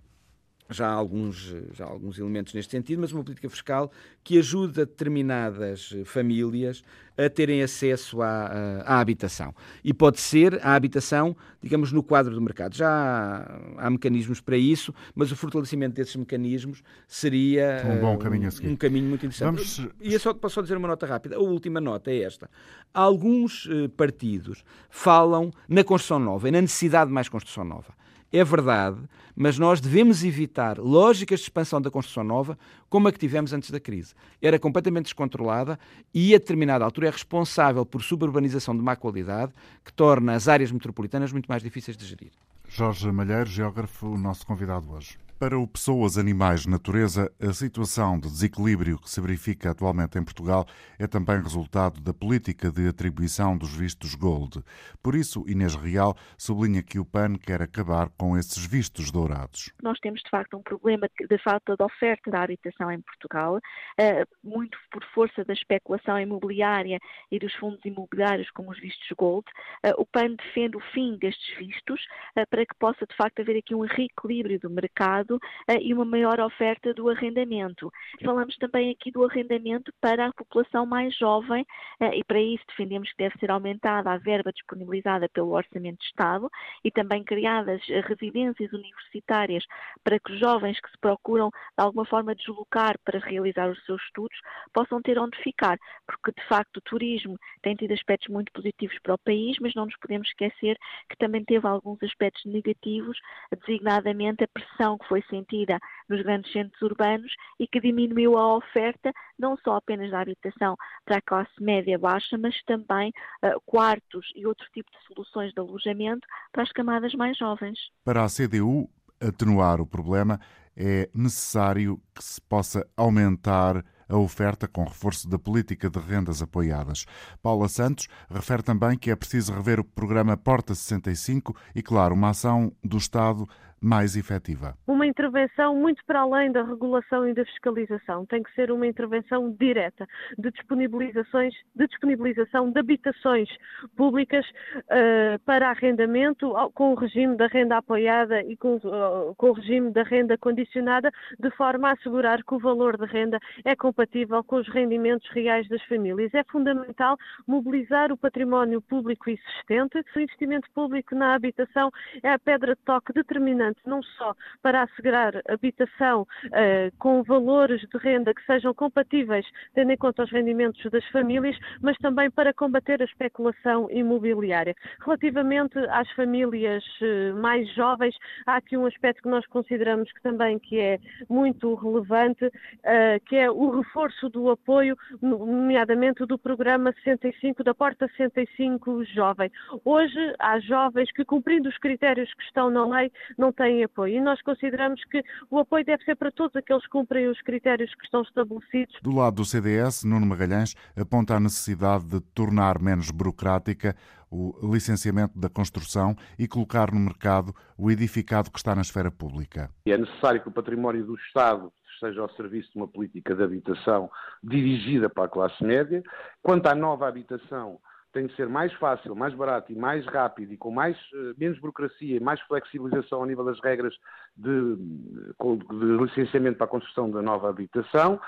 já 0.71 0.89
há 0.89 0.93
alguns, 0.93 1.55
já 1.73 1.85
há 1.85 1.89
alguns 1.89 2.19
elementos 2.19 2.55
neste 2.55 2.71
sentido, 2.71 3.01
mas 3.01 3.12
uma 3.12 3.23
política 3.23 3.49
fiscal 3.49 3.91
que 4.23 4.39
ajuda 4.39 4.87
determinadas 4.87 5.95
famílias 6.05 6.83
a 7.17 7.29
terem 7.29 7.62
acesso 7.62 8.23
à, 8.23 8.83
à, 8.85 9.01
habitação. 9.01 9.55
E 9.85 9.95
pode 9.95 10.21
ser 10.21 10.59
a 10.65 10.75
habitação, 10.75 11.37
digamos, 11.62 11.93
no 11.93 12.03
quadro 12.03 12.35
do 12.35 12.41
mercado. 12.41 12.75
Já 12.75 12.89
há, 12.89 13.87
há, 13.87 13.91
mecanismos 13.91 14.41
para 14.41 14.57
isso, 14.57 14.93
mas 15.15 15.31
o 15.31 15.37
fortalecimento 15.37 15.95
desses 15.95 16.17
mecanismos 16.17 16.83
seria 17.07 17.83
um 17.87 18.01
bom 18.01 18.19
caminho 18.19 18.49
a 18.49 18.51
seguir. 18.51 18.69
Um, 18.69 18.77
caminho 18.77 19.09
muito 19.09 19.27
interessante. 19.27 19.79
Vamos... 19.79 19.95
E 20.01 20.19
só, 20.19 20.35
posso 20.35 20.57
só 20.57 20.62
dizer 20.62 20.77
uma 20.77 20.89
nota 20.89 21.07
rápida. 21.07 21.37
A 21.37 21.41
última 21.41 21.81
nota 21.81 22.11
é 22.11 22.23
esta. 22.23 22.51
Alguns 22.93 23.69
eh, 23.71 23.89
partidos 23.89 24.65
falam 24.89 25.51
na 25.69 25.85
construção 25.85 26.19
nova 26.19 26.49
e 26.49 26.51
na 26.51 26.61
necessidade 26.61 27.09
de 27.09 27.15
mais 27.15 27.29
construção 27.29 27.65
nova. 27.65 27.95
É 28.37 28.43
verdade, 28.43 28.99
mas 29.37 29.61
nós 29.61 29.80
devemos 29.80 30.24
evitar 30.24 30.76
lógicas 30.80 31.39
de 31.39 31.45
expansão 31.45 31.80
da 31.80 31.89
construção 31.89 32.24
nova 32.24 32.59
como 32.89 33.07
a 33.07 33.12
que 33.12 33.18
tivemos 33.20 33.53
antes 33.53 33.70
da 33.70 33.78
crise. 33.78 34.12
Era 34.43 34.59
completamente 34.59 35.05
descontrolada 35.05 35.78
e, 36.12 36.35
a 36.35 36.39
determinada 36.39 36.85
altura, 36.85 37.07
é 37.07 37.11
responsável 37.12 37.87
por 37.87 38.03
suburbanização 38.03 38.76
de 38.76 38.82
má 38.82 38.97
qualidade 38.97 39.53
que 39.85 39.93
torna 39.93 40.35
as 40.35 40.49
áreas 40.49 40.72
metropolitanas 40.72 41.30
muito 41.30 41.47
mais 41.47 41.62
difíceis 41.62 41.97
de 41.97 42.05
gerir. 42.05 42.32
Jorge 42.66 43.09
Malheiro, 43.12 43.49
geógrafo, 43.49 44.09
o 44.09 44.18
nosso 44.18 44.45
convidado 44.45 44.91
hoje. 44.91 45.16
Para 45.45 45.59
o 45.59 45.68
Pessoas, 45.68 46.16
Animais, 46.16 46.64
Natureza, 46.64 47.30
a 47.38 47.53
situação 47.53 48.18
de 48.18 48.30
desequilíbrio 48.30 48.99
que 48.99 49.11
se 49.11 49.20
verifica 49.20 49.72
atualmente 49.72 50.18
em 50.18 50.24
Portugal 50.24 50.64
é 50.99 51.07
também 51.07 51.36
resultado 51.36 52.01
da 52.01 52.14
política 52.14 52.72
de 52.72 52.88
atribuição 52.88 53.55
dos 53.55 53.76
vistos 53.76 54.14
Gold. 54.14 54.62
Por 55.03 55.14
isso, 55.14 55.45
Inês 55.47 55.74
Real 55.74 56.16
sublinha 56.38 56.82
que 56.82 56.99
o 56.99 57.05
PAN 57.05 57.34
quer 57.36 57.61
acabar 57.61 58.09
com 58.16 58.38
esses 58.38 58.64
vistos 58.64 59.11
dourados. 59.11 59.70
Nós 59.82 59.99
temos, 60.01 60.22
de 60.22 60.30
facto, 60.30 60.57
um 60.57 60.62
problema 60.62 61.11
de 61.28 61.36
falta 61.36 61.76
de 61.76 61.82
oferta 61.84 62.30
da 62.30 62.42
habitação 62.42 62.90
em 62.90 63.03
Portugal, 63.03 63.61
eh, 63.99 64.24
muito 64.42 64.78
por 64.90 65.05
força 65.14 65.45
da 65.45 65.53
especulação 65.53 66.18
imobiliária 66.18 66.99
e 67.30 67.38
dos 67.38 67.53
fundos 67.57 67.84
imobiliários 67.84 68.51
como 68.53 68.70
os 68.70 68.80
vistos 68.80 69.09
Gold. 69.14 69.45
Eh, 69.82 69.92
o 69.99 70.07
PAN 70.07 70.36
defende 70.36 70.78
o 70.78 70.80
fim 70.95 71.18
destes 71.18 71.55
vistos 71.59 72.01
eh, 72.34 72.47
para 72.47 72.64
que 72.64 72.74
possa, 72.78 73.05
de 73.05 73.14
facto, 73.14 73.40
haver 73.40 73.59
aqui 73.59 73.74
um 73.74 73.82
reequilíbrio 73.82 74.59
do 74.59 74.70
mercado 74.70 75.34
mercado 75.35 75.37
uh, 75.37 75.80
e 75.80 75.93
uma 75.93 76.05
maior 76.05 76.41
oferta 76.41 76.93
do 76.95 77.09
arrendamento. 77.09 77.91
Falamos 78.24 78.57
também 78.57 78.91
aqui 78.91 79.11
do 79.11 79.24
arrendamento 79.24 79.93
para 80.01 80.26
a 80.26 80.32
população 80.32 80.87
mais 80.87 81.16
jovem 81.16 81.62
uh, 82.01 82.12
e 82.12 82.22
para 82.24 82.41
isso 82.41 82.64
defendemos 82.68 83.11
que 83.11 83.18
deve 83.18 83.39
ser 83.39 83.51
aumentada 83.51 84.11
a 84.11 84.18
verba 84.18 84.53
disponibilizada 84.53 85.28
pelo 85.28 85.55
Orçamento 85.55 85.99
de 85.99 86.07
Estado 86.07 86.51
e 86.85 86.91
também 86.91 87.24
criadas 87.24 87.80
eh, 87.89 88.01
residências 88.01 88.72
universitárias 88.72 89.64
para 90.03 90.18
que 90.18 90.32
os 90.32 90.39
jovens 90.39 90.78
que 90.80 90.91
se 90.91 90.99
procuram 90.99 91.49
de 91.49 91.85
alguma 91.85 92.05
forma 92.05 92.35
deslocar 92.35 92.97
para 93.05 93.18
realizar 93.18 93.70
os 93.70 93.82
seus 93.85 94.03
estudos 94.03 94.37
possam 94.72 95.01
ter 95.01 95.18
onde 95.18 95.37
ficar, 95.39 95.78
porque 96.07 96.32
de 96.39 96.47
facto 96.49 96.78
o 96.78 96.80
turismo 96.80 97.37
tem 97.62 97.74
tido 97.74 97.93
aspectos 97.93 98.28
muito 98.28 98.53
positivos 98.53 98.99
para 99.03 99.14
o 99.14 99.18
país, 99.18 99.57
mas 99.61 99.74
não 99.74 99.87
nos 99.87 99.97
podemos 99.97 100.28
esquecer 100.28 100.76
que 101.09 101.16
também 101.16 101.45
teve 101.45 101.66
alguns 101.66 102.03
aspectos 102.03 102.45
negativos, 102.45 103.18
designadamente 103.61 104.45
a 104.45 104.49
pressão 104.49 104.99
que 104.99 105.09
foi 105.09 105.14
foi 105.15 105.23
sentida 105.31 105.79
nos 106.09 106.23
grandes 106.23 106.51
centros 106.53 106.83
urbanos 106.83 107.33
e 107.61 107.69
que 107.69 107.81
diminuiu 107.81 108.37
a 108.37 108.57
oferta 108.57 109.12
não 109.39 109.57
só 109.59 109.77
apenas 109.77 110.11
da 110.11 110.21
habitação 110.21 110.77
para 111.05 111.19
a 111.19 111.23
classe 111.23 111.53
média 111.61 111.97
baixa, 111.97 112.37
mas 112.37 112.61
também 112.65 113.12
uh, 113.45 113.61
quartos 113.65 114.27
e 114.35 114.45
outro 114.45 114.67
tipo 114.73 114.91
de 114.91 115.07
soluções 115.07 115.53
de 115.53 115.61
alojamento 115.61 116.27
para 116.51 116.65
as 116.65 116.73
camadas 116.73 117.15
mais 117.15 117.39
jovens. 117.39 117.79
Para 118.05 118.25
a 118.25 118.29
CDU, 118.29 118.91
atenuar 119.21 119.81
o 119.81 119.87
problema 119.87 120.41
é 120.77 121.09
necessário 121.15 122.01
que 122.12 122.25
se 122.25 122.41
possa 122.41 122.85
aumentar 122.97 123.85
a 124.09 124.17
oferta 124.17 124.67
com 124.67 124.85
reforço 124.85 125.29
da 125.29 125.39
política 125.39 125.89
de 125.89 125.99
rendas 125.99 126.43
apoiadas. 126.43 127.07
Paula 127.41 127.69
Santos 127.69 128.09
refere 128.29 128.62
também 128.62 128.99
que 128.99 129.11
é 129.11 129.17
preciso 129.17 129.53
rever 129.53 129.81
o 129.81 129.85
programa 129.85 130.37
Porta 130.37 130.75
65 130.75 131.57
e, 131.75 131.83
claro, 131.83 132.15
uma 132.15 132.31
ação 132.31 132.73
do 132.83 132.99
Estado 132.99 133.49
mais 133.85 134.16
efetiva? 134.16 134.74
Uma 134.87 135.07
intervenção 135.07 135.76
muito 135.76 136.03
para 136.07 136.20
além 136.20 136.51
da 136.51 136.62
regulação 136.62 137.28
e 137.28 137.35
da 137.35 137.45
fiscalização. 137.45 138.24
Tem 138.24 138.43
que 138.43 138.53
ser 138.55 138.70
uma 138.70 138.87
intervenção 138.87 139.53
direta 139.53 140.07
de 140.39 140.51
disponibilizações, 140.51 141.55
de 141.74 141.87
disponibilização 141.87 142.70
de 142.70 142.80
habitações 142.80 143.49
públicas 143.95 144.47
uh, 144.47 145.39
para 145.45 145.68
arrendamento 145.68 146.55
com 146.72 146.93
o 146.93 146.95
regime 146.95 147.37
da 147.37 147.47
renda 147.47 147.76
apoiada 147.76 148.43
e 148.43 148.57
com, 148.57 148.76
uh, 148.76 149.35
com 149.37 149.51
o 149.51 149.53
regime 149.53 149.93
da 149.93 150.03
renda 150.03 150.39
condicionada, 150.39 151.11
de 151.39 151.51
forma 151.51 151.91
a 151.91 151.93
assegurar 151.93 152.43
que 152.43 152.55
o 152.55 152.59
valor 152.59 152.97
da 152.97 153.07
renda 153.07 153.39
é 153.64 153.76
compatível 153.76 154.43
com 154.45 154.57
os 154.57 154.68
rendimentos 154.68 155.28
reais 155.30 155.68
das 155.68 155.82
famílias. 155.85 156.32
É 156.32 156.43
fundamental 156.45 157.18
mobilizar 157.47 158.11
o 158.11 158.16
património 158.16 158.80
público 158.80 159.28
existente. 159.28 160.03
O 160.16 160.20
investimento 160.20 160.68
público 160.74 161.14
na 161.14 161.35
habitação 161.35 161.91
é 162.22 162.30
a 162.30 162.39
pedra 162.39 162.74
de 162.74 162.80
toque 162.82 163.12
determinante 163.12 163.74
não 163.87 164.03
só 164.03 164.35
para 164.62 164.83
assegurar 164.83 165.41
habitação 165.49 166.22
uh, 166.22 166.97
com 166.99 167.22
valores 167.22 167.81
de 167.83 167.99
renda 167.99 168.35
que 168.35 168.45
sejam 168.45 168.75
compatíveis, 168.75 169.47
tendo 169.75 169.93
em 169.93 169.97
conta 169.97 170.25
os 170.25 170.31
rendimentos 170.31 170.83
das 170.91 171.05
famílias, 171.09 171.57
mas 171.81 171.97
também 171.99 172.31
para 172.31 172.53
combater 172.53 173.01
a 173.01 173.05
especulação 173.05 173.89
imobiliária. 173.91 174.75
Relativamente 175.05 175.79
às 175.91 176.11
famílias 176.12 176.85
uh, 177.01 177.37
mais 177.41 177.72
jovens, 177.75 178.14
há 178.47 178.57
aqui 178.57 178.77
um 178.77 178.87
aspecto 178.87 179.22
que 179.22 179.29
nós 179.29 179.47
consideramos 179.47 180.11
que 180.12 180.22
também 180.22 180.59
que 180.59 180.79
é 180.79 180.99
muito 181.29 181.75
relevante, 181.75 182.45
uh, 182.47 183.25
que 183.27 183.37
é 183.37 183.51
o 183.51 183.70
reforço 183.70 184.29
do 184.29 184.51
apoio, 184.51 184.97
nomeadamente 185.20 186.25
do 186.27 186.39
programa 186.39 186.93
65, 187.05 187.62
da 187.64 187.75
Porta 187.75 188.09
65 188.16 189.05
Jovem. 189.05 189.51
Hoje, 189.85 190.35
há 190.39 190.59
jovens 190.61 191.11
que, 191.12 191.25
cumprindo 191.25 191.68
os 191.68 191.79
critérios 191.79 192.33
que 192.35 192.43
estão 192.43 192.70
na 192.70 192.87
lei, 192.87 193.11
não 193.37 193.53
têm 193.53 193.64
apoio. 193.85 194.17
E 194.17 194.21
nós 194.21 194.41
consideramos 194.43 195.03
que 195.05 195.23
o 195.51 195.59
apoio 195.59 195.85
deve 195.85 196.05
ser 196.05 196.17
para 196.17 196.31
todos 196.31 196.55
aqueles 196.57 196.83
que 196.85 196.91
cumprem 196.91 197.29
os 197.29 197.41
critérios 197.43 197.95
que 197.95 198.05
estão 198.05 198.23
estabelecidos. 198.23 198.97
Do 199.03 199.15
lado 199.15 199.37
do 199.37 199.45
CDS, 199.45 200.05
Nuno 200.05 200.27
Magalhães 200.27 200.75
aponta 200.97 201.37
a 201.37 201.41
necessidade 201.41 202.05
de 202.05 202.21
tornar 202.21 202.81
menos 202.81 203.11
burocrática 203.11 203.97
o 204.31 204.73
licenciamento 204.73 205.39
da 205.39 205.49
construção 205.49 206.17
e 206.37 206.49
colocar 206.49 206.93
no 206.93 206.99
mercado 206.99 207.55
o 207.79 207.91
edificado 207.91 208.51
que 208.51 208.59
está 208.59 208.75
na 208.75 208.83
esfera 208.83 209.11
pública. 209.11 209.71
É 209.87 209.97
necessário 209.97 210.43
que 210.43 210.49
o 210.49 210.53
património 210.53 211.05
do 211.05 211.15
Estado 211.15 211.73
esteja 211.95 212.21
ao 212.21 212.31
serviço 212.31 212.73
de 212.73 212.79
uma 212.79 212.89
política 212.89 213.35
de 213.35 213.43
habitação 213.43 214.11
dirigida 214.43 215.09
para 215.09 215.25
a 215.25 215.29
classe 215.29 215.62
média. 215.62 216.03
Quanto 216.43 216.67
à 216.67 216.75
nova 216.75 217.07
habitação, 217.07 217.79
tem 218.15 218.27
de 218.29 218.37
ser 218.37 218.49
mais 218.49 218.73
fácil, 218.75 219.15
mais 219.15 219.35
barato 219.35 219.73
e 219.73 219.75
mais 219.75 220.07
rápido 220.07 220.53
e 220.53 220.57
com 220.57 220.71
mais, 220.71 220.97
uh, 221.12 221.35
menos 221.37 221.59
burocracia 221.59 222.17
e 222.17 222.21
mais 222.21 222.41
flexibilização 222.43 223.19
ao 223.19 223.27
nível 223.27 223.45
das 223.45 223.61
regras 223.61 223.95
de, 224.37 224.77
de, 224.77 226.03
licenciamento 226.03 226.57
para 226.57 226.67
a 226.67 226.71
construção 226.71 227.11
da 227.11 227.21
nova 227.21 227.51
habitação, 227.51 228.21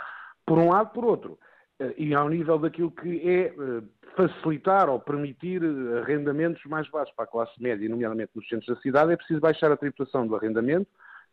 por 0.44 0.58
um 0.58 0.70
lado, 0.70 0.90
por 0.90 1.04
outro. 1.04 1.38
Uh, 1.80 1.94
e 1.96 2.14
ao 2.14 2.28
nível 2.28 2.58
daquilo 2.58 2.90
que 2.90 3.22
é 3.28 3.54
uh, 3.56 3.88
facilitar 4.16 4.90
ou 4.90 4.98
permitir 4.98 5.62
arrendamentos 6.02 6.62
mais 6.64 6.88
baixos 6.90 7.14
para 7.14 7.24
a 7.24 7.28
classe 7.28 7.62
média, 7.62 7.88
nomeadamente 7.88 8.32
nos 8.34 8.48
centros 8.48 8.74
da 8.74 8.82
cidade, 8.82 9.12
é 9.12 9.16
preciso 9.16 9.40
baixar 9.40 9.70
a 9.70 9.76
tributação 9.76 10.26
do 10.26 10.34
arrendamento, 10.34 10.88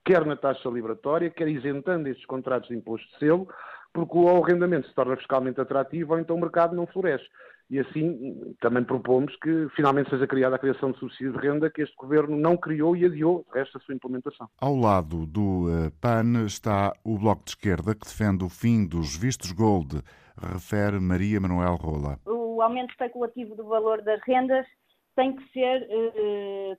quer 0.06 0.24
na 0.26 0.36
taxa 0.36 0.70
liberatória, 0.70 1.32
quer 1.32 1.48
isentando 1.48 2.08
estes 2.08 2.26
contratos 2.28 2.70
de 2.70 2.76
imposto 2.76 3.08
de 3.14 3.18
selo, 3.18 3.48
porque 3.92 4.18
o 4.18 4.44
arrendamento 4.44 4.88
se 4.88 4.94
torna 4.94 5.16
fiscalmente 5.16 5.60
atrativo 5.60 6.14
ou 6.14 6.20
então 6.20 6.36
o 6.36 6.42
mercado 6.42 6.76
não 6.76 6.86
floresce. 6.86 7.26
E 7.70 7.80
assim 7.80 8.56
também 8.60 8.84
propomos 8.84 9.36
que 9.38 9.68
finalmente 9.76 10.10
seja 10.10 10.28
criada 10.28 10.56
a 10.56 10.60
criação 10.60 10.92
de 10.92 11.00
subsídio 11.00 11.34
de 11.34 11.40
renda 11.40 11.70
que 11.70 11.82
este 11.82 11.96
governo 11.96 12.38
não 12.38 12.58
criou 12.58 12.96
e 12.96 13.06
adiou, 13.06 13.46
resta 13.54 13.78
a 13.78 13.82
sua 13.82 13.96
implementação. 13.96 14.48
Ao 14.60 14.76
lado 14.76 15.26
do 15.26 15.70
eh, 15.70 15.92
PAN 16.02 16.46
está 16.46 16.94
o 17.04 17.18
Bloco 17.18 17.44
de 17.46 17.52
Esquerda 17.52 17.96
que 17.96 18.06
defende 18.06 18.44
o 18.44 18.50
fim 18.50 18.86
dos 18.86 19.18
vistos 19.18 19.52
gold, 19.52 20.02
refere 20.38 21.00
Maria 21.00 21.40
Manuel 21.40 21.76
Rola. 21.76 22.20
O 22.26 22.62
aumento 22.62 22.92
especulativo 22.92 23.56
do 23.56 23.66
valor 23.66 24.02
das 24.02 24.22
rendas 24.28 24.68
tem 25.16 25.36
que 25.36 25.52
ser 25.52 25.88
eh, 25.90 26.78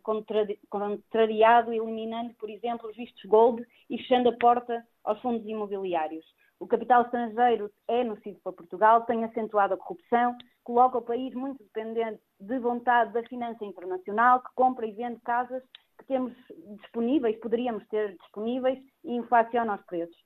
contrariado, 0.69 1.73
eliminando, 1.73 2.35
por 2.35 2.51
exemplo, 2.51 2.89
os 2.91 2.97
vistos 2.97 3.25
gold 3.25 3.65
e 3.89 3.99
fechando 3.99 4.29
a 4.29 4.37
porta 4.37 4.85
aos 5.05 5.21
fundos 5.21 5.47
imobiliários. 5.47 6.25
O 6.59 6.67
capital 6.67 7.03
estrangeiro 7.03 7.71
é 7.89 8.03
nocivo 8.03 8.39
para 8.43 8.53
Portugal, 8.53 9.03
tem 9.03 9.25
acentuado 9.25 9.75
a 9.75 9.77
corrupção, 9.77 10.37
coloca 10.65 10.99
o 10.99 11.03
país 11.03 11.33
muito 11.35 11.63
dependente 11.63 12.21
de 12.41 12.59
vontade 12.59 13.13
da 13.13 13.23
finança 13.25 13.65
internacional, 13.65 14.41
que 14.41 14.55
compra 14.55 14.87
e 14.87 14.93
vende 14.93 15.21
casas 15.21 15.63
que 15.99 16.07
temos 16.07 16.33
disponíveis, 16.81 17.39
poderíamos 17.39 17.87
ter 17.89 18.17
disponíveis, 18.17 18.79
e 19.05 19.15
inflaciona 19.15 19.77
os 19.77 19.87
preços. 19.87 20.17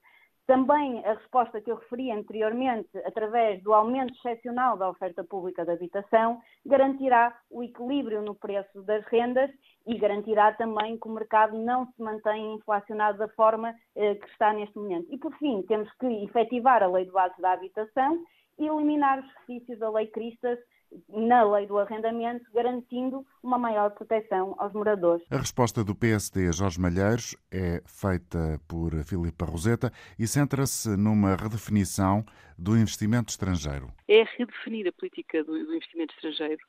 Também 0.48 1.04
a 1.04 1.12
resposta 1.12 1.60
que 1.60 1.70
eu 1.70 1.76
referi 1.76 2.10
anteriormente, 2.10 2.88
através 3.04 3.62
do 3.62 3.74
aumento 3.74 4.14
excepcional 4.14 4.78
da 4.78 4.88
oferta 4.88 5.22
pública 5.22 5.62
de 5.62 5.72
habitação, 5.72 6.40
garantirá 6.64 7.38
o 7.50 7.62
equilíbrio 7.62 8.22
no 8.22 8.34
preço 8.34 8.82
das 8.82 9.04
rendas 9.08 9.50
e 9.86 9.98
garantirá 9.98 10.54
também 10.54 10.98
que 10.98 11.06
o 11.06 11.12
mercado 11.12 11.58
não 11.58 11.84
se 11.92 12.02
mantenha 12.02 12.54
inflacionado 12.54 13.18
da 13.18 13.28
forma 13.28 13.74
eh, 13.94 14.14
que 14.14 14.26
está 14.30 14.54
neste 14.54 14.74
momento. 14.78 15.06
E, 15.10 15.18
por 15.18 15.36
fim, 15.36 15.60
temos 15.68 15.92
que 15.98 16.06
efetivar 16.24 16.82
a 16.82 16.86
lei 16.86 17.04
de 17.04 17.12
base 17.12 17.38
da 17.42 17.52
habitação 17.52 18.18
eliminar 18.58 19.20
os 19.20 19.32
resquícios 19.34 19.78
da 19.78 19.90
lei 19.90 20.06
Cristas 20.06 20.58
na 21.08 21.42
lei 21.44 21.66
do 21.66 21.78
arrendamento, 21.78 22.50
garantindo 22.52 23.26
uma 23.42 23.58
maior 23.58 23.90
proteção 23.90 24.54
aos 24.58 24.72
moradores. 24.72 25.24
A 25.30 25.36
resposta 25.36 25.84
do 25.84 25.94
PSD 25.94 26.52
Jorge 26.52 26.80
Malheiros 26.80 27.36
é 27.52 27.82
feita 27.86 28.60
por 28.66 28.92
Filipe 29.04 29.44
Roseta 29.44 29.92
e 30.18 30.26
centra-se 30.26 30.96
numa 30.96 31.36
redefinição 31.36 32.24
do 32.58 32.76
investimento 32.76 33.30
estrangeiro. 33.30 33.88
É 34.08 34.24
redefinir 34.36 34.88
a 34.88 34.92
política 34.92 35.44
do, 35.44 35.56
investimento 35.56 36.14
estrangeiro 36.14 36.62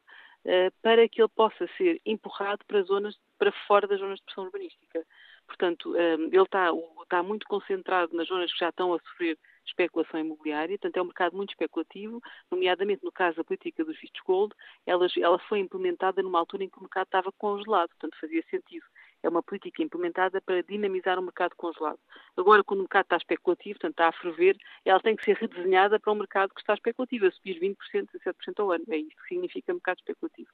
uh, 0.45 0.71
para 0.81 1.07
que 1.07 1.21
ele 1.21 1.29
possa 1.29 1.67
ser 1.77 2.01
empurrado 2.05 2.63
para 2.67 2.81
zonas 2.83 3.15
para 3.37 3.51
fora 3.67 3.87
das 3.87 3.99
zonas 3.99 4.19
de 4.19 4.25
pressão 4.25 4.43
urbanística. 4.45 5.05
Portanto, 5.47 5.95
eh, 5.95 6.13
ele 6.13 6.43
está, 6.43 6.69
está 7.01 7.23
muito 7.23 7.47
concentrado 7.47 8.15
nas 8.15 8.27
zonas 8.27 8.51
que 8.51 8.59
já 8.59 8.69
estão 8.69 8.93
a 8.93 8.99
sofrer 8.99 9.35
especulação 9.69 10.19
imobiliária, 10.19 10.77
portanto 10.77 10.97
é 10.97 11.01
um 11.01 11.05
mercado 11.05 11.35
muito 11.35 11.51
especulativo, 11.51 12.21
nomeadamente 12.51 13.03
no 13.03 13.11
caso 13.11 13.37
da 13.37 13.43
política 13.43 13.83
dos 13.83 13.99
vistos 13.99 14.21
gold, 14.25 14.53
ela, 14.85 15.07
ela 15.17 15.39
foi 15.39 15.59
implementada 15.59 16.21
numa 16.21 16.39
altura 16.39 16.63
em 16.63 16.69
que 16.69 16.77
o 16.77 16.81
mercado 16.81 17.05
estava 17.05 17.31
congelado, 17.31 17.89
portanto 17.89 18.19
fazia 18.19 18.43
sentido. 18.49 18.85
É 19.21 19.27
uma 19.27 19.43
política 19.43 19.83
implementada 19.83 20.39
para 20.39 20.63
dinamizar 20.63 21.19
o 21.19 21.21
mercado 21.21 21.53
congelado. 21.55 21.99
Agora, 22.37 22.63
quando 22.63 22.79
o 22.79 22.83
mercado 22.83 23.03
está 23.03 23.17
especulativo, 23.17 23.77
portanto 23.79 23.91
está 23.91 24.07
a 24.07 24.13
ferver, 24.13 24.57
ela 24.85 24.99
tem 25.01 25.15
que 25.15 25.25
ser 25.25 25.35
redesenhada 25.35 25.99
para 25.99 26.13
um 26.13 26.15
mercado 26.15 26.53
que 26.53 26.61
está 26.61 26.73
especulativo, 26.73 27.25
a 27.25 27.31
subir 27.31 27.59
20%, 27.59 27.75
17% 28.13 28.59
ao 28.59 28.71
ano. 28.71 28.85
É 28.89 28.97
isso 28.97 29.09
que 29.09 29.27
significa 29.27 29.73
mercado 29.73 29.97
especulativo. 29.97 30.49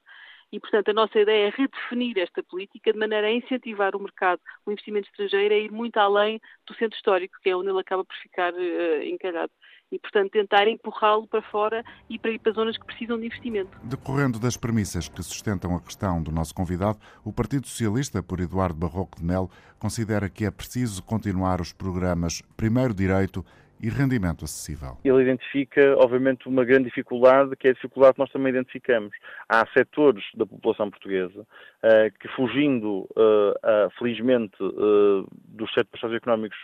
E, 0.52 0.60
portanto, 0.60 0.90
a 0.90 0.94
nossa 0.94 1.18
ideia 1.18 1.48
é 1.48 1.50
redefinir 1.50 2.18
esta 2.18 2.42
política 2.42 2.92
de 2.92 2.98
maneira 2.98 3.26
a 3.26 3.32
incentivar 3.32 3.96
o 3.96 4.00
mercado, 4.00 4.40
o 4.64 4.70
investimento 4.70 5.08
estrangeiro, 5.08 5.54
a 5.54 5.58
ir 5.58 5.72
muito 5.72 5.96
além 5.98 6.40
do 6.66 6.74
centro 6.74 6.96
histórico, 6.96 7.36
que 7.42 7.50
é 7.50 7.56
onde 7.56 7.68
ele 7.68 7.80
acaba 7.80 8.04
por 8.04 8.14
ficar 8.16 8.52
uh, 8.54 9.02
encalhado 9.02 9.52
e, 9.90 9.98
portanto, 9.98 10.30
tentar 10.32 10.66
empurrá-lo 10.68 11.26
para 11.26 11.42
fora 11.42 11.84
e 12.08 12.18
para 12.18 12.30
ir 12.30 12.38
para 12.38 12.52
zonas 12.52 12.76
que 12.76 12.84
precisam 12.84 13.18
de 13.18 13.26
investimento. 13.26 13.70
Decorrendo 13.84 14.38
das 14.38 14.56
premissas 14.56 15.08
que 15.08 15.22
sustentam 15.22 15.76
a 15.76 15.80
questão 15.80 16.22
do 16.22 16.32
nosso 16.32 16.54
convidado, 16.54 16.98
o 17.24 17.32
Partido 17.32 17.66
Socialista, 17.66 18.22
por 18.22 18.40
Eduardo 18.40 18.78
Barroco 18.78 19.18
de 19.18 19.24
Melo, 19.24 19.50
considera 19.78 20.28
que 20.28 20.44
é 20.44 20.50
preciso 20.50 21.02
continuar 21.02 21.60
os 21.60 21.72
programas 21.72 22.42
Primeiro 22.56 22.94
Direito 22.94 23.44
e 23.80 23.88
rendimento 23.88 24.44
acessível. 24.44 24.96
Ele 25.04 25.22
identifica, 25.22 25.96
obviamente, 25.98 26.48
uma 26.48 26.64
grande 26.64 26.84
dificuldade, 26.84 27.54
que 27.56 27.68
é 27.68 27.70
a 27.70 27.74
dificuldade 27.74 28.14
que 28.14 28.20
nós 28.20 28.30
também 28.30 28.50
identificamos. 28.50 29.14
Há 29.48 29.66
setores 29.76 30.24
da 30.34 30.46
população 30.46 30.90
portuguesa 30.90 31.40
uh, 31.40 32.18
que, 32.18 32.28
fugindo, 32.28 33.08
uh, 33.16 33.50
uh, 33.50 33.90
felizmente, 33.98 34.56
dos 34.58 35.72
setores 35.72 36.00
socioeconómicos 36.00 36.58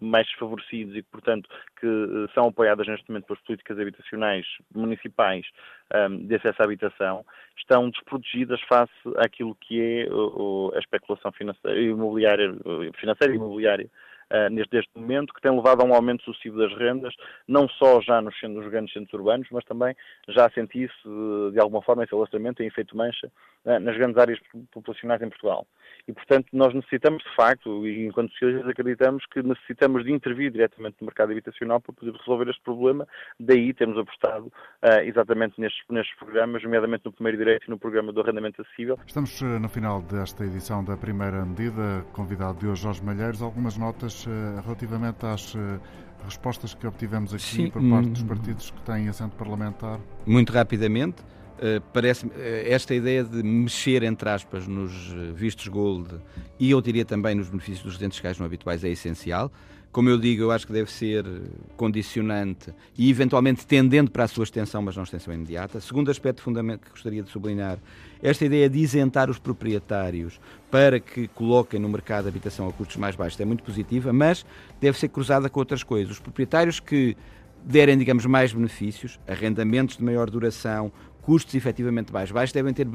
mais 0.00 0.26
desfavorecidos 0.26 0.96
e 0.96 1.02
portanto, 1.02 1.48
que 1.80 1.86
são 2.34 2.48
apoiadas 2.48 2.86
neste 2.86 3.08
momento 3.08 3.26
pelas 3.26 3.42
políticas 3.42 3.78
habitacionais 3.78 4.46
municipais 4.74 5.46
um, 5.94 6.26
de 6.26 6.34
acesso 6.34 6.60
à 6.62 6.64
habitação, 6.64 7.24
estão 7.56 7.90
desprotegidas 7.90 8.60
face 8.62 8.92
àquilo 9.16 9.54
que 9.56 9.80
é 9.80 10.08
a 10.74 10.78
especulação 10.78 11.32
financeira, 11.32 11.80
imobiliária, 11.80 12.54
financeira 12.98 13.32
e 13.32 13.36
imobiliária 13.36 13.90
neste, 14.50 14.74
neste 14.74 14.90
momento, 14.96 15.32
que 15.34 15.40
tem 15.40 15.54
levado 15.54 15.82
a 15.82 15.84
um 15.84 15.94
aumento 15.94 16.22
sucessivo 16.24 16.58
das 16.58 16.72
rendas, 16.76 17.14
não 17.46 17.68
só 17.68 18.00
já 18.00 18.20
nos, 18.20 18.34
nos 18.42 18.68
grandes 18.68 18.92
centros 18.92 19.12
urbanos, 19.12 19.48
mas 19.50 19.64
também 19.64 19.94
já 20.28 20.48
senti-se, 20.50 20.92
de 21.52 21.60
alguma 21.60 21.82
forma, 21.82 22.04
esse 22.04 22.14
alastramento 22.14 22.58
tem 22.58 22.66
efeito 22.66 22.96
mancha 22.96 23.30
uh, 23.64 23.78
nas 23.80 23.96
grandes 23.96 24.18
áreas 24.18 24.38
populacionais 24.70 25.22
em 25.22 25.28
Portugal. 25.28 25.66
E, 26.08 26.12
portanto, 26.12 26.46
nós 26.52 26.74
necessitamos, 26.74 27.22
de 27.22 27.34
facto, 27.34 27.86
e 27.86 28.06
enquanto 28.06 28.32
socialistas 28.32 28.68
acreditamos 28.68 29.24
que 29.26 29.42
necessitamos 29.42 30.04
de 30.04 30.12
intervir 30.12 30.50
diretamente 30.50 30.96
no 31.00 31.06
mercado 31.06 31.32
habitacional 31.32 31.80
para 31.80 31.92
poder 31.92 32.12
resolver 32.12 32.48
este 32.48 32.62
problema, 32.62 33.06
daí 33.38 33.72
temos 33.74 33.98
apostado 33.98 34.46
uh, 34.46 35.00
exatamente 35.04 35.60
nestes, 35.60 35.82
nestes 35.88 36.16
programas, 36.16 36.62
nomeadamente 36.62 37.04
no 37.04 37.12
primeiro 37.12 37.38
direito 37.38 37.66
e 37.66 37.70
no 37.70 37.78
programa 37.78 38.12
do 38.12 38.20
arrendamento 38.20 38.62
acessível. 38.62 38.98
Estamos 39.06 39.40
no 39.42 39.68
final 39.68 40.02
desta 40.02 40.44
edição 40.44 40.84
da 40.84 40.96
primeira 40.96 41.44
medida, 41.44 42.04
convidado 42.12 42.58
de 42.58 42.66
hoje 42.66 42.82
Jorge 42.82 43.04
Malheiros, 43.04 43.42
algumas 43.42 43.76
notas 43.76 44.21
relativamente 44.64 45.24
às 45.26 45.54
respostas 46.24 46.74
que 46.74 46.86
obtivemos 46.86 47.34
aqui 47.34 47.42
Sim. 47.42 47.70
por 47.70 47.82
parte 47.82 48.08
dos 48.10 48.22
hum. 48.22 48.26
partidos 48.26 48.70
que 48.70 48.80
têm 48.82 49.08
assento 49.08 49.36
parlamentar? 49.36 50.00
Muito 50.26 50.52
rapidamente. 50.52 51.22
Uh, 51.22 51.80
parece 51.92 52.26
uh, 52.26 52.32
esta 52.64 52.94
ideia 52.94 53.22
de 53.22 53.42
mexer, 53.42 54.02
entre 54.02 54.28
aspas, 54.28 54.66
nos 54.66 55.12
eh, 55.12 55.32
vistos 55.32 55.68
gold 55.68 56.08
e 56.58 56.72
eu 56.72 56.80
diria 56.80 57.04
também 57.04 57.36
nos 57.36 57.48
benefícios 57.48 57.84
dos 57.84 57.92
residentes 57.92 58.18
fiscais 58.18 58.38
não 58.38 58.46
habituais 58.46 58.82
é 58.82 58.88
essencial. 58.88 59.52
Como 59.92 60.08
eu 60.08 60.16
digo, 60.16 60.44
eu 60.44 60.50
acho 60.50 60.66
que 60.66 60.72
deve 60.72 60.90
ser 60.90 61.22
condicionante 61.76 62.72
e 62.96 63.10
eventualmente 63.10 63.66
tendendo 63.66 64.10
para 64.10 64.24
a 64.24 64.26
sua 64.28 64.44
extensão, 64.44 64.80
mas 64.80 64.96
não 64.96 65.02
extensão 65.02 65.34
imediata. 65.34 65.82
Segundo 65.82 66.10
aspecto 66.10 66.40
fundamental 66.40 66.86
que 66.86 66.90
gostaria 66.92 67.22
de 67.22 67.28
sublinhar, 67.28 67.78
esta 68.22 68.42
ideia 68.46 68.70
de 68.70 68.78
isentar 68.78 69.28
os 69.28 69.38
proprietários 69.38 70.40
para 70.70 70.98
que 70.98 71.28
coloquem 71.28 71.78
no 71.78 71.90
mercado 71.90 72.26
habitação 72.26 72.66
a 72.66 72.72
custos 72.72 72.96
mais 72.96 73.14
baixos 73.14 73.38
é 73.38 73.44
muito 73.44 73.62
positiva, 73.62 74.14
mas 74.14 74.46
deve 74.80 74.98
ser 74.98 75.08
cruzada 75.08 75.50
com 75.50 75.60
outras 75.60 75.82
coisas. 75.82 76.12
Os 76.12 76.20
proprietários 76.20 76.80
que 76.80 77.14
derem, 77.62 77.98
digamos, 77.98 78.24
mais 78.24 78.50
benefícios, 78.52 79.20
arrendamentos 79.28 79.98
de 79.98 80.04
maior 80.04 80.30
duração, 80.30 80.90
custos 81.22 81.54
efetivamente 81.54 82.12
mais 82.12 82.30
baixos, 82.30 82.52
devem 82.52 82.74
ter 82.74 82.86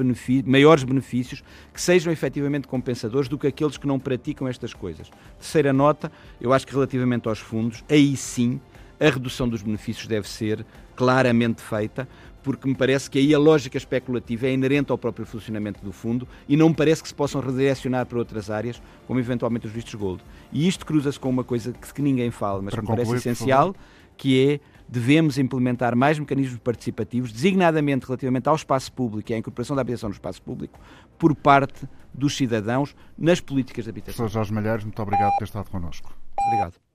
maiores 0.45 0.83
benefícios 0.83 1.43
que 1.73 1.81
sejam 1.81 2.11
efetivamente 2.11 2.67
compensadores 2.67 3.27
do 3.27 3.37
que 3.37 3.47
aqueles 3.47 3.77
que 3.77 3.87
não 3.87 3.97
praticam 3.97 4.47
estas 4.47 4.73
coisas. 4.73 5.09
Terceira 5.39 5.73
nota, 5.73 6.11
eu 6.39 6.53
acho 6.53 6.67
que 6.67 6.73
relativamente 6.73 7.27
aos 7.27 7.39
fundos, 7.39 7.83
aí 7.89 8.15
sim 8.15 8.59
a 8.99 9.09
redução 9.09 9.47
dos 9.47 9.61
benefícios 9.61 10.07
deve 10.07 10.27
ser 10.27 10.65
claramente 10.95 11.61
feita, 11.61 12.07
porque 12.43 12.67
me 12.67 12.75
parece 12.75 13.09
que 13.09 13.19
aí 13.19 13.33
a 13.33 13.39
lógica 13.39 13.77
especulativa 13.77 14.47
é 14.47 14.53
inerente 14.53 14.91
ao 14.91 14.97
próprio 14.97 15.25
funcionamento 15.25 15.83
do 15.83 15.91
fundo 15.91 16.27
e 16.47 16.55
não 16.55 16.69
me 16.69 16.75
parece 16.75 17.01
que 17.01 17.09
se 17.09 17.13
possam 17.13 17.41
redirecionar 17.41 18.05
para 18.05 18.17
outras 18.17 18.49
áreas, 18.49 18.81
como 19.05 19.19
eventualmente 19.19 19.67
os 19.67 19.73
vistos 19.73 19.93
gold. 19.95 20.23
E 20.51 20.67
isto 20.67 20.85
cruza-se 20.85 21.19
com 21.19 21.29
uma 21.29 21.43
coisa 21.43 21.73
que, 21.73 21.93
que 21.93 22.01
ninguém 22.01 22.31
fala, 22.31 22.61
mas 22.61 22.73
para 22.73 22.83
que 22.83 22.89
me 22.89 22.95
parece 22.95 23.15
essencial, 23.15 23.75
que 24.15 24.49
é 24.49 24.59
devemos 24.87 25.37
implementar 25.37 25.95
mais 25.95 26.17
mecanismos 26.17 26.59
participativos, 26.59 27.31
designadamente 27.31 28.05
relativamente 28.05 28.47
ao 28.47 28.55
espaço 28.55 28.91
público 28.91 29.31
e 29.31 29.35
à 29.35 29.37
incorporação 29.37 29.75
da 29.75 29.81
habitação 29.81 30.09
no 30.09 30.13
espaço 30.13 30.41
público, 30.41 30.79
por 31.17 31.35
parte 31.35 31.87
dos 32.13 32.35
cidadãos 32.35 32.95
nas 33.17 33.39
políticas 33.39 33.85
de 33.85 33.89
habitação. 33.89 34.15
Professor 34.17 34.33
Jorge 34.33 34.53
Malheiros, 34.53 34.83
muito 34.83 35.01
obrigado 35.01 35.31
por 35.31 35.37
ter 35.39 35.45
estado 35.45 35.69
connosco. 35.69 36.13
Obrigado. 36.47 36.86